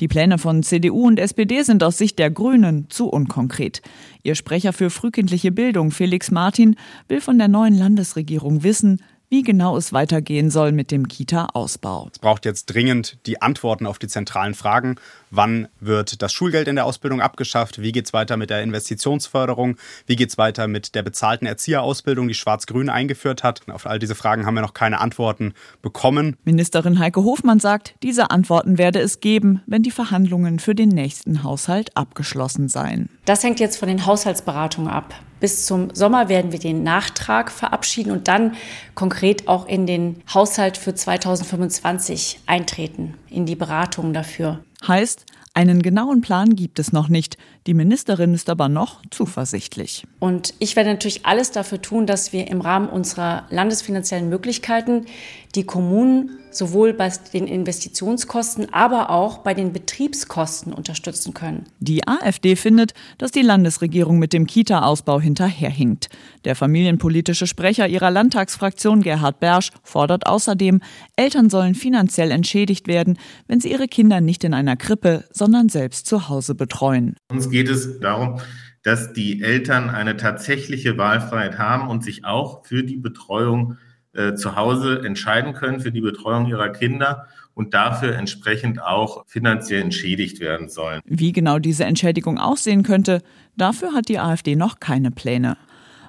Die 0.00 0.08
Pläne 0.08 0.38
von 0.38 0.62
CDU 0.62 1.06
und 1.06 1.20
SPD 1.20 1.62
sind 1.62 1.84
aus 1.84 1.98
Sicht 1.98 2.18
der 2.18 2.30
Grünen 2.30 2.86
zu 2.88 3.08
unkonkret. 3.08 3.82
Ihr 4.22 4.34
Sprecher 4.34 4.72
für 4.72 4.88
frühkindliche 4.88 5.52
Bildung, 5.52 5.90
Felix 5.90 6.30
Martin, 6.30 6.76
will 7.08 7.20
von 7.20 7.38
der 7.38 7.48
neuen 7.48 7.74
Landesregierung 7.74 8.62
wissen, 8.64 9.00
wie 9.28 9.42
genau 9.42 9.76
es 9.76 9.92
weitergehen 9.92 10.50
soll 10.50 10.72
mit 10.72 10.90
dem 10.90 11.08
Kita-Ausbau. 11.08 12.08
Es 12.12 12.18
braucht 12.18 12.44
jetzt 12.44 12.66
dringend 12.66 13.18
die 13.26 13.42
Antworten 13.42 13.86
auf 13.86 13.98
die 13.98 14.08
zentralen 14.08 14.54
Fragen. 14.54 14.96
Wann 15.30 15.68
wird 15.80 16.22
das 16.22 16.32
Schulgeld 16.32 16.68
in 16.68 16.76
der 16.76 16.86
Ausbildung 16.86 17.20
abgeschafft? 17.20 17.82
Wie 17.82 17.92
geht 17.92 18.06
es 18.06 18.12
weiter 18.12 18.36
mit 18.36 18.50
der 18.50 18.62
Investitionsförderung? 18.62 19.76
Wie 20.06 20.16
geht 20.16 20.30
es 20.30 20.38
weiter 20.38 20.68
mit 20.68 20.94
der 20.94 21.02
bezahlten 21.02 21.46
Erzieherausbildung, 21.46 22.28
die 22.28 22.34
Schwarz-Grün 22.34 22.88
eingeführt 22.88 23.42
hat? 23.42 23.62
Auf 23.68 23.86
all 23.86 23.98
diese 23.98 24.14
Fragen 24.14 24.46
haben 24.46 24.54
wir 24.54 24.62
noch 24.62 24.74
keine 24.74 25.00
Antworten 25.00 25.54
bekommen. 25.82 26.36
Ministerin 26.44 26.98
Heike 26.98 27.24
Hofmann 27.24 27.58
sagt, 27.58 27.96
diese 28.02 28.30
Antworten 28.30 28.78
werde 28.78 29.00
es 29.00 29.20
geben, 29.20 29.62
wenn 29.66 29.82
die 29.82 29.90
Verhandlungen 29.90 30.60
für 30.60 30.74
den 30.74 30.90
nächsten 30.90 31.42
Haushalt 31.42 31.96
abgeschlossen 31.96 32.68
seien. 32.68 33.08
Das 33.24 33.42
hängt 33.42 33.58
jetzt 33.58 33.76
von 33.76 33.88
den 33.88 34.06
Haushaltsberatungen 34.06 34.90
ab. 34.90 35.14
Bis 35.40 35.66
zum 35.66 35.94
Sommer 35.94 36.28
werden 36.28 36.52
wir 36.52 36.58
den 36.58 36.82
Nachtrag 36.82 37.50
verabschieden 37.50 38.10
und 38.10 38.28
dann 38.28 38.54
konkret 38.94 39.48
auch 39.48 39.66
in 39.66 39.86
den 39.86 40.22
Haushalt 40.32 40.78
für 40.78 40.94
2025 40.94 42.40
eintreten, 42.46 43.14
in 43.28 43.44
die 43.44 43.56
Beratungen 43.56 44.14
dafür. 44.14 44.60
Heißt, 44.86 45.26
einen 45.56 45.80
genauen 45.80 46.20
Plan 46.20 46.54
gibt 46.54 46.78
es 46.78 46.92
noch 46.92 47.08
nicht. 47.08 47.38
Die 47.66 47.72
Ministerin 47.72 48.34
ist 48.34 48.50
aber 48.50 48.68
noch 48.68 49.00
zuversichtlich. 49.10 50.06
Und 50.18 50.52
ich 50.58 50.76
werde 50.76 50.90
natürlich 50.90 51.24
alles 51.24 51.50
dafür 51.50 51.80
tun, 51.80 52.06
dass 52.06 52.34
wir 52.34 52.48
im 52.48 52.60
Rahmen 52.60 52.90
unserer 52.90 53.46
landesfinanziellen 53.48 54.28
Möglichkeiten 54.28 55.06
die 55.54 55.64
Kommunen 55.64 56.38
sowohl 56.56 56.92
bei 56.92 57.10
den 57.32 57.46
Investitionskosten, 57.46 58.72
aber 58.72 59.10
auch 59.10 59.38
bei 59.38 59.54
den 59.54 59.72
Betriebskosten 59.72 60.72
unterstützen 60.72 61.34
können. 61.34 61.64
Die 61.80 62.06
AfD 62.06 62.56
findet, 62.56 62.94
dass 63.18 63.30
die 63.30 63.42
Landesregierung 63.42 64.18
mit 64.18 64.32
dem 64.32 64.46
Kita-Ausbau 64.46 65.20
hinterherhinkt. 65.20 66.08
Der 66.44 66.56
familienpolitische 66.56 67.46
Sprecher 67.46 67.88
ihrer 67.88 68.10
Landtagsfraktion 68.10 69.02
Gerhard 69.02 69.40
Bersch 69.40 69.70
fordert 69.82 70.26
außerdem, 70.26 70.80
Eltern 71.16 71.50
sollen 71.50 71.74
finanziell 71.74 72.30
entschädigt 72.30 72.88
werden, 72.88 73.18
wenn 73.46 73.60
sie 73.60 73.70
ihre 73.70 73.88
Kinder 73.88 74.20
nicht 74.20 74.44
in 74.44 74.54
einer 74.54 74.76
Krippe, 74.76 75.24
sondern 75.32 75.68
selbst 75.68 76.06
zu 76.06 76.28
Hause 76.28 76.54
betreuen. 76.54 77.16
Uns 77.30 77.50
geht 77.50 77.68
es 77.68 78.00
darum, 78.00 78.40
dass 78.82 79.12
die 79.12 79.42
Eltern 79.42 79.90
eine 79.90 80.16
tatsächliche 80.16 80.96
Wahlfreiheit 80.96 81.58
haben 81.58 81.88
und 81.88 82.04
sich 82.04 82.24
auch 82.24 82.64
für 82.64 82.84
die 82.84 82.96
Betreuung 82.96 83.78
äh, 84.16 84.34
zu 84.34 84.56
Hause 84.56 85.02
entscheiden 85.04 85.52
können 85.52 85.80
für 85.80 85.92
die 85.92 86.00
Betreuung 86.00 86.46
ihrer 86.46 86.70
Kinder 86.70 87.26
und 87.54 87.72
dafür 87.74 88.14
entsprechend 88.16 88.82
auch 88.82 89.24
finanziell 89.26 89.82
entschädigt 89.82 90.40
werden 90.40 90.68
sollen. 90.68 91.00
Wie 91.06 91.32
genau 91.32 91.58
diese 91.58 91.84
Entschädigung 91.84 92.38
aussehen 92.38 92.82
könnte, 92.82 93.22
dafür 93.56 93.92
hat 93.94 94.08
die 94.08 94.18
AfD 94.18 94.56
noch 94.56 94.78
keine 94.78 95.10
Pläne. 95.10 95.56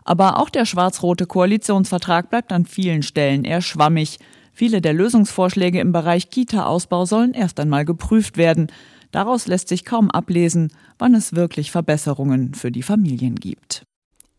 Aber 0.03 0.39
auch 0.39 0.49
der 0.49 0.65
schwarz-rote 0.65 1.25
Koalitionsvertrag 1.25 2.29
bleibt 2.29 2.51
an 2.51 2.65
vielen 2.65 3.01
Stellen 3.01 3.45
eher 3.45 3.61
schwammig. 3.61 4.19
Viele 4.53 4.81
der 4.81 4.93
Lösungsvorschläge 4.93 5.79
im 5.79 5.91
Bereich 5.91 6.29
Kita-Ausbau 6.29 7.05
sollen 7.05 7.33
erst 7.33 7.59
einmal 7.59 7.85
geprüft 7.85 8.37
werden. 8.37 8.67
Daraus 9.11 9.47
lässt 9.47 9.69
sich 9.69 9.85
kaum 9.85 10.11
ablesen, 10.11 10.71
wann 10.99 11.13
es 11.13 11.33
wirklich 11.33 11.71
Verbesserungen 11.71 12.53
für 12.55 12.71
die 12.71 12.83
Familien 12.83 13.35
gibt. 13.35 13.86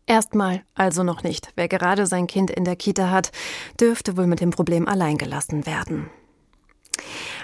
Erstmal 0.09 0.63
also 0.73 1.03
noch 1.03 1.21
nicht. 1.21 1.51
Wer 1.55 1.67
gerade 1.67 2.07
sein 2.07 2.25
Kind 2.25 2.49
in 2.49 2.65
der 2.65 2.75
Kita 2.75 3.11
hat, 3.11 3.31
dürfte 3.79 4.17
wohl 4.17 4.25
mit 4.25 4.41
dem 4.41 4.49
Problem 4.49 4.87
allein 4.87 5.19
gelassen 5.19 5.67
werden. 5.67 6.09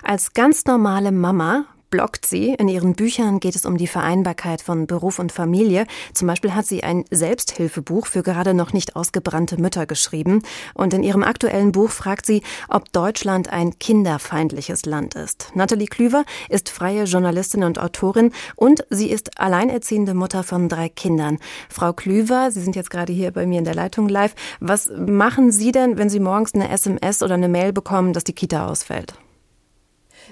Als 0.01 0.33
ganz 0.33 0.65
normale 0.65 1.11
Mama 1.11 1.65
bloggt 1.95 2.25
sie. 2.25 2.49
In 2.49 2.67
ihren 2.67 2.93
Büchern 2.93 3.39
geht 3.39 3.55
es 3.55 3.65
um 3.65 3.77
die 3.77 3.87
Vereinbarkeit 3.87 4.61
von 4.61 4.85
Beruf 4.85 5.17
und 5.17 5.31
Familie. 5.31 5.87
Zum 6.13 6.27
Beispiel 6.27 6.53
hat 6.53 6.65
sie 6.65 6.83
ein 6.83 7.05
Selbsthilfebuch 7.09 8.07
für 8.07 8.21
gerade 8.21 8.53
noch 8.53 8.73
nicht 8.73 8.97
ausgebrannte 8.97 9.61
Mütter 9.61 9.85
geschrieben. 9.85 10.41
Und 10.73 10.93
in 10.93 11.03
ihrem 11.03 11.23
aktuellen 11.23 11.71
Buch 11.71 11.91
fragt 11.91 12.25
sie, 12.25 12.41
ob 12.67 12.91
Deutschland 12.91 13.47
ein 13.47 13.79
kinderfeindliches 13.79 14.85
Land 14.85 15.15
ist. 15.15 15.51
Nathalie 15.53 15.87
Klüver 15.87 16.25
ist 16.49 16.67
freie 16.67 17.05
Journalistin 17.05 17.63
und 17.63 17.79
Autorin 17.79 18.33
und 18.57 18.85
sie 18.89 19.09
ist 19.09 19.39
alleinerziehende 19.39 20.13
Mutter 20.13 20.43
von 20.43 20.67
drei 20.67 20.89
Kindern. 20.89 21.39
Frau 21.69 21.93
Klüver, 21.93 22.51
Sie 22.51 22.59
sind 22.59 22.75
jetzt 22.75 22.89
gerade 22.89 23.13
hier 23.13 23.31
bei 23.31 23.45
mir 23.45 23.59
in 23.59 23.65
der 23.65 23.73
Leitung 23.73 24.09
live. 24.09 24.35
Was 24.59 24.91
machen 24.97 25.53
Sie 25.53 25.71
denn, 25.71 25.97
wenn 25.97 26.09
Sie 26.09 26.19
morgens 26.19 26.53
eine 26.55 26.67
SMS 26.67 27.23
oder 27.23 27.35
eine 27.35 27.47
Mail 27.47 27.71
bekommen, 27.71 28.11
dass 28.11 28.25
die 28.25 28.33
Kita 28.33 28.67
ausfällt? 28.67 29.13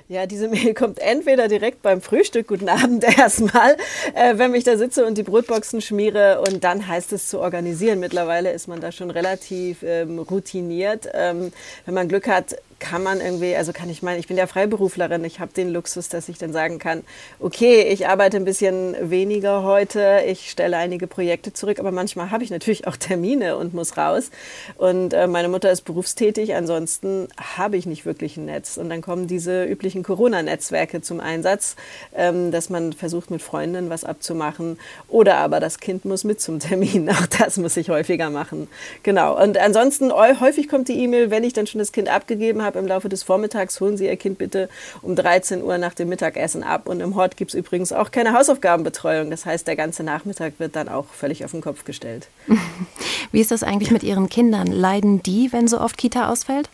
Ja, 0.10 0.26
diese 0.26 0.48
Mail 0.48 0.74
kommt 0.76 1.00
entweder 1.00 1.48
direkt 1.48 1.82
beim 1.82 2.02
Frühstück, 2.02 2.48
guten 2.48 2.70
Abend 2.70 3.04
erstmal, 3.18 3.78
äh, 4.14 4.38
wenn 4.38 4.54
ich 4.54 4.64
da 4.64 4.78
sitze 4.78 5.06
und 5.06 5.18
die 5.18 5.24
Brotboxen 5.24 5.82
schmiere 5.82 6.42
und 6.42 6.64
dann 6.64 6.88
heißt 6.88 7.14
es 7.14 7.30
zu 7.30 7.40
organisieren. 7.40 8.00
Mittlerweile 8.00 8.52
ist 8.52 8.68
man 8.68 8.82
da 8.82 8.92
schon 8.92 9.10
relativ 9.10 9.84
ähm, 9.84 10.20
routiniert. 10.20 11.08
Ähm, 11.14 11.54
wenn 11.86 11.94
man 11.94 12.10
Glück 12.10 12.28
hat, 12.28 12.58
kann 12.84 13.02
man 13.02 13.22
irgendwie, 13.22 13.56
also 13.56 13.72
kann 13.72 13.90
ich 13.90 14.04
meinen, 14.04 14.20
ich 14.20 14.28
bin 14.28 14.36
ja 14.36 14.46
Freiberuflerin, 14.46 15.24
ich 15.24 15.40
habe 15.40 15.54
den 15.54 15.72
Luxus, 15.72 16.10
dass 16.10 16.28
ich 16.28 16.38
dann 16.38 16.52
sagen 16.52 16.80
kann, 16.80 17.04
okay, 17.40 17.84
ich 17.84 18.10
arbeite 18.10 18.36
ein 18.36 18.44
bisschen 18.44 18.98
weniger 19.10 19.64
heute, 19.64 20.22
ich 20.28 20.52
stelle 20.52 20.76
einige 20.76 21.08
Projekte 21.08 21.54
zurück, 21.54 21.80
aber 21.80 21.92
manchmal 21.92 22.30
habe 22.30 22.44
ich 22.44 22.50
natürlich 22.50 22.86
auch 22.86 22.98
Termine 22.98 23.56
und 23.56 23.74
muss 23.74 23.96
raus. 23.96 24.32
Und 24.76 25.14
äh, 25.14 25.28
meine 25.28 25.48
Mutter 25.48 25.72
ist 25.72 25.84
berufstätig, 25.84 26.56
ansonsten 26.56 27.30
habe 27.38 27.78
ich 27.78 27.86
nicht 27.86 28.06
wirklich 28.06 28.36
ein 28.36 28.46
Netz. 28.46 28.76
Und 28.76 28.90
dann 28.90 29.02
kommen 29.02 29.28
diese 29.28 29.64
üblichen 29.64 30.04
Corona-Netzwerke 30.04 31.02
zum 31.02 31.22
Einsatz, 31.22 31.78
ähm, 32.14 32.52
dass 32.52 32.70
man 32.70 32.92
versucht, 32.92 33.32
mit 33.32 33.42
Freundinnen 33.42 33.90
was 33.90 34.04
abzumachen. 34.04 34.78
Oder 35.08 35.38
aber 35.38 35.62
das 35.62 35.80
Kind 35.80 36.04
muss 36.04 36.26
mit 36.26 36.42
zum 36.42 36.60
Termin. 36.60 37.10
Auch 37.10 37.28
das 37.28 37.56
muss 37.56 37.78
ich 37.78 37.90
häufiger 37.90 38.30
machen. 38.30 38.68
Genau. 39.04 39.42
Und 39.42 39.58
ansonsten 39.58 40.12
häufig 40.12 40.68
kommt 40.68 40.90
die 40.90 41.00
E-Mail, 41.02 41.32
wenn 41.32 41.46
ich 41.46 41.54
dann 41.54 41.66
schon 41.66 41.80
das 41.80 41.94
Kind 41.94 42.10
abgegeben 42.10 42.62
habe, 42.62 42.73
habe, 42.74 42.80
im 42.80 42.88
Laufe 42.88 43.10
des 43.10 43.24
Vormittags 43.24 43.80
holen 43.80 43.98
Sie 43.98 44.06
Ihr 44.06 44.18
Kind 44.18 44.38
bitte 44.38 44.70
um 45.02 45.16
13 45.16 45.64
Uhr 45.64 45.78
nach 45.78 45.94
dem 45.94 46.10
Mittagessen 46.10 46.64
ab. 46.64 46.88
Und 46.88 47.00
im 47.00 47.16
Hort 47.16 47.38
gibt 47.38 47.52
es 47.54 47.56
übrigens 47.56 47.94
auch 47.94 48.12
keine 48.12 48.34
Hausaufgabenbetreuung. 48.34 49.30
Das 49.30 49.46
heißt, 49.46 49.68
der 49.68 49.76
ganze 49.76 50.04
Nachmittag 50.04 50.54
wird 50.58 50.76
dann 50.76 50.90
auch 50.90 51.06
völlig 51.08 51.46
auf 51.46 51.52
den 51.52 51.62
Kopf 51.62 51.86
gestellt. 51.86 52.28
Wie 53.32 53.42
ist 53.42 53.52
das 53.52 53.64
eigentlich 53.64 53.92
mit 53.92 54.04
Ihren 54.04 54.30
Kindern? 54.30 54.68
Leiden 54.68 55.24
die, 55.24 55.52
wenn 55.52 55.68
so 55.68 55.80
oft 55.80 55.98
Kita 55.98 56.30
ausfällt? 56.30 56.70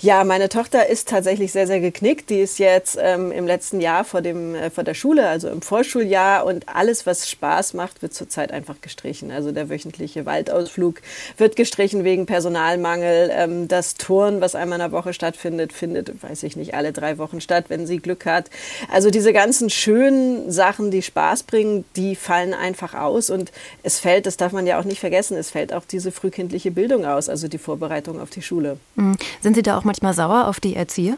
Ja, 0.00 0.24
meine 0.24 0.48
Tochter 0.48 0.88
ist 0.88 1.08
tatsächlich 1.08 1.52
sehr, 1.52 1.66
sehr 1.66 1.80
geknickt. 1.80 2.30
Die 2.30 2.40
ist 2.40 2.58
jetzt 2.58 2.98
ähm, 3.00 3.32
im 3.32 3.46
letzten 3.46 3.80
Jahr 3.80 4.04
vor, 4.04 4.22
dem, 4.22 4.54
äh, 4.54 4.70
vor 4.70 4.84
der 4.84 4.94
Schule, 4.94 5.28
also 5.28 5.48
im 5.48 5.62
Vorschuljahr. 5.62 6.44
Und 6.44 6.68
alles, 6.68 7.06
was 7.06 7.28
Spaß 7.28 7.74
macht, 7.74 8.02
wird 8.02 8.14
zurzeit 8.14 8.52
einfach 8.52 8.80
gestrichen. 8.80 9.30
Also 9.30 9.52
der 9.52 9.68
wöchentliche 9.68 10.26
Waldausflug 10.26 11.00
wird 11.36 11.56
gestrichen 11.56 12.04
wegen 12.04 12.26
Personalmangel. 12.26 13.30
Ähm, 13.32 13.68
das 13.68 13.94
Turn, 13.94 14.40
was 14.40 14.54
einmal 14.54 14.78
in 14.78 14.84
der 14.84 14.92
Woche 14.92 15.12
stattfindet, 15.12 15.72
findet, 15.72 16.22
weiß 16.22 16.42
ich 16.42 16.56
nicht, 16.56 16.74
alle 16.74 16.92
drei 16.92 17.18
Wochen 17.18 17.40
statt, 17.40 17.66
wenn 17.68 17.86
sie 17.86 17.98
Glück 17.98 18.26
hat. 18.26 18.50
Also 18.90 19.10
diese 19.10 19.32
ganzen 19.32 19.70
schönen 19.70 20.50
Sachen, 20.50 20.90
die 20.90 21.02
Spaß 21.02 21.44
bringen, 21.44 21.84
die 21.96 22.16
fallen 22.16 22.54
einfach 22.54 22.94
aus. 22.94 23.30
Und 23.30 23.52
es 23.82 23.98
fällt, 23.98 24.26
das 24.26 24.36
darf 24.36 24.52
man 24.52 24.66
ja 24.66 24.78
auch 24.78 24.84
nicht 24.84 25.00
vergessen, 25.00 25.36
es 25.36 25.50
fällt 25.50 25.72
auch 25.72 25.84
diese 25.84 26.12
frühkindliche 26.12 26.70
Bildung 26.70 27.04
aus, 27.04 27.28
also 27.28 27.48
die 27.48 27.58
Vorbereitung 27.58 28.20
auf 28.20 28.30
die 28.30 28.42
Schule. 28.42 28.78
Mhm. 28.96 29.16
Sind 29.40 29.54
Sie 29.54 29.62
da 29.68 29.78
auch 29.78 29.84
manchmal 29.84 30.14
sauer 30.14 30.48
auf 30.48 30.60
die 30.60 30.74
Erzieher? 30.74 31.16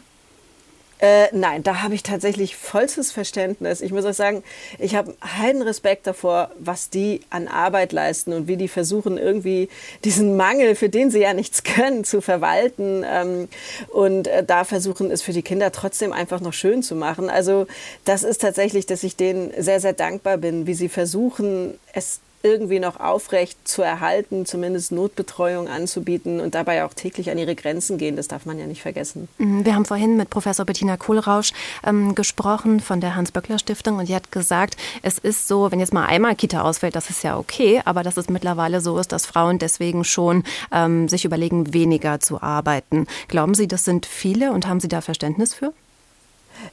Äh, 1.01 1.29
nein, 1.31 1.63
da 1.63 1.81
habe 1.81 1.95
ich 1.95 2.03
tatsächlich 2.03 2.55
vollstes 2.55 3.11
Verständnis. 3.11 3.81
Ich 3.81 3.91
muss 3.91 4.05
auch 4.05 4.13
sagen, 4.13 4.43
ich 4.77 4.93
habe 4.93 5.15
heiden 5.25 5.63
Respekt 5.63 6.05
davor, 6.05 6.51
was 6.59 6.91
die 6.91 7.21
an 7.31 7.47
Arbeit 7.47 7.91
leisten 7.91 8.33
und 8.33 8.47
wie 8.47 8.55
die 8.55 8.67
versuchen, 8.67 9.17
irgendwie 9.17 9.67
diesen 10.05 10.37
Mangel, 10.37 10.75
für 10.75 10.89
den 10.89 11.09
sie 11.09 11.21
ja 11.21 11.33
nichts 11.33 11.63
können, 11.63 12.03
zu 12.03 12.21
verwalten 12.21 13.03
ähm, 13.03 13.49
und 13.87 14.27
äh, 14.27 14.43
da 14.43 14.63
versuchen, 14.63 15.09
es 15.09 15.23
für 15.23 15.33
die 15.33 15.41
Kinder 15.41 15.71
trotzdem 15.71 16.13
einfach 16.13 16.39
noch 16.39 16.53
schön 16.53 16.83
zu 16.83 16.93
machen. 16.93 17.31
Also 17.31 17.65
das 18.05 18.21
ist 18.21 18.39
tatsächlich, 18.39 18.85
dass 18.85 19.01
ich 19.01 19.15
denen 19.15 19.51
sehr, 19.57 19.79
sehr 19.79 19.93
dankbar 19.93 20.37
bin, 20.37 20.67
wie 20.67 20.75
sie 20.75 20.89
versuchen, 20.89 21.79
es 21.93 22.19
irgendwie 22.43 22.79
noch 22.79 22.99
aufrecht 22.99 23.67
zu 23.67 23.81
erhalten, 23.81 24.45
zumindest 24.45 24.91
Notbetreuung 24.91 25.67
anzubieten 25.67 26.39
und 26.39 26.55
dabei 26.55 26.83
auch 26.83 26.93
täglich 26.93 27.29
an 27.29 27.37
ihre 27.37 27.55
Grenzen 27.55 27.97
gehen. 27.97 28.15
Das 28.15 28.27
darf 28.27 28.45
man 28.45 28.57
ja 28.59 28.65
nicht 28.65 28.81
vergessen. 28.81 29.27
Mhm, 29.37 29.65
wir 29.65 29.75
haben 29.75 29.85
vorhin 29.85 30.17
mit 30.17 30.29
Professor 30.29 30.65
Bettina 30.65 30.97
Kohlrausch 30.97 31.53
ähm, 31.85 32.15
gesprochen 32.15 32.79
von 32.79 33.01
der 33.01 33.15
Hans-Böckler-Stiftung 33.15 33.97
und 33.97 34.09
die 34.09 34.15
hat 34.15 34.31
gesagt, 34.31 34.77
es 35.01 35.17
ist 35.17 35.47
so, 35.47 35.71
wenn 35.71 35.79
jetzt 35.79 35.93
mal 35.93 36.05
einmal 36.05 36.35
Kita 36.35 36.61
ausfällt, 36.61 36.95
das 36.95 37.09
ist 37.09 37.23
ja 37.23 37.37
okay, 37.37 37.81
aber 37.85 38.03
dass 38.03 38.17
es 38.17 38.29
mittlerweile 38.29 38.81
so 38.81 38.97
ist, 38.97 39.11
dass 39.11 39.25
Frauen 39.25 39.59
deswegen 39.59 40.03
schon 40.03 40.43
ähm, 40.71 41.07
sich 41.09 41.25
überlegen, 41.25 41.73
weniger 41.73 42.19
zu 42.19 42.41
arbeiten. 42.41 43.07
Glauben 43.27 43.53
Sie, 43.53 43.67
das 43.67 43.85
sind 43.85 44.05
viele 44.05 44.51
und 44.51 44.67
haben 44.67 44.79
Sie 44.79 44.87
da 44.87 45.01
Verständnis 45.01 45.53
für? 45.53 45.73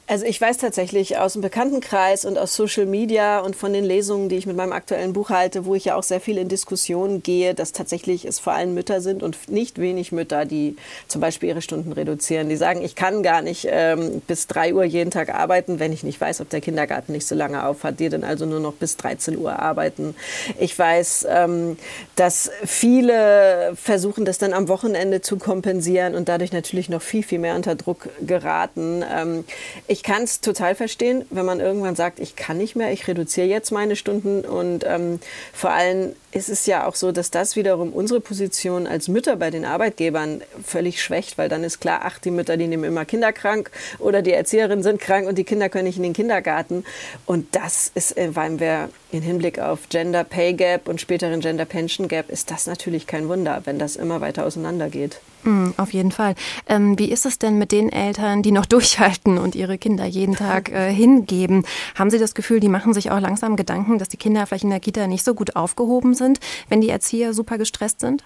Also 0.07 0.25
ich 0.25 0.41
weiß 0.41 0.57
tatsächlich 0.57 1.17
aus 1.17 1.33
dem 1.33 1.41
Bekanntenkreis 1.41 2.25
und 2.25 2.37
aus 2.37 2.55
Social 2.55 2.85
Media 2.85 3.39
und 3.39 3.55
von 3.55 3.73
den 3.73 3.83
Lesungen, 3.83 4.27
die 4.27 4.37
ich 4.37 4.45
mit 4.45 4.55
meinem 4.55 4.73
aktuellen 4.73 5.13
Buch 5.13 5.29
halte, 5.29 5.65
wo 5.65 5.75
ich 5.75 5.85
ja 5.85 5.95
auch 5.95 6.03
sehr 6.03 6.19
viel 6.19 6.37
in 6.37 6.47
Diskussionen 6.47 7.21
gehe, 7.21 7.53
dass 7.53 7.73
tatsächlich 7.73 8.25
es 8.25 8.39
vor 8.39 8.53
allem 8.53 8.73
Mütter 8.73 9.01
sind 9.01 9.21
und 9.21 9.49
nicht 9.49 9.79
wenig 9.79 10.11
Mütter, 10.11 10.45
die 10.45 10.75
zum 11.07 11.21
Beispiel 11.21 11.49
ihre 11.49 11.61
Stunden 11.61 11.91
reduzieren. 11.91 12.49
Die 12.49 12.55
sagen, 12.55 12.81
ich 12.81 12.95
kann 12.95 13.23
gar 13.23 13.41
nicht 13.41 13.67
ähm, 13.69 14.21
bis 14.25 14.47
drei 14.47 14.73
Uhr 14.73 14.83
jeden 14.83 15.11
Tag 15.11 15.29
arbeiten, 15.29 15.79
wenn 15.79 15.93
ich 15.93 16.03
nicht 16.03 16.19
weiß, 16.19 16.41
ob 16.41 16.49
der 16.49 16.61
Kindergarten 16.61 17.11
nicht 17.11 17.27
so 17.27 17.35
lange 17.35 17.65
aufhat. 17.65 17.99
Die 17.99 18.09
dann 18.09 18.23
also 18.23 18.45
nur 18.45 18.59
noch 18.59 18.73
bis 18.73 18.97
13 18.97 19.37
Uhr 19.37 19.59
arbeiten. 19.59 20.15
Ich 20.59 20.77
weiß, 20.77 21.27
ähm, 21.29 21.77
dass 22.15 22.49
viele 22.65 23.73
versuchen, 23.75 24.25
das 24.25 24.37
dann 24.37 24.53
am 24.53 24.67
Wochenende 24.67 25.21
zu 25.21 25.37
kompensieren 25.37 26.15
und 26.15 26.29
dadurch 26.29 26.51
natürlich 26.51 26.89
noch 26.89 27.01
viel, 27.01 27.23
viel 27.23 27.39
mehr 27.39 27.55
unter 27.55 27.75
Druck 27.75 28.09
geraten. 28.21 29.03
Ähm, 29.15 29.45
ich 29.87 30.03
kann 30.03 30.23
es 30.23 30.41
total 30.41 30.75
verstehen, 30.75 31.25
wenn 31.29 31.45
man 31.45 31.59
irgendwann 31.59 31.95
sagt, 31.95 32.19
ich 32.19 32.35
kann 32.35 32.57
nicht 32.57 32.75
mehr, 32.75 32.91
ich 32.91 33.07
reduziere 33.07 33.47
jetzt 33.47 33.71
meine 33.71 33.95
Stunden 33.95 34.41
und 34.41 34.85
ähm, 34.85 35.19
vor 35.53 35.71
allem 35.71 36.13
ist 36.31 36.49
es 36.49 36.65
ja 36.65 36.85
auch 36.85 36.95
so, 36.95 37.11
dass 37.11 37.31
das 37.31 37.55
wiederum 37.55 37.91
unsere 37.91 38.19
Position 38.19 38.87
als 38.87 39.07
Mütter 39.07 39.35
bei 39.35 39.49
den 39.49 39.65
Arbeitgebern 39.65 40.41
völlig 40.63 41.01
schwächt, 41.01 41.37
weil 41.37 41.49
dann 41.49 41.63
ist 41.63 41.79
klar, 41.79 42.01
ach, 42.03 42.19
die 42.19 42.31
Mütter, 42.31 42.57
die 42.57 42.67
nehmen 42.67 42.83
immer 42.83 43.05
Kinder 43.05 43.33
krank 43.33 43.71
oder 43.97 44.21
die 44.21 44.33
Erzieherinnen 44.33 44.83
sind 44.83 45.01
krank 45.01 45.27
und 45.27 45.37
die 45.37 45.43
Kinder 45.43 45.69
können 45.69 45.85
nicht 45.85 45.97
in 45.97 46.03
den 46.03 46.13
Kindergarten. 46.13 46.83
Und 47.25 47.55
das 47.55 47.91
ist, 47.95 48.17
äh, 48.17 48.35
weil 48.35 48.59
wir 48.59 48.89
im 49.11 49.21
Hinblick 49.21 49.59
auf 49.59 49.89
Gender 49.89 50.23
Pay 50.23 50.53
Gap 50.53 50.87
und 50.87 51.01
späteren 51.01 51.39
Gender 51.39 51.65
Pension 51.65 52.07
Gap, 52.07 52.29
ist 52.29 52.51
das 52.51 52.67
natürlich 52.67 53.07
kein 53.07 53.27
Wunder, 53.27 53.61
wenn 53.65 53.79
das 53.79 53.95
immer 53.95 54.21
weiter 54.21 54.45
auseinandergeht. 54.45 55.19
Mm, 55.43 55.69
auf 55.77 55.93
jeden 55.93 56.11
Fall. 56.11 56.35
Ähm, 56.67 56.99
wie 56.99 57.09
ist 57.09 57.25
es 57.25 57.39
denn 57.39 57.57
mit 57.57 57.71
den 57.71 57.91
Eltern, 57.91 58.43
die 58.43 58.51
noch 58.51 58.65
durchhalten 58.67 59.37
und 59.37 59.55
ihre 59.55 59.77
Kinder 59.77 60.05
jeden 60.05 60.35
Tag 60.35 60.71
äh, 60.71 60.91
hingeben? 60.93 61.65
Haben 61.95 62.09
Sie 62.09 62.19
das 62.19 62.35
Gefühl, 62.35 62.59
die 62.59 62.67
machen 62.67 62.93
sich 62.93 63.09
auch 63.11 63.19
langsam 63.19 63.55
Gedanken, 63.55 63.97
dass 63.97 64.09
die 64.09 64.17
Kinder 64.17 64.45
vielleicht 64.45 64.65
in 64.65 64.69
der 64.69 64.79
Kita 64.79 65.07
nicht 65.07 65.23
so 65.23 65.33
gut 65.33 65.55
aufgehoben 65.55 66.13
sind, 66.13 66.18
wenn 66.19 66.81
die 66.81 66.89
Erzieher 66.89 67.33
super 67.33 67.57
gestresst 67.57 67.99
sind? 67.99 68.23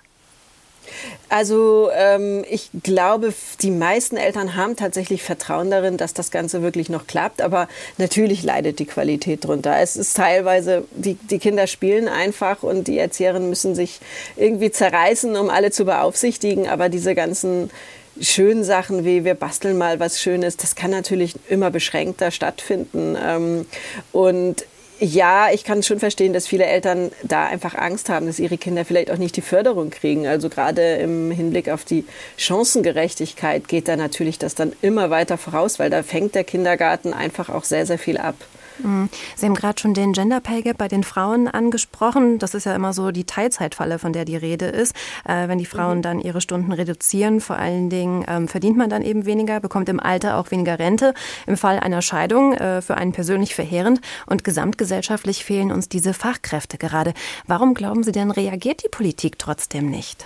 Also 1.29 1.89
ähm, 1.95 2.45
ich 2.49 2.69
glaube, 2.83 3.33
die 3.61 3.71
meisten 3.71 4.17
Eltern 4.17 4.55
haben 4.55 4.75
tatsächlich 4.75 5.23
Vertrauen 5.23 5.71
darin, 5.71 5.97
dass 5.97 6.13
das 6.13 6.29
Ganze 6.29 6.61
wirklich 6.61 6.89
noch 6.89 7.07
klappt. 7.07 7.41
Aber 7.41 7.67
natürlich 7.97 8.43
leidet 8.43 8.79
die 8.79 8.85
Qualität 8.85 9.45
drunter. 9.45 9.79
Es 9.79 9.95
ist 9.95 10.15
teilweise, 10.15 10.85
die, 10.91 11.15
die 11.15 11.39
Kinder 11.39 11.67
spielen 11.67 12.07
einfach 12.07 12.63
und 12.63 12.87
die 12.87 12.99
Erzieherinnen 12.99 13.49
müssen 13.49 13.75
sich 13.75 13.99
irgendwie 14.35 14.71
zerreißen, 14.71 15.35
um 15.35 15.49
alle 15.49 15.71
zu 15.71 15.85
beaufsichtigen. 15.85 16.67
Aber 16.67 16.89
diese 16.89 17.15
ganzen 17.15 17.71
schönen 18.21 18.63
Sachen 18.63 19.05
wie 19.05 19.25
wir 19.25 19.33
basteln 19.33 19.77
mal 19.77 19.99
was 19.99 20.21
Schönes, 20.21 20.55
das 20.55 20.75
kann 20.75 20.91
natürlich 20.91 21.33
immer 21.49 21.71
beschränkter 21.71 22.29
stattfinden. 22.29 23.17
Ähm, 23.19 23.65
und 24.11 24.65
ja, 24.99 25.51
ich 25.51 25.63
kann 25.63 25.83
schon 25.83 25.99
verstehen, 25.99 26.33
dass 26.33 26.47
viele 26.47 26.65
Eltern 26.65 27.11
da 27.23 27.45
einfach 27.45 27.75
Angst 27.75 28.09
haben, 28.09 28.27
dass 28.27 28.39
ihre 28.39 28.57
Kinder 28.57 28.85
vielleicht 28.85 29.11
auch 29.11 29.17
nicht 29.17 29.35
die 29.35 29.41
Förderung 29.41 29.89
kriegen. 29.89 30.27
Also 30.27 30.49
gerade 30.49 30.95
im 30.95 31.31
Hinblick 31.31 31.69
auf 31.69 31.83
die 31.83 32.05
Chancengerechtigkeit 32.37 33.67
geht 33.67 33.87
da 33.87 33.95
natürlich 33.95 34.39
das 34.39 34.55
dann 34.55 34.73
immer 34.81 35.09
weiter 35.09 35.37
voraus, 35.37 35.79
weil 35.79 35.89
da 35.89 36.03
fängt 36.03 36.35
der 36.35 36.43
Kindergarten 36.43 37.13
einfach 37.13 37.49
auch 37.49 37.63
sehr, 37.63 37.85
sehr 37.85 37.99
viel 37.99 38.17
ab. 38.17 38.35
Mhm. 38.79 39.09
Sie 39.35 39.45
haben 39.45 39.55
gerade 39.55 39.79
schon 39.79 39.93
den 39.93 40.13
Gender 40.13 40.39
Pay 40.39 40.61
Gap 40.63 40.77
bei 40.77 40.87
den 40.87 41.03
Frauen 41.03 41.47
angesprochen. 41.47 42.39
Das 42.39 42.53
ist 42.53 42.65
ja 42.65 42.75
immer 42.75 42.93
so 42.93 43.11
die 43.11 43.25
Teilzeitfalle, 43.25 43.99
von 43.99 44.13
der 44.13 44.25
die 44.25 44.35
Rede 44.35 44.65
ist. 44.65 44.95
Äh, 45.25 45.47
wenn 45.47 45.57
die 45.57 45.65
Frauen 45.65 45.97
mhm. 45.97 46.01
dann 46.01 46.19
ihre 46.19 46.41
Stunden 46.41 46.71
reduzieren, 46.71 47.41
vor 47.41 47.57
allen 47.57 47.89
Dingen 47.89 48.25
ähm, 48.27 48.47
verdient 48.47 48.77
man 48.77 48.89
dann 48.89 49.01
eben 49.01 49.25
weniger, 49.25 49.59
bekommt 49.59 49.89
im 49.89 49.99
Alter 49.99 50.37
auch 50.37 50.51
weniger 50.51 50.79
Rente. 50.79 51.13
Im 51.47 51.57
Fall 51.57 51.79
einer 51.79 52.01
Scheidung 52.01 52.53
äh, 52.53 52.81
für 52.81 52.95
einen 52.95 53.11
persönlich 53.11 53.55
verheerend. 53.55 54.01
Und 54.25 54.43
gesamtgesellschaftlich 54.43 55.43
fehlen 55.45 55.71
uns 55.71 55.89
diese 55.89 56.13
Fachkräfte 56.13 56.77
gerade. 56.77 57.13
Warum 57.47 57.73
glauben 57.73 58.03
Sie 58.03 58.11
denn, 58.11 58.31
reagiert 58.31 58.83
die 58.83 58.89
Politik 58.89 59.39
trotzdem 59.39 59.89
nicht? 59.89 60.25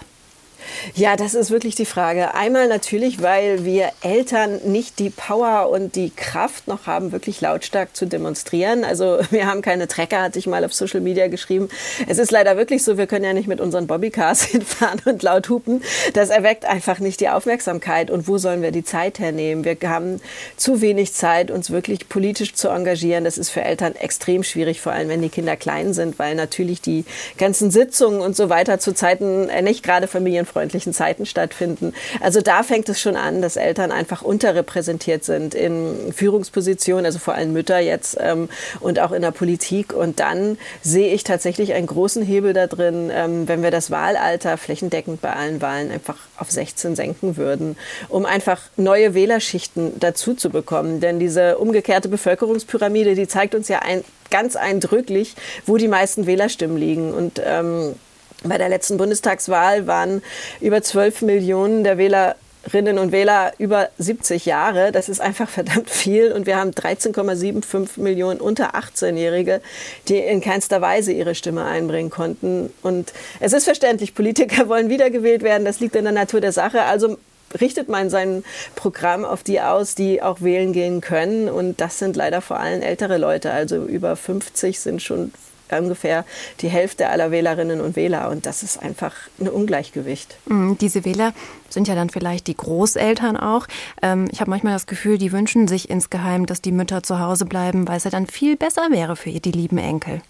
Ja, 0.96 1.16
das 1.16 1.34
ist 1.34 1.52
wirklich 1.52 1.76
die 1.76 1.86
Frage. 1.86 2.34
Einmal 2.34 2.68
natürlich, 2.68 3.22
weil 3.22 3.66
wir 3.66 3.90
Eltern 4.02 4.60
nicht 4.66 5.00
die 5.00 5.10
Power 5.10 5.70
und 5.70 5.96
die 5.96 6.10
Kraft 6.10 6.68
noch 6.68 6.88
haben, 6.88 7.12
wirklich 7.12 7.42
lautstark 7.42 7.96
zu 7.96 8.06
demonstrieren. 8.06 8.84
Also 8.84 9.20
wir 9.32 9.48
haben 9.48 9.62
keine 9.62 9.88
Trecker, 9.88 10.22
hatte 10.22 10.40
ich 10.40 10.48
mal 10.48 10.64
auf 10.66 10.74
Social 10.74 11.02
Media 11.02 11.28
geschrieben. 11.28 11.70
Es 12.08 12.18
ist 12.18 12.32
leider 12.32 12.58
wirklich 12.58 12.84
so, 12.84 12.98
wir 12.98 13.08
können 13.08 13.26
ja 13.26 13.34
nicht 13.34 13.48
mit 13.48 13.62
unseren 13.62 13.88
Bobbycars 13.88 14.44
hinfahren 14.44 15.02
und 15.06 15.24
laut 15.24 15.50
hupen. 15.50 15.82
Das 16.14 16.30
erweckt 16.30 16.66
einfach 16.66 17.00
nicht 17.00 17.20
die 17.20 17.30
Aufmerksamkeit. 17.30 18.12
Und 18.12 18.28
wo 18.28 18.38
sollen 18.38 18.62
wir 18.62 18.72
die 18.72 18.84
Zeit 18.84 19.20
hernehmen? 19.20 19.64
Wir 19.64 19.78
haben 19.90 20.22
zu 20.58 20.82
wenig 20.82 21.14
Zeit, 21.14 21.52
uns 21.52 21.72
wirklich 21.72 22.10
politisch 22.10 22.54
zu 22.54 22.70
engagieren. 22.70 23.24
Das 23.24 23.38
ist 23.38 23.50
für 23.50 23.62
Eltern 23.62 23.96
extrem 23.96 24.44
schwierig, 24.44 24.82
vor 24.82 24.92
allem 24.92 25.10
wenn 25.10 25.22
die 25.22 25.30
Kinder 25.30 25.56
klein 25.56 25.94
sind, 25.94 26.20
weil 26.20 26.36
natürlich 26.36 26.82
die 26.82 27.06
ganzen 27.38 27.72
Sitzungen 27.72 28.22
und 28.22 28.36
so 28.36 28.50
weiter 28.50 28.80
zu 28.80 28.94
Zeiten 28.94 29.50
äh, 29.50 29.62
nicht 29.62 29.84
gerade 29.84 30.08
familienfreundlich 30.08 30.57
klimafreundlichen 30.58 30.94
Zeiten 30.94 31.26
stattfinden. 31.26 31.94
Also 32.20 32.42
da 32.42 32.64
fängt 32.64 32.90
es 32.90 33.00
schon 33.00 33.16
an, 33.16 33.42
dass 33.42 33.56
Eltern 33.56 33.92
einfach 33.92 34.22
unterrepräsentiert 34.22 35.24
sind 35.24 35.54
in 35.54 36.12
Führungspositionen, 36.14 37.06
also 37.06 37.20
vor 37.20 37.36
allem 37.36 37.54
Mütter 37.54 37.80
jetzt 37.80 38.18
ähm, 38.20 38.50
und 38.80 39.00
auch 39.00 39.12
in 39.12 39.22
der 39.22 39.32
Politik. 39.32 39.94
Und 39.94 40.20
dann 40.20 40.58
sehe 40.82 41.14
ich 41.14 41.24
tatsächlich 41.24 41.74
einen 41.74 41.88
großen 41.88 42.24
Hebel 42.24 42.54
da 42.54 42.68
drin, 42.68 43.12
ähm, 43.14 43.48
wenn 43.48 43.62
wir 43.62 43.72
das 43.72 43.92
Wahlalter 43.92 44.58
flächendeckend 44.58 45.22
bei 45.22 45.34
allen 45.34 45.62
Wahlen 45.62 45.92
einfach 45.92 46.18
auf 46.38 46.50
16 46.50 46.96
senken 46.96 47.38
würden, 47.38 47.78
um 48.10 48.26
einfach 48.26 48.62
neue 48.76 49.14
Wählerschichten 49.14 50.00
dazu 50.00 50.34
zu 50.34 50.50
bekommen. 50.50 51.00
Denn 51.00 51.20
diese 51.20 51.58
umgekehrte 51.58 52.10
Bevölkerungspyramide, 52.10 53.16
die 53.16 53.28
zeigt 53.28 53.54
uns 53.54 53.68
ja 53.68 53.80
ein, 53.80 54.04
ganz 54.30 54.56
eindrücklich, 54.56 55.36
wo 55.66 55.78
die 55.78 55.88
meisten 55.88 56.26
Wählerstimmen 56.26 56.78
liegen. 56.78 57.14
Und 57.14 57.42
ähm, 57.44 57.96
bei 58.44 58.58
der 58.58 58.70
letzten 58.70 58.98
Bundestagswahl 58.98 59.88
waren 59.88 60.22
über 60.62 60.82
12 60.82 61.24
Millionen 61.24 61.84
der 61.84 61.98
Wählerinnen 61.98 63.00
und 63.00 63.12
Wähler 63.12 63.54
über 63.58 63.90
70 63.98 64.46
Jahre. 64.46 64.92
Das 64.92 65.10
ist 65.10 65.20
einfach 65.20 65.50
verdammt 65.50 65.90
viel. 65.90 66.32
Und 66.32 66.46
wir 66.46 66.58
haben 66.58 66.72
13,75 66.72 68.00
Millionen 68.00 68.40
unter 68.40 68.76
18-Jährige, 68.76 69.62
die 70.08 70.18
in 70.18 70.42
keinster 70.42 70.82
Weise 70.82 71.12
ihre 71.12 71.36
Stimme 71.36 71.66
einbringen 71.66 72.10
konnten. 72.10 72.72
Und 72.84 73.12
es 73.40 73.54
ist 73.54 73.64
verständlich, 73.64 74.14
Politiker 74.14 74.70
wollen 74.70 74.90
wiedergewählt 74.90 75.42
werden. 75.42 75.66
Das 75.66 75.80
liegt 75.80 75.96
in 75.96 76.04
der 76.04 76.14
Natur 76.14 76.42
der 76.42 76.52
Sache. 76.52 76.84
Also 76.84 77.18
richtet 77.60 77.90
man 77.90 78.10
sein 78.10 78.44
Programm 78.76 79.26
auf 79.26 79.42
die 79.42 79.62
aus, 79.62 79.96
die 79.96 80.22
auch 80.22 80.42
wählen 80.42 80.74
gehen 80.74 81.02
können. 81.02 81.50
Und 81.50 81.82
das 81.82 81.98
sind 81.98 82.16
leider 82.16 82.42
vor 82.42 82.60
allem 82.60 82.82
ältere 82.82 83.18
Leute. 83.18 83.52
Also 83.52 83.84
über 83.84 84.16
50 84.16 84.80
sind 84.80 85.02
schon 85.02 85.32
ungefähr 85.72 86.26
die 86.62 86.70
Hälfte 86.70 87.10
aller 87.10 87.32
Wählerinnen 87.32 87.82
und 87.82 87.96
Wähler. 87.96 88.30
Und 88.30 88.46
das 88.46 88.64
ist 88.64 88.82
einfach 88.82 89.14
ein 89.40 89.50
Ungleichgewicht. 89.50 90.38
Mm, 90.46 90.74
diese 90.80 91.06
Wähler 91.06 91.34
sind 91.70 91.88
ja 91.88 91.96
dann 91.96 92.10
vielleicht 92.10 92.48
die 92.48 92.56
Großeltern 92.56 93.38
auch. 93.38 93.68
Ähm, 94.02 94.28
ich 94.32 94.40
habe 94.40 94.50
manchmal 94.50 94.74
das 94.74 94.88
Gefühl, 94.88 95.18
die 95.18 95.32
wünschen 95.32 95.68
sich 95.68 95.90
insgeheim, 95.90 96.46
dass 96.46 96.62
die 96.62 96.72
Mütter 96.72 97.04
zu 97.04 97.20
Hause 97.20 97.46
bleiben, 97.46 97.88
weil 97.88 97.98
es 97.98 98.04
ja 98.04 98.12
dann 98.12 98.28
viel 98.28 98.56
besser 98.56 98.90
wäre 98.92 99.16
für 99.16 99.32
die 99.32 99.52
lieben 99.52 99.78
Enkel. 99.78 100.22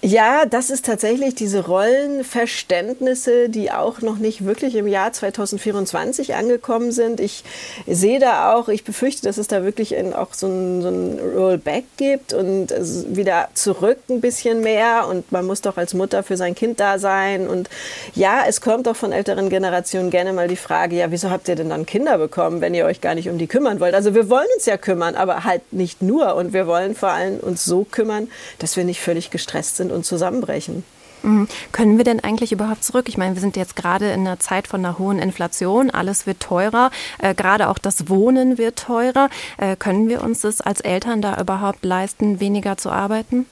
Ja, 0.00 0.46
das 0.46 0.70
ist 0.70 0.86
tatsächlich 0.86 1.34
diese 1.34 1.66
Rollenverständnisse, 1.66 3.48
die 3.48 3.70
auch 3.70 4.00
noch 4.00 4.16
nicht 4.16 4.44
wirklich 4.44 4.74
im 4.74 4.86
Jahr 4.86 5.12
2024 5.12 6.34
angekommen 6.34 6.90
sind. 6.90 7.20
Ich 7.20 7.44
sehe 7.86 8.18
da 8.18 8.54
auch, 8.54 8.68
ich 8.68 8.84
befürchte, 8.84 9.22
dass 9.22 9.36
es 9.36 9.46
da 9.46 9.64
wirklich 9.64 9.96
auch 10.14 10.32
so 10.32 10.46
ein, 10.46 10.82
so 10.82 10.88
ein 10.88 11.18
Rollback 11.36 11.84
gibt 11.96 12.32
und 12.32 12.72
wieder 13.14 13.48
zurück 13.54 13.98
ein 14.08 14.20
bisschen 14.20 14.62
mehr 14.62 15.06
und 15.08 15.30
man 15.32 15.46
muss 15.46 15.60
doch 15.60 15.76
als 15.76 15.94
Mutter 15.94 16.22
für 16.22 16.36
sein 16.36 16.54
Kind 16.54 16.80
da 16.80 16.98
sein. 16.98 17.46
Und 17.46 17.68
ja, 18.14 18.44
es 18.48 18.60
kommt 18.60 18.86
doch 18.86 18.96
von 18.96 19.12
älteren 19.12 19.50
Generationen 19.50 20.10
gerne 20.10 20.32
mal 20.32 20.48
die 20.48 20.56
Frage, 20.56 20.96
ja, 20.96 21.10
wieso 21.10 21.30
habt 21.30 21.48
ihr 21.48 21.56
denn 21.56 21.70
dann 21.70 21.86
Kinder 21.86 22.18
bekommen, 22.18 22.60
wenn 22.60 22.74
ihr 22.74 22.86
euch 22.86 23.00
gar 23.00 23.14
nicht 23.14 23.28
um 23.28 23.38
die 23.38 23.46
kümmern 23.46 23.80
wollt? 23.80 23.94
Also 23.94 24.14
wir 24.14 24.30
wollen 24.30 24.48
uns 24.56 24.66
ja 24.66 24.76
kümmern, 24.76 25.14
aber 25.14 25.44
halt 25.44 25.72
nicht 25.72 26.02
nur 26.02 26.34
und 26.36 26.52
wir 26.52 26.66
wollen 26.66 26.94
vor 26.94 27.10
allem 27.10 27.38
uns 27.38 27.64
so 27.64 27.84
kümmern, 27.84 28.28
dass 28.58 28.76
wir 28.76 28.84
nicht 28.84 29.00
völlig 29.00 29.30
gestresst 29.30 29.57
gestresst 29.58 29.76
sind 29.76 29.92
und 29.92 30.04
zusammenbrechen. 30.04 30.84
Mhm. 31.22 31.48
Können 31.72 31.98
wir 31.98 32.04
denn 32.04 32.20
eigentlich 32.20 32.52
überhaupt 32.52 32.84
zurück? 32.84 33.08
Ich 33.08 33.18
meine, 33.18 33.34
wir 33.34 33.40
sind 33.40 33.56
jetzt 33.56 33.74
gerade 33.74 34.10
in 34.10 34.20
einer 34.20 34.38
Zeit 34.38 34.68
von 34.68 34.84
einer 34.84 34.98
hohen 34.98 35.18
Inflation. 35.18 35.90
Alles 35.90 36.26
wird 36.26 36.40
teurer. 36.40 36.90
Äh, 37.18 37.34
gerade 37.34 37.68
auch 37.68 37.78
das 37.78 38.08
Wohnen 38.08 38.56
wird 38.56 38.78
teurer. 38.78 39.28
Äh, 39.56 39.74
können 39.74 40.08
wir 40.08 40.22
uns 40.22 40.42
das 40.42 40.60
als 40.60 40.80
Eltern 40.80 41.20
da 41.20 41.40
überhaupt 41.40 41.84
leisten, 41.84 42.38
weniger 42.38 42.76
zu 42.76 42.90
arbeiten? 42.90 43.46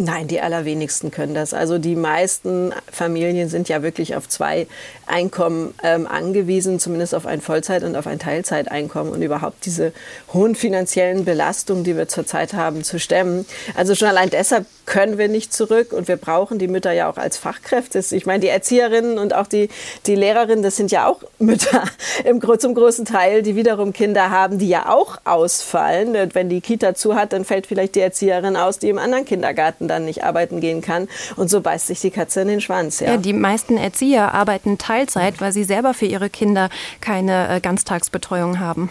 Nein, 0.00 0.28
die 0.28 0.40
allerwenigsten 0.40 1.10
können 1.10 1.34
das. 1.34 1.52
Also 1.52 1.78
die 1.78 1.96
meisten 1.96 2.72
Familien 2.90 3.48
sind 3.48 3.68
ja 3.68 3.82
wirklich 3.82 4.14
auf 4.14 4.28
zwei 4.28 4.68
Einkommen 5.06 5.74
ähm, 5.82 6.06
angewiesen, 6.06 6.78
zumindest 6.78 7.16
auf 7.16 7.26
ein 7.26 7.40
Vollzeit- 7.40 7.82
und 7.82 7.96
auf 7.96 8.06
ein 8.06 8.20
Teilzeiteinkommen 8.20 9.12
und 9.12 9.22
überhaupt 9.22 9.66
diese 9.66 9.92
hohen 10.32 10.54
finanziellen 10.54 11.24
Belastungen, 11.24 11.82
die 11.82 11.96
wir 11.96 12.06
zurzeit 12.06 12.54
haben, 12.54 12.84
zu 12.84 13.00
stemmen. 13.00 13.44
Also 13.74 13.96
schon 13.96 14.06
allein 14.06 14.30
deshalb 14.30 14.66
können 14.88 15.18
wir 15.18 15.28
nicht 15.28 15.52
zurück 15.52 15.92
und 15.92 16.08
wir 16.08 16.16
brauchen 16.16 16.58
die 16.58 16.66
Mütter 16.66 16.92
ja 16.92 17.10
auch 17.10 17.18
als 17.18 17.36
Fachkräfte. 17.36 18.02
Ich 18.10 18.24
meine, 18.24 18.40
die 18.40 18.48
Erzieherinnen 18.48 19.18
und 19.18 19.34
auch 19.34 19.46
die, 19.46 19.68
die 20.06 20.14
Lehrerinnen, 20.14 20.62
das 20.62 20.76
sind 20.76 20.90
ja 20.90 21.06
auch 21.06 21.22
Mütter 21.38 21.84
im, 22.24 22.40
zum 22.58 22.74
großen 22.74 23.04
Teil, 23.04 23.42
die 23.42 23.54
wiederum 23.54 23.92
Kinder 23.92 24.30
haben, 24.30 24.58
die 24.58 24.68
ja 24.68 24.88
auch 24.88 25.18
ausfallen. 25.24 26.16
Wenn 26.32 26.48
die 26.48 26.62
Kita 26.62 26.94
zu 26.94 27.14
hat, 27.14 27.34
dann 27.34 27.44
fällt 27.44 27.66
vielleicht 27.66 27.96
die 27.96 28.00
Erzieherin 28.00 28.56
aus, 28.56 28.78
die 28.78 28.88
im 28.88 28.98
anderen 28.98 29.26
Kindergarten 29.26 29.88
dann 29.88 30.06
nicht 30.06 30.24
arbeiten 30.24 30.60
gehen 30.60 30.80
kann. 30.80 31.06
Und 31.36 31.50
so 31.50 31.60
beißt 31.60 31.88
sich 31.88 32.00
die 32.00 32.10
Katze 32.10 32.40
in 32.40 32.48
den 32.48 32.60
Schwanz. 32.62 33.00
Ja, 33.00 33.08
ja 33.08 33.16
die 33.18 33.34
meisten 33.34 33.76
Erzieher 33.76 34.32
arbeiten 34.32 34.78
Teilzeit, 34.78 35.40
weil 35.42 35.52
sie 35.52 35.64
selber 35.64 35.92
für 35.92 36.06
ihre 36.06 36.30
Kinder 36.30 36.70
keine 37.02 37.56
äh, 37.56 37.60
Ganztagsbetreuung 37.60 38.58
haben. 38.58 38.90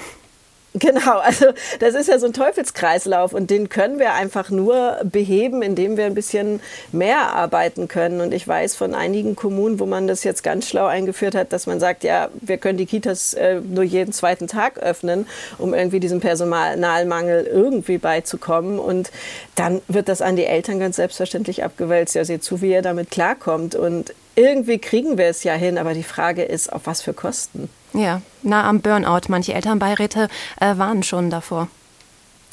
Genau, 0.79 1.19
also 1.19 1.45
das 1.79 1.95
ist 1.95 2.07
ja 2.07 2.19
so 2.19 2.27
ein 2.27 2.33
Teufelskreislauf 2.33 3.33
und 3.33 3.49
den 3.49 3.69
können 3.69 3.99
wir 3.99 4.13
einfach 4.13 4.49
nur 4.49 4.97
beheben, 5.03 5.61
indem 5.61 5.97
wir 5.97 6.05
ein 6.05 6.13
bisschen 6.13 6.59
mehr 6.91 7.33
arbeiten 7.33 7.87
können. 7.87 8.21
Und 8.21 8.33
ich 8.33 8.47
weiß 8.47 8.75
von 8.75 8.93
einigen 8.93 9.35
Kommunen, 9.35 9.79
wo 9.79 9.85
man 9.85 10.07
das 10.07 10.23
jetzt 10.23 10.43
ganz 10.43 10.67
schlau 10.67 10.85
eingeführt 10.85 11.35
hat, 11.35 11.53
dass 11.53 11.67
man 11.67 11.79
sagt, 11.79 12.03
ja, 12.03 12.29
wir 12.41 12.57
können 12.57 12.77
die 12.77 12.85
Kitas 12.85 13.33
äh, 13.33 13.61
nur 13.61 13.83
jeden 13.83 14.13
zweiten 14.13 14.47
Tag 14.47 14.77
öffnen, 14.79 15.25
um 15.57 15.73
irgendwie 15.73 15.99
diesem 15.99 16.19
Personalmangel 16.19 17.45
irgendwie 17.45 17.97
beizukommen. 17.97 18.77
Und 18.77 19.11
dann 19.55 19.81
wird 19.87 20.09
das 20.09 20.21
an 20.21 20.35
die 20.35 20.45
Eltern 20.45 20.79
ganz 20.79 20.97
selbstverständlich 20.97 21.63
abgewälzt. 21.63 22.13
Ja, 22.15 22.25
seht 22.25 22.43
zu, 22.43 22.61
wie 22.61 22.71
ihr 22.71 22.81
damit 22.81 23.09
klarkommt. 23.09 23.75
Und 23.75 24.13
irgendwie 24.35 24.77
kriegen 24.77 25.17
wir 25.17 25.25
es 25.25 25.43
ja 25.43 25.53
hin, 25.53 25.77
aber 25.77 25.93
die 25.93 26.03
Frage 26.03 26.43
ist, 26.43 26.71
auf 26.71 26.81
was 26.85 27.01
für 27.01 27.13
Kosten. 27.13 27.69
Ja, 27.97 28.21
nah 28.43 28.69
am 28.69 28.81
Burnout. 28.81 29.21
Manche 29.27 29.53
Elternbeiräte 29.53 30.29
äh, 30.61 30.77
warnen 30.77 31.01
schon 31.01 31.31
davor. 31.31 31.67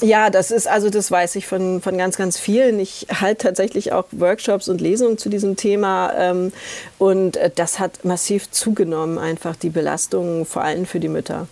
Ja, 0.01 0.29
das 0.31 0.49
ist, 0.49 0.67
also 0.67 0.89
das 0.89 1.09
weiß 1.11 1.35
ich 1.35 1.45
von, 1.45 1.81
von 1.81 1.97
ganz, 1.97 2.17
ganz 2.17 2.37
vielen. 2.37 2.79
Ich 2.79 3.07
halte 3.21 3.45
tatsächlich 3.45 3.93
auch 3.93 4.05
Workshops 4.11 4.67
und 4.67 4.81
Lesungen 4.81 5.19
zu 5.19 5.29
diesem 5.29 5.55
Thema. 5.55 6.11
Ähm, 6.17 6.51
und 6.97 7.37
äh, 7.37 7.51
das 7.53 7.79
hat 7.79 8.03
massiv 8.03 8.49
zugenommen, 8.49 9.19
einfach 9.19 9.55
die 9.55 9.69
Belastungen, 9.69 10.45
vor 10.45 10.63
allem 10.63 10.87
für 10.87 10.99
die 10.99 11.09
Mütter. 11.09 11.47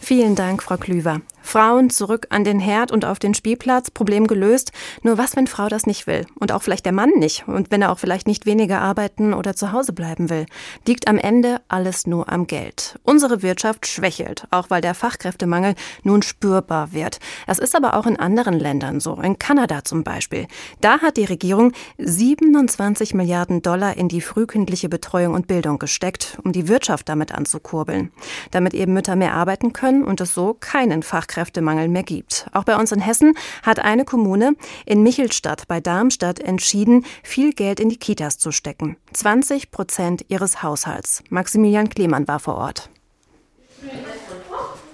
Vielen 0.00 0.34
Dank, 0.34 0.62
Frau 0.62 0.78
Klüver. 0.78 1.20
Frauen 1.50 1.90
zurück 1.90 2.28
an 2.30 2.44
den 2.44 2.60
Herd 2.60 2.92
und 2.92 3.04
auf 3.04 3.18
den 3.18 3.34
Spielplatz, 3.34 3.90
Problem 3.90 4.28
gelöst. 4.28 4.70
Nur 5.02 5.18
was, 5.18 5.34
wenn 5.34 5.48
Frau 5.48 5.66
das 5.66 5.84
nicht 5.84 6.06
will? 6.06 6.24
Und 6.38 6.52
auch 6.52 6.62
vielleicht 6.62 6.84
der 6.84 6.92
Mann 6.92 7.10
nicht. 7.16 7.48
Und 7.48 7.72
wenn 7.72 7.82
er 7.82 7.90
auch 7.90 7.98
vielleicht 7.98 8.28
nicht 8.28 8.46
weniger 8.46 8.80
arbeiten 8.80 9.34
oder 9.34 9.56
zu 9.56 9.72
Hause 9.72 9.92
bleiben 9.92 10.30
will. 10.30 10.46
Liegt 10.86 11.08
am 11.08 11.18
Ende 11.18 11.60
alles 11.66 12.06
nur 12.06 12.32
am 12.32 12.46
Geld. 12.46 13.00
Unsere 13.02 13.42
Wirtschaft 13.42 13.88
schwächelt, 13.88 14.46
auch 14.52 14.70
weil 14.70 14.80
der 14.80 14.94
Fachkräftemangel 14.94 15.74
nun 16.04 16.22
spürbar 16.22 16.92
wird. 16.92 17.18
Das 17.48 17.58
ist 17.58 17.74
aber 17.74 17.94
auch 17.94 18.06
in 18.06 18.16
anderen 18.16 18.54
Ländern 18.54 19.00
so. 19.00 19.14
In 19.14 19.36
Kanada 19.36 19.82
zum 19.82 20.04
Beispiel. 20.04 20.46
Da 20.80 21.00
hat 21.00 21.16
die 21.16 21.24
Regierung 21.24 21.72
27 21.98 23.12
Milliarden 23.12 23.60
Dollar 23.60 23.96
in 23.96 24.06
die 24.06 24.20
frühkindliche 24.20 24.88
Betreuung 24.88 25.34
und 25.34 25.48
Bildung 25.48 25.80
gesteckt, 25.80 26.38
um 26.44 26.52
die 26.52 26.68
Wirtschaft 26.68 27.08
damit 27.08 27.32
anzukurbeln. 27.32 28.12
Damit 28.52 28.72
eben 28.72 28.94
Mütter 28.94 29.16
mehr 29.16 29.34
arbeiten 29.34 29.72
können 29.72 30.04
und 30.04 30.20
es 30.20 30.32
so 30.32 30.54
keinen 30.54 31.02
Fachkräftemangel 31.02 31.39
Fachkräftemangel 31.40 31.88
mehr 31.88 32.02
gibt. 32.02 32.46
Auch 32.52 32.64
bei 32.64 32.76
uns 32.76 32.92
in 32.92 33.00
Hessen 33.00 33.34
hat 33.62 33.78
eine 33.78 34.04
Kommune 34.04 34.54
in 34.84 35.02
Michelstadt 35.02 35.66
bei 35.68 35.80
Darmstadt 35.80 36.38
entschieden, 36.38 37.04
viel 37.22 37.52
Geld 37.52 37.80
in 37.80 37.88
die 37.88 37.96
Kitas 37.96 38.38
zu 38.38 38.52
stecken. 38.52 38.96
20 39.12 39.70
Prozent 39.70 40.24
ihres 40.28 40.62
Haushalts. 40.62 41.22
Maximilian 41.30 41.88
Klemann 41.88 42.28
war 42.28 42.40
vor 42.40 42.56
Ort. 42.56 42.90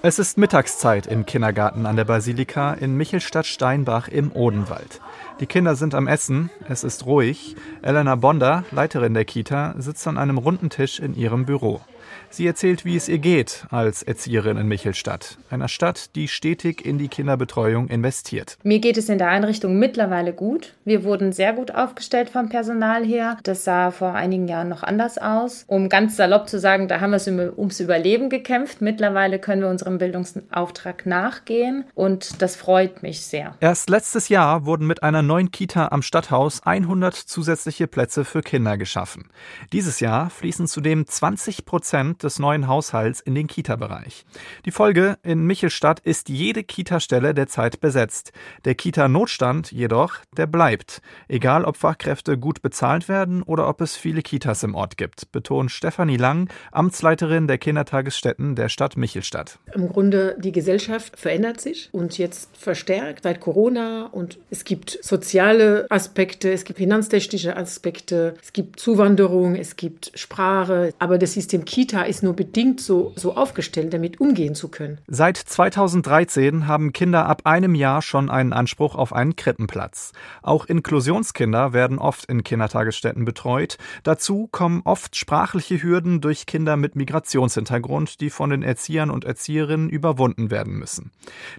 Es 0.01 0.19
ist 0.19 0.37
Mittagszeit 0.37 1.07
im 1.07 1.25
Kindergarten 1.25 1.85
an 1.85 1.97
der 1.97 2.05
Basilika 2.05 2.73
in 2.73 2.95
Michelstadt-Steinbach 2.95 4.07
im 4.07 4.31
Odenwald. 4.31 5.01
Die 5.41 5.47
Kinder 5.47 5.75
sind 5.75 5.95
am 5.95 6.07
Essen, 6.07 6.49
es 6.69 6.83
ist 6.83 7.05
ruhig. 7.05 7.55
Elena 7.81 8.15
Bonder, 8.15 8.63
Leiterin 8.71 9.13
der 9.13 9.25
Kita, 9.25 9.75
sitzt 9.77 10.07
an 10.07 10.17
einem 10.17 10.37
runden 10.37 10.69
Tisch 10.69 10.99
in 10.99 11.15
ihrem 11.15 11.45
Büro. 11.45 11.81
Sie 12.29 12.45
erzählt, 12.45 12.85
wie 12.85 12.95
es 12.95 13.07
ihr 13.07 13.19
geht 13.19 13.65
als 13.69 14.03
Erzieherin 14.03 14.57
in 14.57 14.67
Michelstadt, 14.67 15.37
einer 15.49 15.67
Stadt, 15.67 16.15
die 16.15 16.27
stetig 16.27 16.85
in 16.85 16.97
die 16.97 17.07
Kinderbetreuung 17.07 17.87
investiert. 17.87 18.57
Mir 18.63 18.79
geht 18.79 18.97
es 18.97 19.09
in 19.09 19.17
der 19.17 19.29
Einrichtung 19.29 19.79
mittlerweile 19.79 20.33
gut. 20.33 20.73
Wir 20.85 21.03
wurden 21.03 21.31
sehr 21.31 21.53
gut 21.53 21.71
aufgestellt 21.71 22.29
vom 22.29 22.49
Personal 22.49 23.05
her. 23.05 23.37
Das 23.43 23.63
sah 23.63 23.91
vor 23.91 24.13
einigen 24.13 24.47
Jahren 24.47 24.69
noch 24.69 24.83
anders 24.83 25.17
aus. 25.17 25.63
Um 25.67 25.89
ganz 25.89 26.17
salopp 26.17 26.49
zu 26.49 26.59
sagen, 26.59 26.87
da 26.87 26.99
haben 26.99 27.11
wir 27.11 27.57
ums 27.57 27.79
Überleben 27.79 28.29
gekämpft. 28.29 28.81
Mittlerweile 28.81 29.39
können 29.39 29.61
wir 29.61 29.69
unserem 29.69 29.97
Bildungsauftrag 29.97 31.05
nachgehen 31.05 31.85
und 31.95 32.41
das 32.41 32.55
freut 32.55 33.03
mich 33.03 33.21
sehr. 33.21 33.55
Erst 33.59 33.89
letztes 33.89 34.29
Jahr 34.29 34.65
wurden 34.65 34.85
mit 34.85 35.01
einer 35.01 35.21
neuen 35.21 35.51
Kita 35.51 35.87
am 35.89 36.01
Stadthaus 36.01 36.61
100 36.63 37.15
zusätzliche 37.15 37.87
Plätze 37.87 38.25
für 38.25 38.41
Kinder 38.41 38.77
geschaffen. 38.77 39.29
Dieses 39.71 39.99
Jahr 39.99 40.29
fließen 40.29 40.67
zudem 40.67 41.07
20 41.07 41.65
Prozent 41.65 42.16
Des 42.23 42.39
neuen 42.39 42.67
Haushalts 42.67 43.19
in 43.19 43.35
den 43.35 43.47
Kita-Bereich. 43.47 44.25
Die 44.65 44.71
Folge 44.71 45.17
in 45.23 45.45
Michelstadt 45.45 45.99
ist 45.99 46.29
jede 46.29 46.63
Kita-Stelle 46.63 47.33
derzeit 47.33 47.79
besetzt. 47.79 48.31
Der 48.65 48.75
Kita-Notstand 48.75 49.71
jedoch, 49.71 50.15
der 50.35 50.47
bleibt. 50.47 51.01
Egal, 51.27 51.65
ob 51.65 51.77
Fachkräfte 51.77 52.37
gut 52.37 52.61
bezahlt 52.61 53.07
werden 53.07 53.43
oder 53.43 53.67
ob 53.67 53.81
es 53.81 53.95
viele 53.95 54.21
Kitas 54.21 54.63
im 54.63 54.75
Ort 54.75 54.97
gibt, 54.97 55.31
betont 55.31 55.71
Stefanie 55.71 56.17
Lang, 56.17 56.49
Amtsleiterin 56.71 57.47
der 57.47 57.57
Kindertagesstätten 57.57 58.55
der 58.55 58.69
Stadt 58.69 58.97
Michelstadt. 58.97 59.59
Im 59.73 59.89
Grunde, 59.89 60.35
die 60.39 60.51
Gesellschaft 60.51 61.19
verändert 61.19 61.61
sich 61.61 61.89
und 61.91 62.17
jetzt 62.17 62.55
verstärkt 62.57 63.23
seit 63.23 63.39
Corona 63.39 64.07
und 64.07 64.37
es 64.49 64.63
gibt 64.63 64.97
soziale 65.01 65.85
Aspekte, 65.89 66.51
es 66.51 66.63
gibt 66.63 66.79
finanztechnische 66.79 67.55
Aspekte, 67.55 68.35
es 68.41 68.53
gibt 68.53 68.79
Zuwanderung, 68.79 69.55
es 69.55 69.75
gibt 69.75 70.11
Sprache, 70.15 70.93
aber 70.99 71.17
das 71.17 71.33
System 71.33 71.65
Kita 71.65 72.03
ist 72.07 72.23
nur 72.23 72.35
bedingt 72.35 72.81
so, 72.81 73.13
so 73.15 73.35
aufgestellt, 73.35 73.93
damit 73.93 74.19
umgehen 74.19 74.55
zu 74.55 74.69
können. 74.69 74.99
Seit 75.07 75.37
2013 75.37 76.67
haben 76.67 76.93
Kinder 76.93 77.27
ab 77.27 77.41
einem 77.45 77.75
Jahr 77.75 78.01
schon 78.01 78.29
einen 78.29 78.53
Anspruch 78.53 78.95
auf 78.95 79.13
einen 79.13 79.35
Krippenplatz. 79.35 80.13
Auch 80.41 80.65
Inklusionskinder 80.65 81.73
werden 81.73 81.99
oft 81.99 82.25
in 82.25 82.43
Kindertagesstätten 82.43 83.25
betreut. 83.25 83.77
Dazu 84.03 84.47
kommen 84.51 84.81
oft 84.85 85.15
sprachliche 85.15 85.81
Hürden 85.81 86.21
durch 86.21 86.45
Kinder 86.45 86.77
mit 86.77 86.95
Migrationshintergrund, 86.95 88.21
die 88.21 88.29
von 88.29 88.49
den 88.49 88.63
Erziehern 88.63 89.09
und 89.09 89.25
Erzieherinnen 89.25 89.89
überwunden 89.89 90.51
werden 90.51 90.73
müssen. 90.73 91.11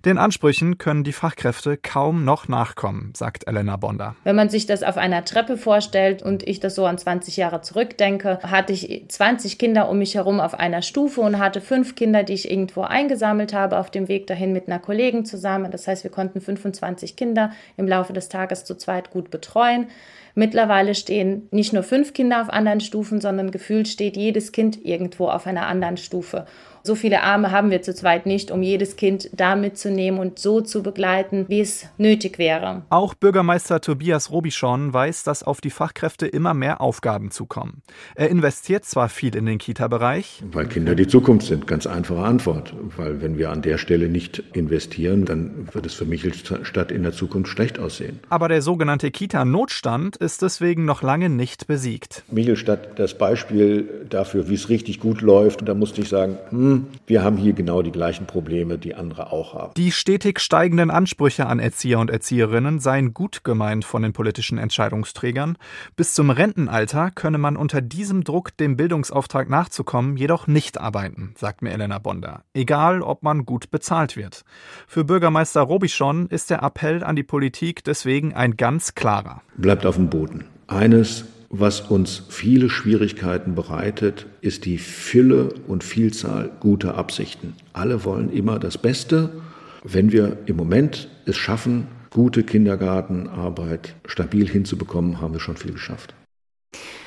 Den 0.04 0.18
Ansprüchen 0.18 0.78
können 0.78 1.04
die 1.04 1.12
Fachkräfte 1.12 1.76
kaum 1.76 2.24
noch 2.24 2.48
nachkommen, 2.48 3.12
sagt 3.14 3.46
Elena 3.46 3.76
Bonder. 3.76 4.16
Wenn 4.24 4.36
man 4.36 4.48
sich 4.48 4.66
das 4.66 4.82
auf 4.82 4.96
einer 4.96 5.24
Treppe 5.24 5.56
vorstellt 5.56 6.22
und 6.22 6.42
ich 6.46 6.60
das 6.60 6.74
so 6.74 6.86
an 6.86 6.98
20 6.98 7.36
Jahre 7.36 7.60
zurückdenke, 7.60 8.38
hatte 8.42 8.72
ich 8.72 9.04
20 9.08 9.58
Kinder 9.58 9.88
um 9.88 9.98
mich 9.98 10.14
herum 10.14 10.37
auf 10.40 10.58
einer 10.58 10.82
Stufe 10.82 11.20
und 11.20 11.38
hatte 11.38 11.60
fünf 11.60 11.94
Kinder, 11.94 12.22
die 12.22 12.34
ich 12.34 12.50
irgendwo 12.50 12.82
eingesammelt 12.82 13.52
habe 13.52 13.78
auf 13.78 13.90
dem 13.90 14.08
Weg 14.08 14.26
dahin 14.26 14.52
mit 14.52 14.68
einer 14.68 14.78
Kollegin 14.78 15.24
zusammen. 15.24 15.70
Das 15.70 15.86
heißt, 15.86 16.04
wir 16.04 16.10
konnten 16.10 16.40
25 16.40 17.16
Kinder 17.16 17.52
im 17.76 17.88
Laufe 17.88 18.12
des 18.12 18.28
Tages 18.28 18.64
zu 18.64 18.74
zweit 18.76 19.10
gut 19.10 19.30
betreuen. 19.30 19.88
Mittlerweile 20.34 20.94
stehen 20.94 21.48
nicht 21.50 21.72
nur 21.72 21.82
fünf 21.82 22.12
Kinder 22.12 22.40
auf 22.40 22.50
anderen 22.50 22.80
Stufen, 22.80 23.20
sondern 23.20 23.50
gefühlt 23.50 23.88
steht 23.88 24.16
jedes 24.16 24.52
Kind 24.52 24.84
irgendwo 24.84 25.28
auf 25.28 25.46
einer 25.46 25.66
anderen 25.66 25.96
Stufe. 25.96 26.46
So 26.82 26.94
viele 26.94 27.22
Arme 27.22 27.50
haben 27.50 27.70
wir 27.70 27.82
zu 27.82 27.94
zweit 27.94 28.26
nicht, 28.26 28.50
um 28.50 28.62
jedes 28.62 28.96
Kind 28.96 29.30
da 29.32 29.56
mitzunehmen 29.56 30.20
und 30.20 30.38
so 30.38 30.60
zu 30.60 30.82
begleiten, 30.82 31.44
wie 31.48 31.60
es 31.60 31.86
nötig 31.98 32.38
wäre. 32.38 32.82
Auch 32.90 33.14
Bürgermeister 33.14 33.80
Tobias 33.80 34.30
Robischon 34.30 34.92
weiß, 34.92 35.24
dass 35.24 35.42
auf 35.42 35.60
die 35.60 35.70
Fachkräfte 35.70 36.26
immer 36.26 36.54
mehr 36.54 36.80
Aufgaben 36.80 37.30
zukommen. 37.30 37.82
Er 38.14 38.28
investiert 38.28 38.84
zwar 38.84 39.08
viel 39.08 39.34
in 39.34 39.46
den 39.46 39.58
Kita-Bereich. 39.58 40.42
Weil 40.52 40.66
Kinder 40.66 40.94
die 40.94 41.06
Zukunft 41.06 41.46
sind, 41.46 41.66
ganz 41.66 41.86
einfache 41.86 42.22
Antwort. 42.22 42.72
Weil 42.96 43.20
wenn 43.22 43.38
wir 43.38 43.50
an 43.50 43.62
der 43.62 43.78
Stelle 43.78 44.08
nicht 44.08 44.42
investieren, 44.52 45.24
dann 45.24 45.68
wird 45.72 45.86
es 45.86 45.94
für 45.94 46.04
Michelstadt 46.04 46.92
in 46.92 47.02
der 47.02 47.12
Zukunft 47.12 47.50
schlecht 47.50 47.78
aussehen. 47.78 48.20
Aber 48.28 48.48
der 48.48 48.62
sogenannte 48.62 49.10
Kita-Notstand 49.10 50.16
ist 50.16 50.42
deswegen 50.42 50.84
noch 50.84 51.02
lange 51.02 51.28
nicht 51.28 51.66
besiegt. 51.66 52.24
Michelstadt 52.30 52.98
das 52.98 53.16
Beispiel 53.16 54.06
dafür, 54.08 54.48
wie 54.48 54.54
es 54.54 54.68
richtig 54.68 55.00
gut 55.00 55.20
läuft. 55.20 55.60
Und 55.60 55.68
da 55.68 55.74
musste 55.74 56.00
ich 56.00 56.08
sagen, 56.08 56.38
hm, 56.50 56.67
wir 57.06 57.22
haben 57.22 57.36
hier 57.36 57.52
genau 57.52 57.82
die 57.82 57.92
gleichen 57.92 58.26
Probleme, 58.26 58.78
die 58.78 58.94
andere 58.94 59.32
auch 59.32 59.54
haben. 59.54 59.72
Die 59.76 59.92
stetig 59.92 60.40
steigenden 60.40 60.90
Ansprüche 60.90 61.46
an 61.46 61.58
Erzieher 61.58 61.98
und 61.98 62.10
Erzieherinnen 62.10 62.80
seien 62.80 63.14
gut 63.14 63.44
gemeint 63.44 63.84
von 63.84 64.02
den 64.02 64.12
politischen 64.12 64.58
Entscheidungsträgern. 64.58 65.56
Bis 65.96 66.14
zum 66.14 66.30
Rentenalter 66.30 67.10
könne 67.10 67.38
man 67.38 67.56
unter 67.56 67.80
diesem 67.80 68.24
Druck, 68.24 68.56
dem 68.56 68.76
Bildungsauftrag 68.76 69.48
nachzukommen, 69.48 70.16
jedoch 70.16 70.46
nicht 70.46 70.78
arbeiten, 70.78 71.34
sagt 71.36 71.62
mir 71.62 71.70
Elena 71.70 71.98
Bonder. 71.98 72.44
Egal, 72.54 73.02
ob 73.02 73.22
man 73.22 73.44
gut 73.44 73.70
bezahlt 73.70 74.16
wird. 74.16 74.44
Für 74.86 75.04
Bürgermeister 75.04 75.62
Robischon 75.62 76.26
ist 76.26 76.50
der 76.50 76.62
Appell 76.62 77.02
an 77.04 77.16
die 77.16 77.22
Politik 77.22 77.84
deswegen 77.84 78.34
ein 78.34 78.56
ganz 78.56 78.94
klarer. 78.94 79.42
Bleibt 79.56 79.86
auf 79.86 79.96
dem 79.96 80.08
Boden. 80.08 80.44
Eines 80.66 81.24
was 81.50 81.80
uns 81.80 82.22
viele 82.28 82.68
Schwierigkeiten 82.68 83.54
bereitet, 83.54 84.26
ist 84.42 84.66
die 84.66 84.76
Fülle 84.76 85.54
und 85.66 85.82
Vielzahl 85.82 86.50
guter 86.60 86.96
Absichten. 86.96 87.54
Alle 87.72 88.04
wollen 88.04 88.30
immer 88.30 88.58
das 88.58 88.76
Beste. 88.76 89.30
Wenn 89.82 90.12
wir 90.12 90.36
im 90.44 90.56
Moment 90.56 91.08
es 91.24 91.36
schaffen, 91.36 91.86
gute 92.10 92.42
Kindergartenarbeit 92.42 93.94
stabil 94.06 94.46
hinzubekommen, 94.48 95.22
haben 95.22 95.32
wir 95.32 95.40
schon 95.40 95.56
viel 95.56 95.72
geschafft. 95.72 96.14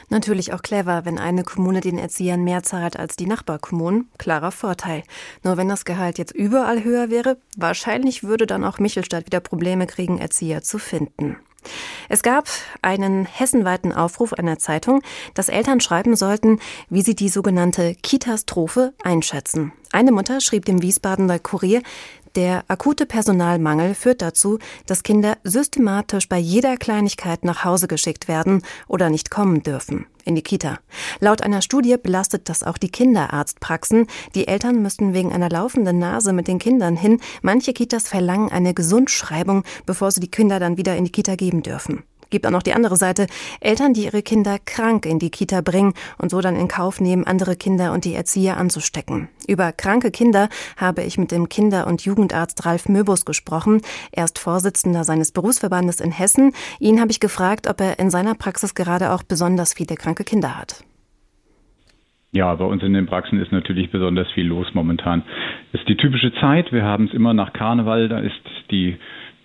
Natürlich 0.10 0.54
auch 0.54 0.62
clever, 0.62 1.06
wenn 1.06 1.20
eine 1.20 1.44
Kommune 1.44 1.80
den 1.80 1.98
Erziehern 1.98 2.44
mehr 2.44 2.64
zahlt 2.64 2.98
als 2.98 3.16
die 3.16 3.28
Nachbarkommunen. 3.28 4.10
Klarer 4.18 4.52
Vorteil. 4.52 5.04
Nur 5.44 5.56
wenn 5.56 5.70
das 5.70 5.86
Gehalt 5.86 6.18
jetzt 6.18 6.36
überall 6.36 6.84
höher 6.84 7.10
wäre, 7.10 7.38
wahrscheinlich 7.56 8.24
würde 8.24 8.46
dann 8.46 8.66
auch 8.66 8.80
Michelstadt 8.80 9.28
wieder 9.28 9.40
Probleme 9.40 9.86
kriegen, 9.88 10.18
Erzieher 10.18 10.64
zu 10.64 10.80
finden. 10.80 11.38
Es 12.10 12.24
gab 12.24 12.48
einen 12.82 13.26
hessenweiten 13.26 13.94
Aufruf 13.94 14.34
einer 14.34 14.58
Zeitung, 14.60 15.02
dass 15.34 15.50
Eltern 15.50 15.80
schreiben 15.80 16.16
sollten, 16.16 16.60
wie 16.90 17.02
sie 17.02 17.16
die 17.16 17.30
sogenannte 17.30 17.96
Kitastrophe 17.96 18.94
einschätzen. 19.04 19.74
Eine 19.92 20.12
Mutter 20.12 20.42
schrieb 20.42 20.66
dem 20.66 20.82
Wiesbadener 20.82 21.40
Kurier, 21.40 21.82
der 22.36 22.64
akute 22.68 23.06
Personalmangel 23.06 23.94
führt 23.94 24.22
dazu, 24.22 24.60
dass 24.86 25.04
Kinder 25.04 25.38
systematisch 25.44 26.30
bei 26.30 26.38
jeder 26.38 26.78
Kleinigkeit 26.78 27.44
nach 27.44 27.66
Hause 27.66 27.88
geschickt 27.88 28.28
werden 28.28 28.62
oder 28.88 29.10
nicht 29.10 29.32
kommen 29.32 29.64
dürfen 29.64 30.06
in 30.24 30.36
die 30.36 30.42
Kita. 30.42 30.80
Laut 31.20 31.42
einer 31.42 31.62
Studie 31.62 31.98
belastet 31.98 32.48
das 32.48 32.64
auch 32.64 32.78
die 32.78 32.90
Kinderarztpraxen. 32.90 34.08
Die 34.36 34.48
Eltern 34.48 34.82
müssten 34.82 35.14
wegen 35.14 35.34
einer 35.34 35.50
laufenden 35.50 36.00
Nase 36.00 36.34
mit 36.34 36.48
den 36.48 36.60
Kindern 36.60 36.96
hin. 36.96 37.20
Manche 37.42 37.74
Kitas 37.74 38.08
verlangen 38.08 38.52
eine 38.52 38.74
Gesundschreibung, 38.74 39.64
bevor 39.86 40.12
sie 40.12 40.20
die 40.20 40.32
Kinder 40.32 40.60
dann 40.60 40.78
wieder 40.78 40.96
in 40.96 41.06
die 41.06 41.12
Kita 41.12 41.36
geben 41.36 41.64
dürfen. 41.64 42.04
Gibt 42.32 42.48
auch 42.48 42.52
noch 42.52 42.64
die 42.64 42.74
andere 42.74 42.96
Seite. 42.96 43.28
Eltern, 43.60 43.94
die 43.94 44.06
ihre 44.06 44.24
Kinder 44.24 44.58
krank 44.66 45.06
in 45.06 45.20
die 45.20 45.30
Kita 45.30 45.62
bringen 45.62 45.94
und 46.18 46.32
so 46.32 46.42
dann 46.42 46.56
in 46.56 46.68
Kauf 46.68 47.00
nehmen, 47.00 47.28
andere 47.28 47.56
Kinder 47.56 47.92
und 47.94 48.06
die 48.06 48.16
Erzieher 48.16 48.58
anzustecken. 48.58 49.28
Über 49.48 49.72
kranke 49.74 50.12
Kinder 50.12 50.50
habe 50.78 51.04
ich 51.04 51.18
mit 51.18 51.32
dem 51.32 51.50
Kinder- 51.50 51.86
und 51.88 52.04
Jugendarzt 52.04 52.66
Ralf 52.66 52.88
Möbus 52.90 53.26
gesprochen. 53.26 53.82
Er 54.12 54.24
ist 54.24 54.40
Vorsitzender 54.40 55.04
seines 55.04 55.32
Berufsverbandes 55.32 56.00
in 56.00 56.12
Hessen. 56.12 56.54
Ihn 56.80 57.00
habe 57.02 57.12
ich 57.12 57.20
gefragt, 57.20 57.68
ob 57.68 57.82
er 57.82 58.00
in 58.00 58.10
seiner 58.10 58.34
Praxis 58.34 58.74
gerade 58.74 59.12
auch 59.12 59.24
besonders 59.24 59.74
viele 59.74 59.96
kranke 59.96 60.24
Kinder 60.24 60.58
hat. 60.58 60.84
Ja, 62.34 62.56
bei 62.56 62.64
uns 62.64 62.82
in 62.82 62.94
den 62.94 63.08
Praxen 63.08 63.42
ist 63.42 63.52
natürlich 63.52 63.92
besonders 63.92 64.32
viel 64.32 64.48
los 64.48 64.68
momentan. 64.74 65.24
Es 65.74 65.82
ist 65.82 65.90
die 65.90 65.98
typische 65.98 66.34
Zeit. 66.36 66.72
Wir 66.72 66.84
haben 66.84 67.08
es 67.08 67.14
immer 67.14 67.34
nach 67.34 67.52
Karneval. 67.52 68.08
Da 68.08 68.20
ist 68.20 68.40
die 68.72 68.98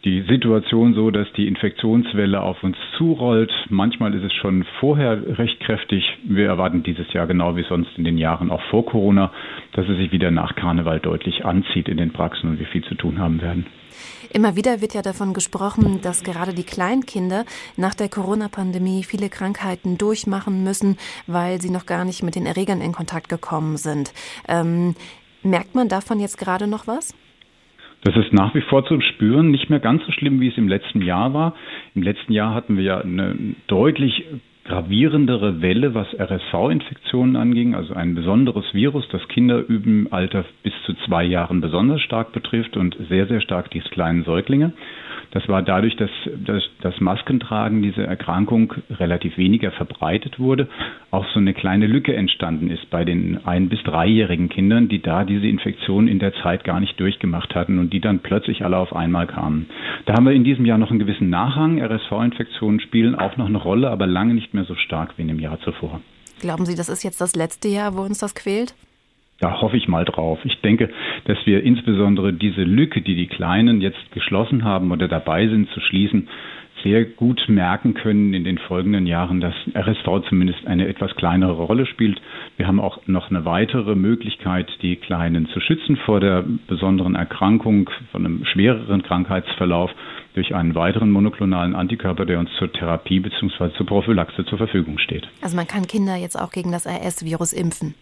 die 0.06 0.22
Situation 0.28 0.94
so, 0.94 1.10
dass 1.10 1.26
die 1.36 1.48
Infektionswelle 1.48 2.40
auf 2.40 2.62
uns 2.62 2.76
zurollt. 2.96 3.52
Manchmal 3.68 4.14
ist 4.14 4.22
es 4.22 4.32
schon 4.32 4.64
vorher 4.78 5.36
recht 5.36 5.58
kräftig. 5.58 6.04
Wir 6.22 6.46
erwarten 6.46 6.84
dieses 6.84 7.12
Jahr 7.12 7.26
genau 7.26 7.56
wie 7.56 7.64
sonst 7.64 7.90
in 7.96 8.04
den 8.04 8.16
Jahren 8.16 8.52
auch 8.52 8.62
vor 8.70 8.86
Corona, 8.86 9.32
dass 9.72 9.88
es 9.88 9.96
sich 9.96 10.12
wieder 10.12 10.30
nach 10.30 10.54
Karneval 10.54 11.00
deutlich 11.00 11.44
anzieht 11.44 11.88
in 11.88 11.96
den 11.96 12.12
Praxen 12.12 12.48
und 12.48 12.60
wir 12.60 12.66
viel 12.66 12.84
zu 12.84 12.94
tun 12.94 13.18
haben 13.18 13.40
werden. 13.40 13.66
Immer 14.32 14.54
wieder 14.54 14.80
wird 14.80 14.94
ja 14.94 15.02
davon 15.02 15.34
gesprochen, 15.34 16.00
dass 16.02 16.22
gerade 16.22 16.54
die 16.54 16.62
Kleinkinder 16.62 17.44
nach 17.76 17.94
der 17.94 18.08
Corona-Pandemie 18.08 19.02
viele 19.02 19.28
Krankheiten 19.28 19.98
durchmachen 19.98 20.62
müssen, 20.62 20.98
weil 21.26 21.60
sie 21.60 21.70
noch 21.70 21.86
gar 21.86 22.04
nicht 22.04 22.22
mit 22.22 22.36
den 22.36 22.46
Erregern 22.46 22.80
in 22.80 22.92
Kontakt 22.92 23.28
gekommen 23.28 23.76
sind. 23.76 24.12
Ähm, 24.46 24.94
merkt 25.42 25.74
man 25.74 25.88
davon 25.88 26.20
jetzt 26.20 26.38
gerade 26.38 26.68
noch 26.68 26.86
was? 26.86 27.12
Das 28.06 28.14
ist 28.14 28.32
nach 28.32 28.54
wie 28.54 28.60
vor 28.60 28.86
zu 28.86 29.00
spüren, 29.00 29.50
nicht 29.50 29.68
mehr 29.68 29.80
ganz 29.80 30.06
so 30.06 30.12
schlimm, 30.12 30.40
wie 30.40 30.46
es 30.46 30.56
im 30.56 30.68
letzten 30.68 31.02
Jahr 31.02 31.34
war. 31.34 31.54
Im 31.96 32.02
letzten 32.02 32.32
Jahr 32.32 32.54
hatten 32.54 32.76
wir 32.76 32.84
ja 32.84 33.00
eine 33.00 33.34
deutlich 33.66 34.24
gravierendere 34.64 35.60
Welle, 35.60 35.92
was 35.92 36.06
RSV-Infektionen 36.14 37.34
anging, 37.34 37.74
also 37.74 37.94
ein 37.94 38.14
besonderes 38.14 38.72
Virus, 38.72 39.08
das 39.10 39.26
Kinder 39.26 39.64
im 39.68 40.06
Alter 40.12 40.44
bis 40.62 40.72
zu 40.84 40.94
zwei 41.04 41.24
Jahren 41.24 41.60
besonders 41.60 42.00
stark 42.00 42.30
betrifft 42.30 42.76
und 42.76 42.96
sehr, 43.08 43.26
sehr 43.26 43.40
stark 43.40 43.72
die 43.72 43.80
kleinen 43.80 44.22
Säuglinge. 44.22 44.72
Das 45.32 45.48
war 45.48 45.62
dadurch, 45.62 45.96
dass, 45.96 46.10
dass 46.44 46.62
das 46.80 47.00
Maskentragen 47.00 47.82
dieser 47.82 48.04
Erkrankung 48.04 48.74
relativ 48.90 49.36
weniger 49.36 49.70
verbreitet 49.72 50.38
wurde, 50.38 50.68
auch 51.10 51.26
so 51.32 51.40
eine 51.40 51.54
kleine 51.54 51.86
Lücke 51.86 52.14
entstanden 52.14 52.70
ist 52.70 52.88
bei 52.90 53.04
den 53.04 53.44
ein- 53.46 53.68
bis 53.68 53.82
dreijährigen 53.82 54.48
Kindern, 54.48 54.88
die 54.88 55.00
da 55.02 55.24
diese 55.24 55.46
Infektion 55.46 56.08
in 56.08 56.18
der 56.18 56.34
Zeit 56.42 56.64
gar 56.64 56.80
nicht 56.80 56.98
durchgemacht 57.00 57.54
hatten 57.54 57.78
und 57.78 57.92
die 57.92 58.00
dann 58.00 58.20
plötzlich 58.20 58.64
alle 58.64 58.76
auf 58.76 58.94
einmal 58.94 59.26
kamen. 59.26 59.66
Da 60.06 60.14
haben 60.14 60.24
wir 60.24 60.32
in 60.32 60.44
diesem 60.44 60.64
Jahr 60.64 60.78
noch 60.78 60.90
einen 60.90 60.98
gewissen 60.98 61.30
Nachhang. 61.30 61.80
RSV-Infektionen 61.82 62.80
spielen 62.80 63.14
auch 63.14 63.36
noch 63.36 63.46
eine 63.46 63.58
Rolle, 63.58 63.90
aber 63.90 64.06
lange 64.06 64.34
nicht 64.34 64.54
mehr 64.54 64.64
so 64.64 64.74
stark 64.74 65.14
wie 65.16 65.22
in 65.22 65.28
dem 65.28 65.40
Jahr 65.40 65.60
zuvor. 65.60 66.00
Glauben 66.40 66.66
Sie, 66.66 66.74
das 66.74 66.88
ist 66.88 67.02
jetzt 67.02 67.20
das 67.20 67.34
letzte 67.34 67.68
Jahr, 67.68 67.96
wo 67.96 68.02
uns 68.02 68.18
das 68.18 68.34
quält? 68.34 68.74
Da 69.38 69.60
hoffe 69.60 69.76
ich 69.76 69.86
mal 69.86 70.04
drauf. 70.04 70.38
Ich 70.44 70.60
denke, 70.62 70.88
dass 71.24 71.38
wir 71.44 71.62
insbesondere 71.62 72.32
diese 72.32 72.62
Lücke, 72.62 73.02
die 73.02 73.16
die 73.16 73.26
Kleinen 73.26 73.80
jetzt 73.80 74.10
geschlossen 74.12 74.64
haben 74.64 74.92
oder 74.92 75.08
dabei 75.08 75.46
sind 75.48 75.68
zu 75.70 75.80
schließen, 75.80 76.28
sehr 76.82 77.04
gut 77.04 77.42
merken 77.48 77.94
können 77.94 78.32
in 78.32 78.44
den 78.44 78.58
folgenden 78.58 79.06
Jahren, 79.06 79.40
dass 79.40 79.54
RSV 79.74 80.28
zumindest 80.28 80.66
eine 80.66 80.86
etwas 80.86 81.14
kleinere 81.16 81.52
Rolle 81.52 81.86
spielt. 81.86 82.20
Wir 82.56 82.66
haben 82.66 82.80
auch 82.80 83.00
noch 83.06 83.30
eine 83.30 83.44
weitere 83.44 83.94
Möglichkeit, 83.94 84.70
die 84.82 84.96
Kleinen 84.96 85.48
zu 85.48 85.60
schützen 85.60 85.96
vor 85.96 86.20
der 86.20 86.44
besonderen 86.68 87.14
Erkrankung, 87.14 87.90
von 88.12 88.24
einem 88.24 88.44
schwereren 88.44 89.02
Krankheitsverlauf 89.02 89.90
durch 90.34 90.54
einen 90.54 90.74
weiteren 90.74 91.10
monoklonalen 91.10 91.74
Antikörper, 91.74 92.26
der 92.26 92.38
uns 92.38 92.50
zur 92.58 92.72
Therapie 92.72 93.20
bzw. 93.20 93.72
zur 93.76 93.86
Prophylaxe 93.86 94.44
zur 94.44 94.58
Verfügung 94.58 94.98
steht. 94.98 95.26
Also 95.40 95.56
man 95.56 95.66
kann 95.66 95.86
Kinder 95.86 96.16
jetzt 96.16 96.38
auch 96.38 96.52
gegen 96.52 96.72
das 96.72 96.86
RS-Virus 96.86 97.52
impfen. 97.52 97.94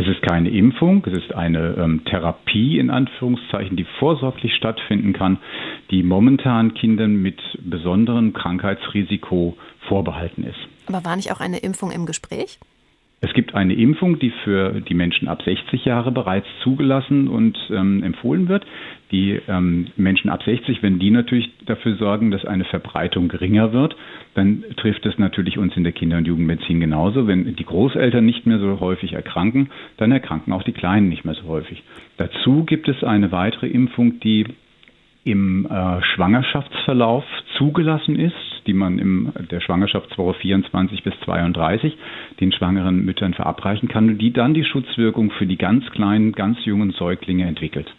Es 0.00 0.06
ist 0.06 0.22
keine 0.22 0.48
Impfung, 0.50 1.04
es 1.06 1.24
ist 1.24 1.34
eine 1.34 1.74
ähm, 1.76 2.04
Therapie 2.04 2.78
in 2.78 2.88
Anführungszeichen, 2.88 3.76
die 3.76 3.84
vorsorglich 3.98 4.54
stattfinden 4.54 5.12
kann, 5.12 5.38
die 5.90 6.04
momentan 6.04 6.72
Kindern 6.74 7.16
mit 7.16 7.40
besonderem 7.60 8.32
Krankheitsrisiko 8.32 9.56
vorbehalten 9.88 10.44
ist. 10.44 10.58
Aber 10.86 11.04
war 11.04 11.16
nicht 11.16 11.32
auch 11.32 11.40
eine 11.40 11.58
Impfung 11.58 11.90
im 11.90 12.06
Gespräch? 12.06 12.60
Es 13.20 13.32
gibt 13.32 13.54
eine 13.54 13.74
Impfung, 13.74 14.20
die 14.20 14.30
für 14.44 14.80
die 14.80 14.94
Menschen 14.94 15.26
ab 15.26 15.42
60 15.42 15.84
Jahre 15.84 16.12
bereits 16.12 16.46
zugelassen 16.62 17.26
und 17.26 17.58
ähm, 17.70 18.04
empfohlen 18.04 18.48
wird. 18.48 18.64
Die 19.10 19.40
ähm, 19.48 19.88
Menschen 19.96 20.30
ab 20.30 20.44
60, 20.44 20.84
wenn 20.84 21.00
die 21.00 21.10
natürlich 21.10 21.50
dafür 21.66 21.96
sorgen, 21.96 22.30
dass 22.30 22.44
eine 22.44 22.64
Verbreitung 22.64 23.26
geringer 23.26 23.72
wird, 23.72 23.96
dann 24.34 24.62
trifft 24.76 25.04
es 25.04 25.18
natürlich 25.18 25.58
uns 25.58 25.76
in 25.76 25.82
der 25.82 25.92
Kinder- 25.92 26.18
und 26.18 26.28
Jugendmedizin 26.28 26.78
genauso. 26.78 27.26
Wenn 27.26 27.56
die 27.56 27.64
Großeltern 27.64 28.24
nicht 28.24 28.46
mehr 28.46 28.60
so 28.60 28.78
häufig 28.78 29.14
erkranken, 29.14 29.70
dann 29.96 30.12
erkranken 30.12 30.52
auch 30.52 30.62
die 30.62 30.72
Kleinen 30.72 31.08
nicht 31.08 31.24
mehr 31.24 31.34
so 31.34 31.48
häufig. 31.48 31.82
Dazu 32.18 32.64
gibt 32.64 32.88
es 32.88 33.02
eine 33.02 33.32
weitere 33.32 33.66
Impfung, 33.66 34.20
die 34.20 34.44
im 35.24 35.66
äh, 35.66 36.02
Schwangerschaftsverlauf 36.02 37.24
zugelassen 37.56 38.16
ist, 38.16 38.34
die 38.66 38.72
man 38.72 38.98
in 38.98 39.32
der 39.50 39.60
Schwangerschaftswoche 39.60 40.34
24 40.34 41.02
bis 41.02 41.14
32 41.24 41.96
den 42.40 42.52
schwangeren 42.52 43.04
Müttern 43.04 43.34
verabreichen 43.34 43.88
kann 43.88 44.08
und 44.08 44.18
die 44.18 44.32
dann 44.32 44.54
die 44.54 44.64
Schutzwirkung 44.64 45.30
für 45.32 45.46
die 45.46 45.56
ganz 45.56 45.88
kleinen, 45.90 46.32
ganz 46.32 46.64
jungen 46.64 46.92
Säuglinge 46.92 47.46
entwickelt. 47.46 47.92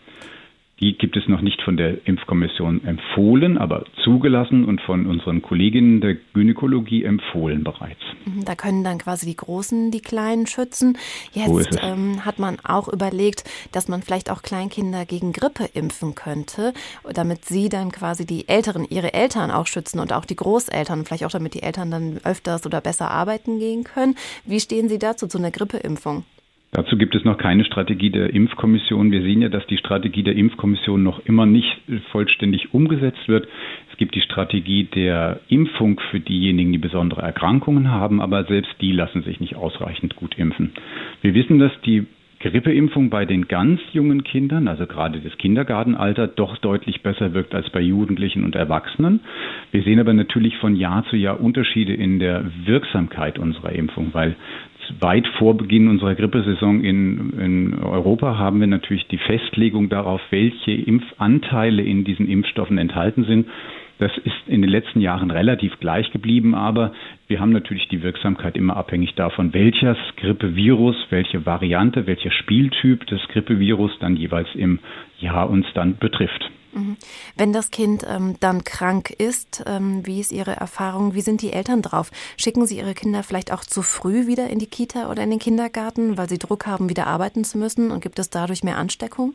Die 0.80 0.98
gibt 0.98 1.18
es 1.18 1.28
noch 1.28 1.42
nicht 1.42 1.62
von 1.62 1.76
der 1.76 2.08
Impfkommission 2.08 2.86
empfohlen, 2.86 3.58
aber 3.58 3.84
zugelassen 4.04 4.64
und 4.64 4.80
von 4.82 5.08
unseren 5.08 5.42
Kolleginnen 5.42 6.00
der 6.00 6.16
Gynäkologie 6.34 7.04
empfohlen 7.04 7.64
bereits. 7.66 8.00
Mhm, 8.26 8.46
da 8.46 8.56
können 8.56 8.84
dann 8.84 8.98
quasi 8.98 9.26
die 9.26 9.36
Großen 9.36 9.92
die 9.92 10.00
Kleinen 10.00 10.48
schützen. 10.48 10.98
Jetzt 11.34 11.78
ähm, 11.82 12.24
hat 12.24 12.40
man 12.40 12.58
auch 12.64 12.88
überlegt, 12.88 13.44
dass 13.74 13.90
man 13.90 14.02
vielleicht 14.02 14.32
auch 14.32 14.42
Kleinkinder 14.42 15.06
gegen 15.06 15.34
Grippe 15.34 15.70
impfen 15.74 16.16
könnte, 16.16 16.74
damit 17.14 17.44
sie 17.44 17.68
dann 17.68 17.92
quasi 17.92 18.26
die 18.26 18.48
Älteren, 18.48 18.86
ihre 18.90 19.14
Eltern 19.14 19.52
auch 19.52 19.68
schützen 19.68 20.00
und 20.00 20.14
auch 20.14 20.26
die 20.26 20.38
Großeltern, 20.38 21.04
vielleicht 21.06 21.26
auch 21.26 21.32
damit 21.32 21.56
die 21.56 21.64
Eltern 21.64 21.92
dann 21.92 22.20
öfters 22.24 22.66
oder 22.66 22.80
besser 22.80 23.12
arbeiten 23.12 23.60
gehen 23.60 23.84
können. 23.84 24.16
Wie 24.46 24.62
stehen 24.62 24.88
Sie 24.88 25.00
dazu 25.00 25.28
zu 25.28 25.38
einer 25.38 25.52
Grippeimpfung? 25.52 26.24
Dazu 26.72 26.98
gibt 26.98 27.16
es 27.16 27.26
noch 27.26 27.38
keine 27.38 27.66
Strategie 27.66 28.12
der 28.12 28.32
Impfkommission. 28.32 29.12
Wir 29.12 29.24
sehen 29.24 29.42
ja, 29.42 29.50
dass 29.50 29.66
die 29.66 29.78
Strategie 29.78 30.22
der 30.22 30.36
Impfkommission 30.36 31.02
noch 31.02 31.26
immer 31.26 31.48
nicht 31.48 31.82
vollständig 32.12 32.74
umgesetzt 32.76 33.28
wird. 33.28 33.48
Es 33.92 33.98
gibt 33.98 34.14
die 34.14 34.22
Strategie 34.22 34.84
der 34.84 35.40
Impfung 35.50 36.00
für 36.12 36.20
diejenigen, 36.20 36.72
die 36.72 36.78
besondere 36.78 37.24
Erkrankungen 37.24 37.90
haben, 37.90 38.22
aber 38.22 38.44
selbst 38.44 38.72
die 38.82 38.92
lassen 38.92 39.24
sich 39.24 39.40
nicht 39.40 39.56
ausreichend 39.56 40.16
gut 40.16 40.38
impfen. 40.38 40.72
Wir 41.22 41.34
wissen, 41.34 41.58
dass 41.58 41.72
die 41.86 42.06
Grippeimpfung 42.40 43.10
bei 43.10 43.26
den 43.26 43.50
ganz 43.50 43.82
jungen 43.92 44.24
Kindern, 44.24 44.70
also 44.70 44.86
gerade 44.86 45.20
das 45.20 45.38
Kindergartenalter, 45.38 46.28
doch 46.28 46.58
deutlich 46.58 47.02
besser 47.02 47.34
wirkt 47.34 47.54
als 47.54 47.70
bei 47.70 47.82
Jugendlichen 47.82 48.46
und 48.46 48.56
Erwachsenen. 48.56 49.20
Wir 49.72 49.84
sehen 49.84 50.00
aber 50.00 50.14
natürlich 50.14 50.56
von 50.58 50.76
Jahr 50.78 51.04
zu 51.10 51.18
Jahr 51.18 51.42
Unterschiede 51.42 51.94
in 51.94 52.20
der 52.20 52.46
Wirksamkeit 52.66 53.38
unserer 53.40 53.74
Impfung, 53.74 54.14
weil 54.14 54.38
weit 55.00 55.28
vor 55.38 55.56
Beginn 55.58 55.88
unserer 55.88 56.16
Grippesaison 56.16 56.84
in, 56.84 57.34
in 57.40 57.74
Europa 57.84 58.38
haben 58.38 58.60
wir 58.60 58.68
natürlich 58.68 59.08
die 59.08 59.18
Festlegung 59.18 59.90
darauf, 59.90 60.22
welche 60.30 60.72
Impfanteile 60.72 61.82
in 61.84 62.04
diesen 62.04 62.28
Impfstoffen 62.28 62.78
enthalten 62.78 63.24
sind. 63.26 63.48
Das 64.00 64.18
ist 64.18 64.48
in 64.48 64.62
den 64.62 64.72
letzten 64.72 65.02
Jahren 65.02 65.30
relativ 65.30 65.78
gleich 65.80 66.10
geblieben, 66.12 66.56
aber 66.56 66.94
wir 67.28 67.42
haben 67.42 67.52
natürlich 67.52 67.90
die 67.90 68.02
Wirksamkeit 68.02 68.56
immer 68.56 68.78
abhängig 68.78 69.14
davon, 69.16 69.54
welches 69.54 69.98
Grippevirus, 70.16 70.96
welche 71.10 71.46
Variante, 71.46 72.08
welcher 72.08 72.32
Spieltyp 72.32 73.06
des 73.08 73.22
Grippevirus 73.28 73.92
dann 74.00 74.16
jeweils 74.16 74.48
im 74.56 74.80
Jahr 75.20 75.50
uns 75.50 75.66
dann 75.74 75.98
betrifft. 75.98 76.50
Mhm. 76.74 76.98
Wenn 77.36 77.54
das 77.54 77.72
Kind 77.72 78.06
ähm, 78.08 78.36
dann 78.40 78.64
krank 78.64 79.10
ist, 79.10 79.64
ähm, 79.68 80.06
wie 80.06 80.20
ist 80.20 80.32
Ihre 80.32 80.52
Erfahrung? 80.52 81.14
Wie 81.14 81.22
sind 81.22 81.42
die 81.42 81.54
Eltern 81.54 81.82
drauf? 81.82 82.12
Schicken 82.38 82.66
Sie 82.66 82.78
Ihre 82.78 82.94
Kinder 82.94 83.24
vielleicht 83.24 83.52
auch 83.52 83.62
zu 83.62 83.82
früh 83.82 84.28
wieder 84.28 84.50
in 84.50 84.60
die 84.60 84.68
Kita 84.68 85.10
oder 85.10 85.24
in 85.24 85.30
den 85.30 85.40
Kindergarten, 85.40 86.18
weil 86.18 86.30
sie 86.30 86.38
Druck 86.38 86.66
haben, 86.66 86.90
wieder 86.90 87.08
arbeiten 87.08 87.44
zu 87.44 87.58
müssen? 87.58 87.92
Und 87.92 88.02
gibt 88.02 88.20
es 88.20 88.30
dadurch 88.30 88.64
mehr 88.64 88.78
Ansteckung? 88.78 89.34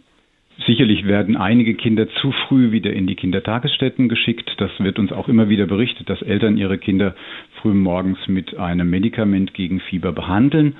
Sicherlich 0.66 1.04
werden 1.04 1.36
einige 1.36 1.74
Kinder 1.74 2.08
zu 2.20 2.32
früh 2.46 2.70
wieder 2.70 2.92
in 2.92 3.08
die 3.08 3.16
Kindertagesstätten 3.16 4.08
geschickt. 4.08 4.54
Das 4.58 4.70
wird 4.78 5.00
uns 5.00 5.10
auch 5.10 5.28
immer 5.28 5.48
wieder 5.48 5.66
berichtet, 5.66 6.08
dass 6.08 6.22
Eltern 6.22 6.56
ihre 6.56 6.78
Kinder 6.78 7.16
früh 7.60 7.74
morgens 7.74 8.18
mit 8.28 8.56
einem 8.56 8.88
Medikament 8.88 9.52
gegen 9.52 9.80
Fieber 9.80 10.12
behandeln. 10.12 10.76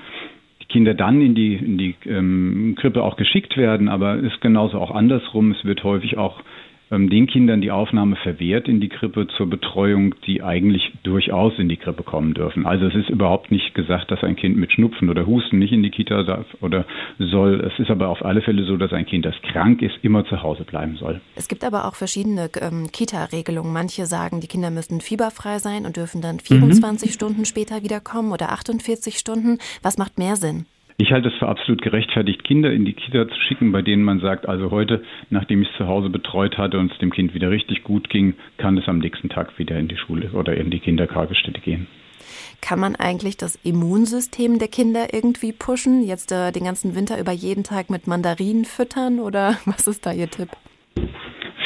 Die 0.65 0.73
Kinder 0.73 0.93
dann 0.93 1.21
in 1.21 1.35
die, 1.35 1.55
in 1.55 1.77
die 1.77 1.95
ähm, 2.05 2.75
Krippe 2.79 3.03
auch 3.03 3.17
geschickt 3.17 3.55
werden, 3.55 3.87
aber 3.87 4.15
ist 4.17 4.41
genauso 4.41 4.79
auch 4.79 4.91
andersrum. 4.91 5.51
Es 5.51 5.63
wird 5.63 5.83
häufig 5.83 6.17
auch 6.17 6.41
den 6.97 7.27
Kindern 7.27 7.61
die 7.61 7.71
Aufnahme 7.71 8.15
verwehrt 8.15 8.67
in 8.67 8.79
die 8.79 8.89
Krippe 8.89 9.27
zur 9.37 9.49
Betreuung, 9.49 10.15
die 10.25 10.41
eigentlich 10.41 10.91
durchaus 11.03 11.53
in 11.57 11.69
die 11.69 11.77
Krippe 11.77 12.03
kommen 12.03 12.33
dürfen. 12.33 12.65
Also 12.65 12.85
es 12.85 12.95
ist 12.95 13.09
überhaupt 13.09 13.51
nicht 13.51 13.73
gesagt, 13.73 14.11
dass 14.11 14.23
ein 14.23 14.35
Kind 14.35 14.57
mit 14.57 14.71
Schnupfen 14.71 15.09
oder 15.09 15.25
Husten 15.25 15.59
nicht 15.59 15.71
in 15.71 15.83
die 15.83 15.89
Kita 15.89 16.23
darf 16.23 16.45
oder 16.61 16.85
soll. 17.19 17.59
Es 17.61 17.77
ist 17.79 17.91
aber 17.91 18.09
auf 18.09 18.23
alle 18.23 18.41
Fälle 18.41 18.63
so, 18.65 18.77
dass 18.77 18.93
ein 18.93 19.05
Kind, 19.05 19.25
das 19.25 19.35
krank 19.51 19.81
ist, 19.81 19.95
immer 20.01 20.25
zu 20.25 20.41
Hause 20.41 20.63
bleiben 20.63 20.95
soll. 20.95 21.21
Es 21.35 21.47
gibt 21.47 21.63
aber 21.63 21.85
auch 21.85 21.95
verschiedene 21.95 22.49
ähm, 22.61 22.87
Kita-Regelungen. 22.91 23.73
Manche 23.73 24.05
sagen, 24.05 24.41
die 24.41 24.47
Kinder 24.47 24.71
müssen 24.71 25.01
fieberfrei 25.01 25.59
sein 25.59 25.85
und 25.85 25.97
dürfen 25.97 26.21
dann 26.21 26.39
24 26.39 27.09
mhm. 27.09 27.13
Stunden 27.13 27.45
später 27.45 27.83
wiederkommen 27.83 28.31
oder 28.31 28.51
48 28.51 29.17
Stunden. 29.17 29.59
Was 29.81 29.97
macht 29.97 30.17
mehr 30.17 30.35
Sinn? 30.35 30.65
Ich 30.97 31.11
halte 31.11 31.27
es 31.27 31.35
für 31.35 31.49
absolut 31.49 31.81
gerechtfertigt, 31.81 32.45
Kinder 32.45 32.71
in 32.71 32.85
die 32.85 32.93
Kita 32.93 33.27
zu 33.27 33.35
schicken, 33.41 33.73
bei 33.73 33.81
denen 33.81 34.03
man 34.03 34.21
sagt, 34.21 34.47
also 34.47 34.71
heute, 34.71 35.03
nachdem 35.29 35.61
ich 35.61 35.69
es 35.69 35.75
zu 35.75 35.87
Hause 35.87 36.09
betreut 36.09 36.57
hatte 36.57 36.79
und 36.79 36.89
es 36.89 36.97
dem 36.99 37.11
Kind 37.11 37.33
wieder 37.33 37.51
richtig 37.51 37.83
gut 37.83 38.09
ging, 38.09 38.35
kann 38.57 38.77
es 38.77 38.87
am 38.87 38.99
nächsten 38.99 39.27
Tag 39.27 39.59
wieder 39.59 39.77
in 39.77 39.89
die 39.89 39.97
Schule 39.97 40.29
oder 40.31 40.55
in 40.55 40.69
die 40.69 40.79
Kindertagesstätte 40.79 41.59
gehen. 41.59 41.87
Kann 42.61 42.79
man 42.79 42.95
eigentlich 42.95 43.35
das 43.35 43.57
Immunsystem 43.57 44.57
der 44.57 44.69
Kinder 44.69 45.13
irgendwie 45.13 45.51
pushen? 45.51 46.01
Jetzt 46.01 46.31
äh, 46.31 46.53
den 46.53 46.63
ganzen 46.63 46.95
Winter 46.95 47.19
über 47.19 47.33
jeden 47.33 47.65
Tag 47.65 47.89
mit 47.89 48.07
Mandarinen 48.07 48.63
füttern 48.63 49.19
oder 49.19 49.57
was 49.65 49.87
ist 49.87 50.05
da 50.05 50.13
Ihr 50.13 50.29
Tipp? 50.29 50.49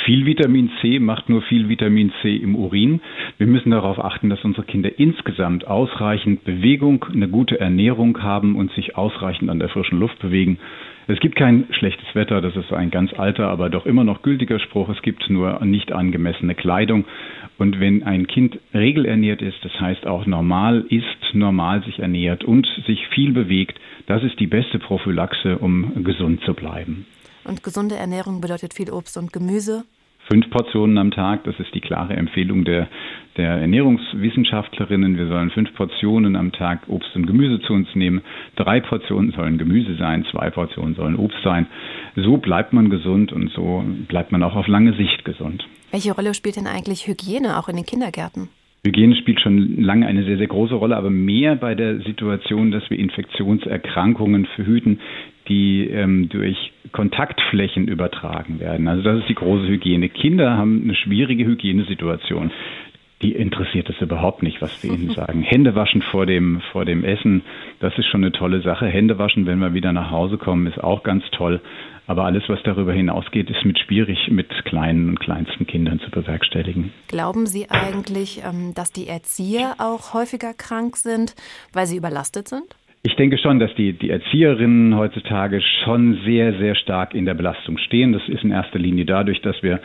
Viel 0.10 0.26
Vitamin 0.26 0.72
C 0.82 0.97
macht 0.97 1.30
nur 1.30 1.43
viel 1.43 1.70
Vitamin 1.70 2.12
C 2.24 2.36
im 2.36 2.55
Urin. 2.55 2.99
Wir 3.38 3.45
müssen 3.45 3.70
darauf 3.70 4.03
achten, 4.03 4.32
dass 4.32 4.43
unsere 4.43 4.66
Kinder 4.66 4.97
insgesamt 4.97 5.68
ausreichend 5.68 6.43
Bewegung, 6.43 7.05
eine 7.14 7.28
gute 7.28 7.60
Ernährung 7.60 8.20
haben 8.24 8.55
und 8.55 8.72
sich 8.72 8.97
ausreichend 8.97 9.51
an 9.51 9.60
der 9.60 9.70
frischen 9.70 9.99
Luft 9.99 10.18
bewegen. 10.18 10.57
Es 11.05 11.20
gibt 11.20 11.36
kein 11.36 11.68
schlechtes 11.70 12.07
Wetter, 12.16 12.41
das 12.41 12.55
ist 12.55 12.74
ein 12.74 12.89
ganz 12.89 13.14
alter, 13.14 13.49
aber 13.49 13.70
doch 13.70 13.86
immer 13.86 14.03
noch 14.03 14.24
gültiger 14.24 14.57
Spruch. 14.57 14.89
Es 14.89 14.99
gibt 15.03 15.30
nur 15.30 15.64
nicht 15.64 15.91
angemessene 15.91 16.55
Kleidung. 16.55 17.05
Und 17.60 17.80
wenn 17.80 18.01
ein 18.01 18.26
Kind 18.26 18.57
regelernährt 18.74 19.43
ist, 19.43 19.64
das 19.64 19.80
heißt 19.80 20.07
auch 20.07 20.26
normal 20.26 20.86
isst, 20.89 21.36
normal 21.36 21.84
sich 21.84 21.99
ernährt 21.99 22.43
und 22.43 22.68
sich 22.88 23.05
viel 23.10 23.32
bewegt, 23.32 23.80
das 24.07 24.24
ist 24.24 24.39
die 24.39 24.47
beste 24.47 24.80
Prophylaxe, 24.80 25.60
um 25.60 26.03
gesund 26.03 26.41
zu 26.45 26.55
bleiben. 26.55 27.05
Und 27.43 27.62
gesunde 27.62 27.95
Ernährung 27.95 28.41
bedeutet 28.41 28.74
viel 28.74 28.89
Obst 28.89 29.16
und 29.16 29.32
Gemüse, 29.32 29.84
fünf 30.30 30.50
Portionen 30.50 30.98
am 30.98 31.12
Tag. 31.12 31.44
Das 31.44 31.60
ist 31.60 31.74
die 31.74 31.82
klare 31.82 32.16
Empfehlung 32.16 32.64
der, 32.64 32.88
der 33.38 33.52
Ernährungswissenschaftlerinnen. 33.56 35.18
Wir 35.18 35.28
sollen 35.28 35.50
fünf 35.50 35.74
Portionen 35.74 36.36
am 36.36 36.52
Tag 36.52 36.82
Obst 36.88 37.16
und 37.16 37.26
Gemüse 37.26 37.60
zu 37.62 37.74
uns 37.74 37.88
nehmen. 37.96 38.22
Drei 38.56 38.80
Portionen 38.80 39.32
sollen 39.32 39.58
Gemüse 39.58 39.96
sein, 39.96 40.26
zwei 40.32 40.50
Portionen 40.52 40.96
sollen 40.96 41.16
Obst 41.16 41.40
sein. 41.44 41.68
So 42.16 42.38
bleibt 42.38 42.74
man 42.74 42.90
gesund 42.90 43.34
und 43.34 43.52
so 43.52 43.84
bleibt 44.08 44.32
man 44.32 44.44
auch 44.44 44.56
auf 44.56 44.68
lange 44.68 44.94
Sicht 44.94 45.26
gesund. 45.26 45.66
Welche 45.92 46.14
Rolle 46.14 46.34
spielt 46.34 46.56
denn 46.56 46.68
eigentlich 46.68 47.08
Hygiene 47.08 47.58
auch 47.58 47.68
in 47.68 47.76
den 47.76 47.86
Kindergärten? 47.86 48.50
Hygiene 48.86 49.16
spielt 49.18 49.42
schon 49.42 49.82
lange 49.82 50.08
eine 50.08 50.24
sehr, 50.24 50.38
sehr 50.38 50.48
große 50.48 50.76
Rolle, 50.76 50.96
aber 50.96 51.10
mehr 51.10 51.56
bei 51.58 51.76
der 51.76 52.00
Situation, 52.00 52.72
dass 52.72 52.90
wir 52.90 52.98
Infektionserkrankungen 52.98 54.46
verhüten, 54.56 55.02
die 55.50 55.88
ähm, 55.89 56.30
durch 56.30 56.72
Kontaktflächen 56.91 57.88
übertragen 57.88 58.60
werden. 58.60 58.88
Also 58.88 59.04
das 59.04 59.20
ist 59.20 59.30
die 59.30 59.36
große 59.36 59.68
Hygiene. 59.68 60.10
Kinder 60.10 60.58
haben 60.58 60.84
eine 60.84 60.95
schwierige 60.95 61.45
Hygienesituation. 61.45 62.52
Die 63.22 63.34
interessiert 63.34 63.89
es 63.89 64.00
überhaupt 64.00 64.43
nicht, 64.43 64.62
was 64.62 64.82
wir 64.82 64.91
ihnen 64.91 65.10
sagen. 65.16 65.41
Hände 65.41 65.76
waschen 65.76 66.02
vor 66.02 66.26
dem, 66.26 66.62
vor 66.72 66.86
dem 66.86 67.04
Essen, 67.04 67.41
das 67.80 67.97
ist 67.97 68.06
schon 68.06 68.24
eine 68.24 68.32
tolle 68.32 68.62
Sache. 68.62 68.88
Hände 68.88 69.18
waschen, 69.18 69.45
wenn 69.45 69.60
wir 69.60 69.74
wieder 69.74 69.91
nach 69.91 70.12
Hause 70.12 70.38
kommen, 70.38 70.68
ist 70.68 70.82
auch 70.82 71.04
ganz 71.04 71.24
toll. 71.32 71.60
Aber 72.08 72.24
alles, 72.24 72.43
was 72.47 72.60
darüber 72.64 72.93
hinausgeht, 72.93 73.52
ist 73.52 73.66
mit 73.66 73.78
schwierig 73.78 74.30
mit 74.32 74.50
kleinen 74.66 75.10
und 75.10 75.20
kleinsten 75.20 75.68
Kindern 75.68 76.00
zu 76.00 76.10
bewerkstelligen. 76.10 76.91
Glauben 77.08 77.45
Sie 77.45 77.70
eigentlich, 77.70 78.41
ähm, 78.43 78.74
dass 78.74 78.91
die 78.91 79.08
Erzieher 79.08 79.76
auch 79.78 80.14
häufiger 80.14 80.54
krank 80.54 80.95
sind, 80.95 81.36
weil 81.72 81.86
sie 81.86 81.97
überlastet 81.97 82.47
sind? 82.47 82.64
Ich 83.02 83.16
denke 83.16 83.38
schon, 83.38 83.60
dass 83.60 83.74
die, 83.76 83.93
die 83.93 84.10
Erzieherinnen 84.10 84.97
heutzutage 84.97 85.62
schon 85.86 86.20
sehr, 86.26 86.54
sehr 86.60 86.76
stark 86.76 87.16
in 87.16 87.26
der 87.26 87.34
Belastung 87.34 87.78
stehen. 87.78 88.12
Das 88.12 88.28
ist 88.28 88.43
in 88.43 88.52
erster 88.52 88.78
Linie 88.78 89.06
dadurch, 89.06 89.41
dass 89.41 89.64
wir 89.64 89.80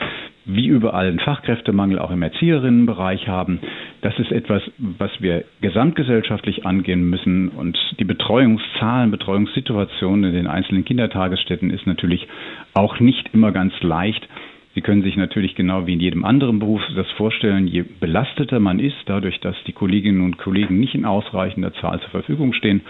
wie 0.46 0.66
überall 0.66 1.06
einen 1.06 1.20
Fachkräftemangel 1.20 2.00
auch 2.00 2.10
im 2.10 2.22
Erzieherinnenbereich 2.22 3.28
haben. 3.28 3.60
Das 4.00 4.18
ist 4.18 4.32
etwas, 4.32 4.62
was 4.78 5.12
wir 5.20 5.44
gesamtgesellschaftlich 5.60 6.66
angehen 6.66 7.08
müssen. 7.08 7.50
Und 7.50 7.78
die 8.00 8.04
Betreuungszahlen, 8.04 9.12
Betreuungssituationen 9.12 10.24
in 10.30 10.34
den 10.34 10.46
einzelnen 10.48 10.84
Kindertagesstätten 10.84 11.70
ist 11.70 11.86
natürlich 11.86 12.26
auch 12.74 12.98
nicht 12.98 13.32
immer 13.32 13.52
ganz 13.52 13.74
leicht. 13.80 14.28
Sie 14.74 14.80
können 14.80 15.02
sich 15.02 15.16
natürlich 15.16 15.54
genau 15.54 15.86
wie 15.86 15.92
in 15.92 16.00
jedem 16.00 16.24
anderen 16.24 16.58
Beruf 16.58 16.80
das 16.96 17.10
vorstellen, 17.12 17.68
je 17.68 17.82
belasteter 17.82 18.58
man 18.58 18.80
ist, 18.80 18.96
dadurch, 19.06 19.38
dass 19.40 19.54
die 19.66 19.72
Kolleginnen 19.72 20.20
und 20.22 20.38
Kollegen 20.38 20.80
nicht 20.80 20.94
in 20.94 21.04
ausreichender 21.04 21.72
Zahl 21.74 22.00
zur 22.00 22.10
Verfügung 22.10 22.52
stehen, 22.52 22.82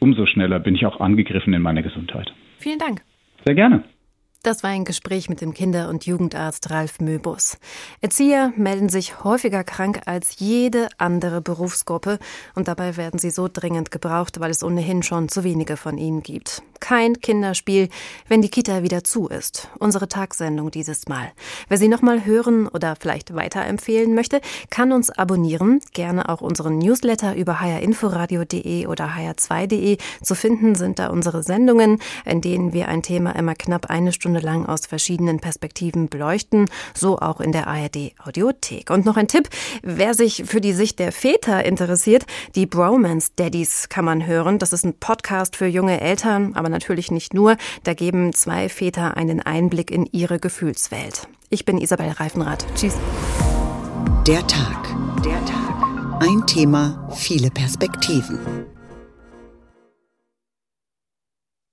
umso 0.00 0.26
schneller 0.26 0.58
bin 0.58 0.74
ich 0.74 0.84
auch 0.84 1.00
angegriffen 1.00 1.54
in 1.54 1.62
meiner 1.62 1.82
Gesundheit. 1.82 2.32
Vielen 2.58 2.78
Dank. 2.78 3.02
Sehr 3.46 3.54
gerne. 3.54 3.84
Das 4.42 4.62
war 4.62 4.70
ein 4.70 4.84
Gespräch 4.86 5.28
mit 5.28 5.42
dem 5.42 5.52
Kinder- 5.52 5.90
und 5.90 6.06
Jugendarzt 6.06 6.70
Ralf 6.70 6.98
Möbus. 6.98 7.58
Erzieher 8.00 8.54
melden 8.56 8.88
sich 8.88 9.22
häufiger 9.22 9.64
krank 9.64 10.00
als 10.06 10.40
jede 10.40 10.88
andere 10.96 11.42
Berufsgruppe 11.42 12.18
und 12.54 12.66
dabei 12.66 12.96
werden 12.96 13.18
sie 13.18 13.28
so 13.28 13.48
dringend 13.52 13.90
gebraucht, 13.90 14.40
weil 14.40 14.50
es 14.50 14.64
ohnehin 14.64 15.02
schon 15.02 15.28
zu 15.28 15.44
wenige 15.44 15.76
von 15.76 15.98
ihnen 15.98 16.22
gibt. 16.22 16.62
Kein 16.80 17.20
Kinderspiel, 17.20 17.88
wenn 18.26 18.42
die 18.42 18.48
Kita 18.48 18.82
wieder 18.82 19.04
zu 19.04 19.28
ist. 19.28 19.68
Unsere 19.78 20.08
Tagsendung 20.08 20.70
dieses 20.70 21.08
Mal. 21.08 21.30
Wer 21.68 21.76
sie 21.78 21.88
nochmal 21.88 22.24
hören 22.24 22.66
oder 22.66 22.96
vielleicht 22.98 23.34
weiterempfehlen 23.34 24.14
möchte, 24.14 24.40
kann 24.70 24.90
uns 24.90 25.10
abonnieren. 25.10 25.80
Gerne 25.92 26.28
auch 26.28 26.40
unseren 26.40 26.78
Newsletter 26.78 27.36
über 27.36 27.60
hrinforadio.de 27.60 28.86
oder 28.86 29.08
hr2.de. 29.08 29.98
Zu 30.22 30.34
finden 30.34 30.74
sind 30.74 30.98
da 30.98 31.08
unsere 31.08 31.42
Sendungen, 31.42 31.98
in 32.24 32.40
denen 32.40 32.72
wir 32.72 32.88
ein 32.88 33.02
Thema 33.02 33.32
immer 33.36 33.54
knapp 33.54 33.90
eine 33.90 34.12
Stunde 34.12 34.40
lang 34.40 34.66
aus 34.66 34.86
verschiedenen 34.86 35.38
Perspektiven 35.38 36.08
beleuchten. 36.08 36.66
So 36.94 37.18
auch 37.18 37.40
in 37.40 37.52
der 37.52 37.66
ARD 37.66 38.12
Audiothek. 38.24 38.90
Und 38.90 39.04
noch 39.04 39.18
ein 39.18 39.28
Tipp, 39.28 39.48
wer 39.82 40.14
sich 40.14 40.44
für 40.46 40.60
die 40.60 40.72
Sicht 40.72 40.98
der 40.98 41.12
Väter 41.12 41.64
interessiert, 41.64 42.24
die 42.54 42.66
Bromance 42.66 43.32
Daddies 43.36 43.88
kann 43.90 44.06
man 44.06 44.26
hören. 44.26 44.58
Das 44.58 44.72
ist 44.72 44.84
ein 44.84 44.94
Podcast 44.94 45.56
für 45.56 45.66
junge 45.66 46.00
Eltern, 46.00 46.54
aber 46.54 46.69
natürlich 46.70 47.10
nicht 47.10 47.34
nur. 47.34 47.56
Da 47.84 47.94
geben 47.94 48.32
zwei 48.32 48.68
Väter 48.68 49.16
einen 49.16 49.40
Einblick 49.40 49.90
in 49.90 50.06
ihre 50.06 50.38
Gefühlswelt. 50.38 51.28
Ich 51.50 51.64
bin 51.64 51.78
Isabel 51.78 52.10
Reifenrath. 52.10 52.64
Tschüss. 52.74 52.96
Der 54.26 54.46
Tag. 54.46 54.94
Der 55.24 55.44
Tag. 55.44 56.20
Ein 56.20 56.46
Thema, 56.46 57.08
viele 57.14 57.50
Perspektiven. 57.50 58.38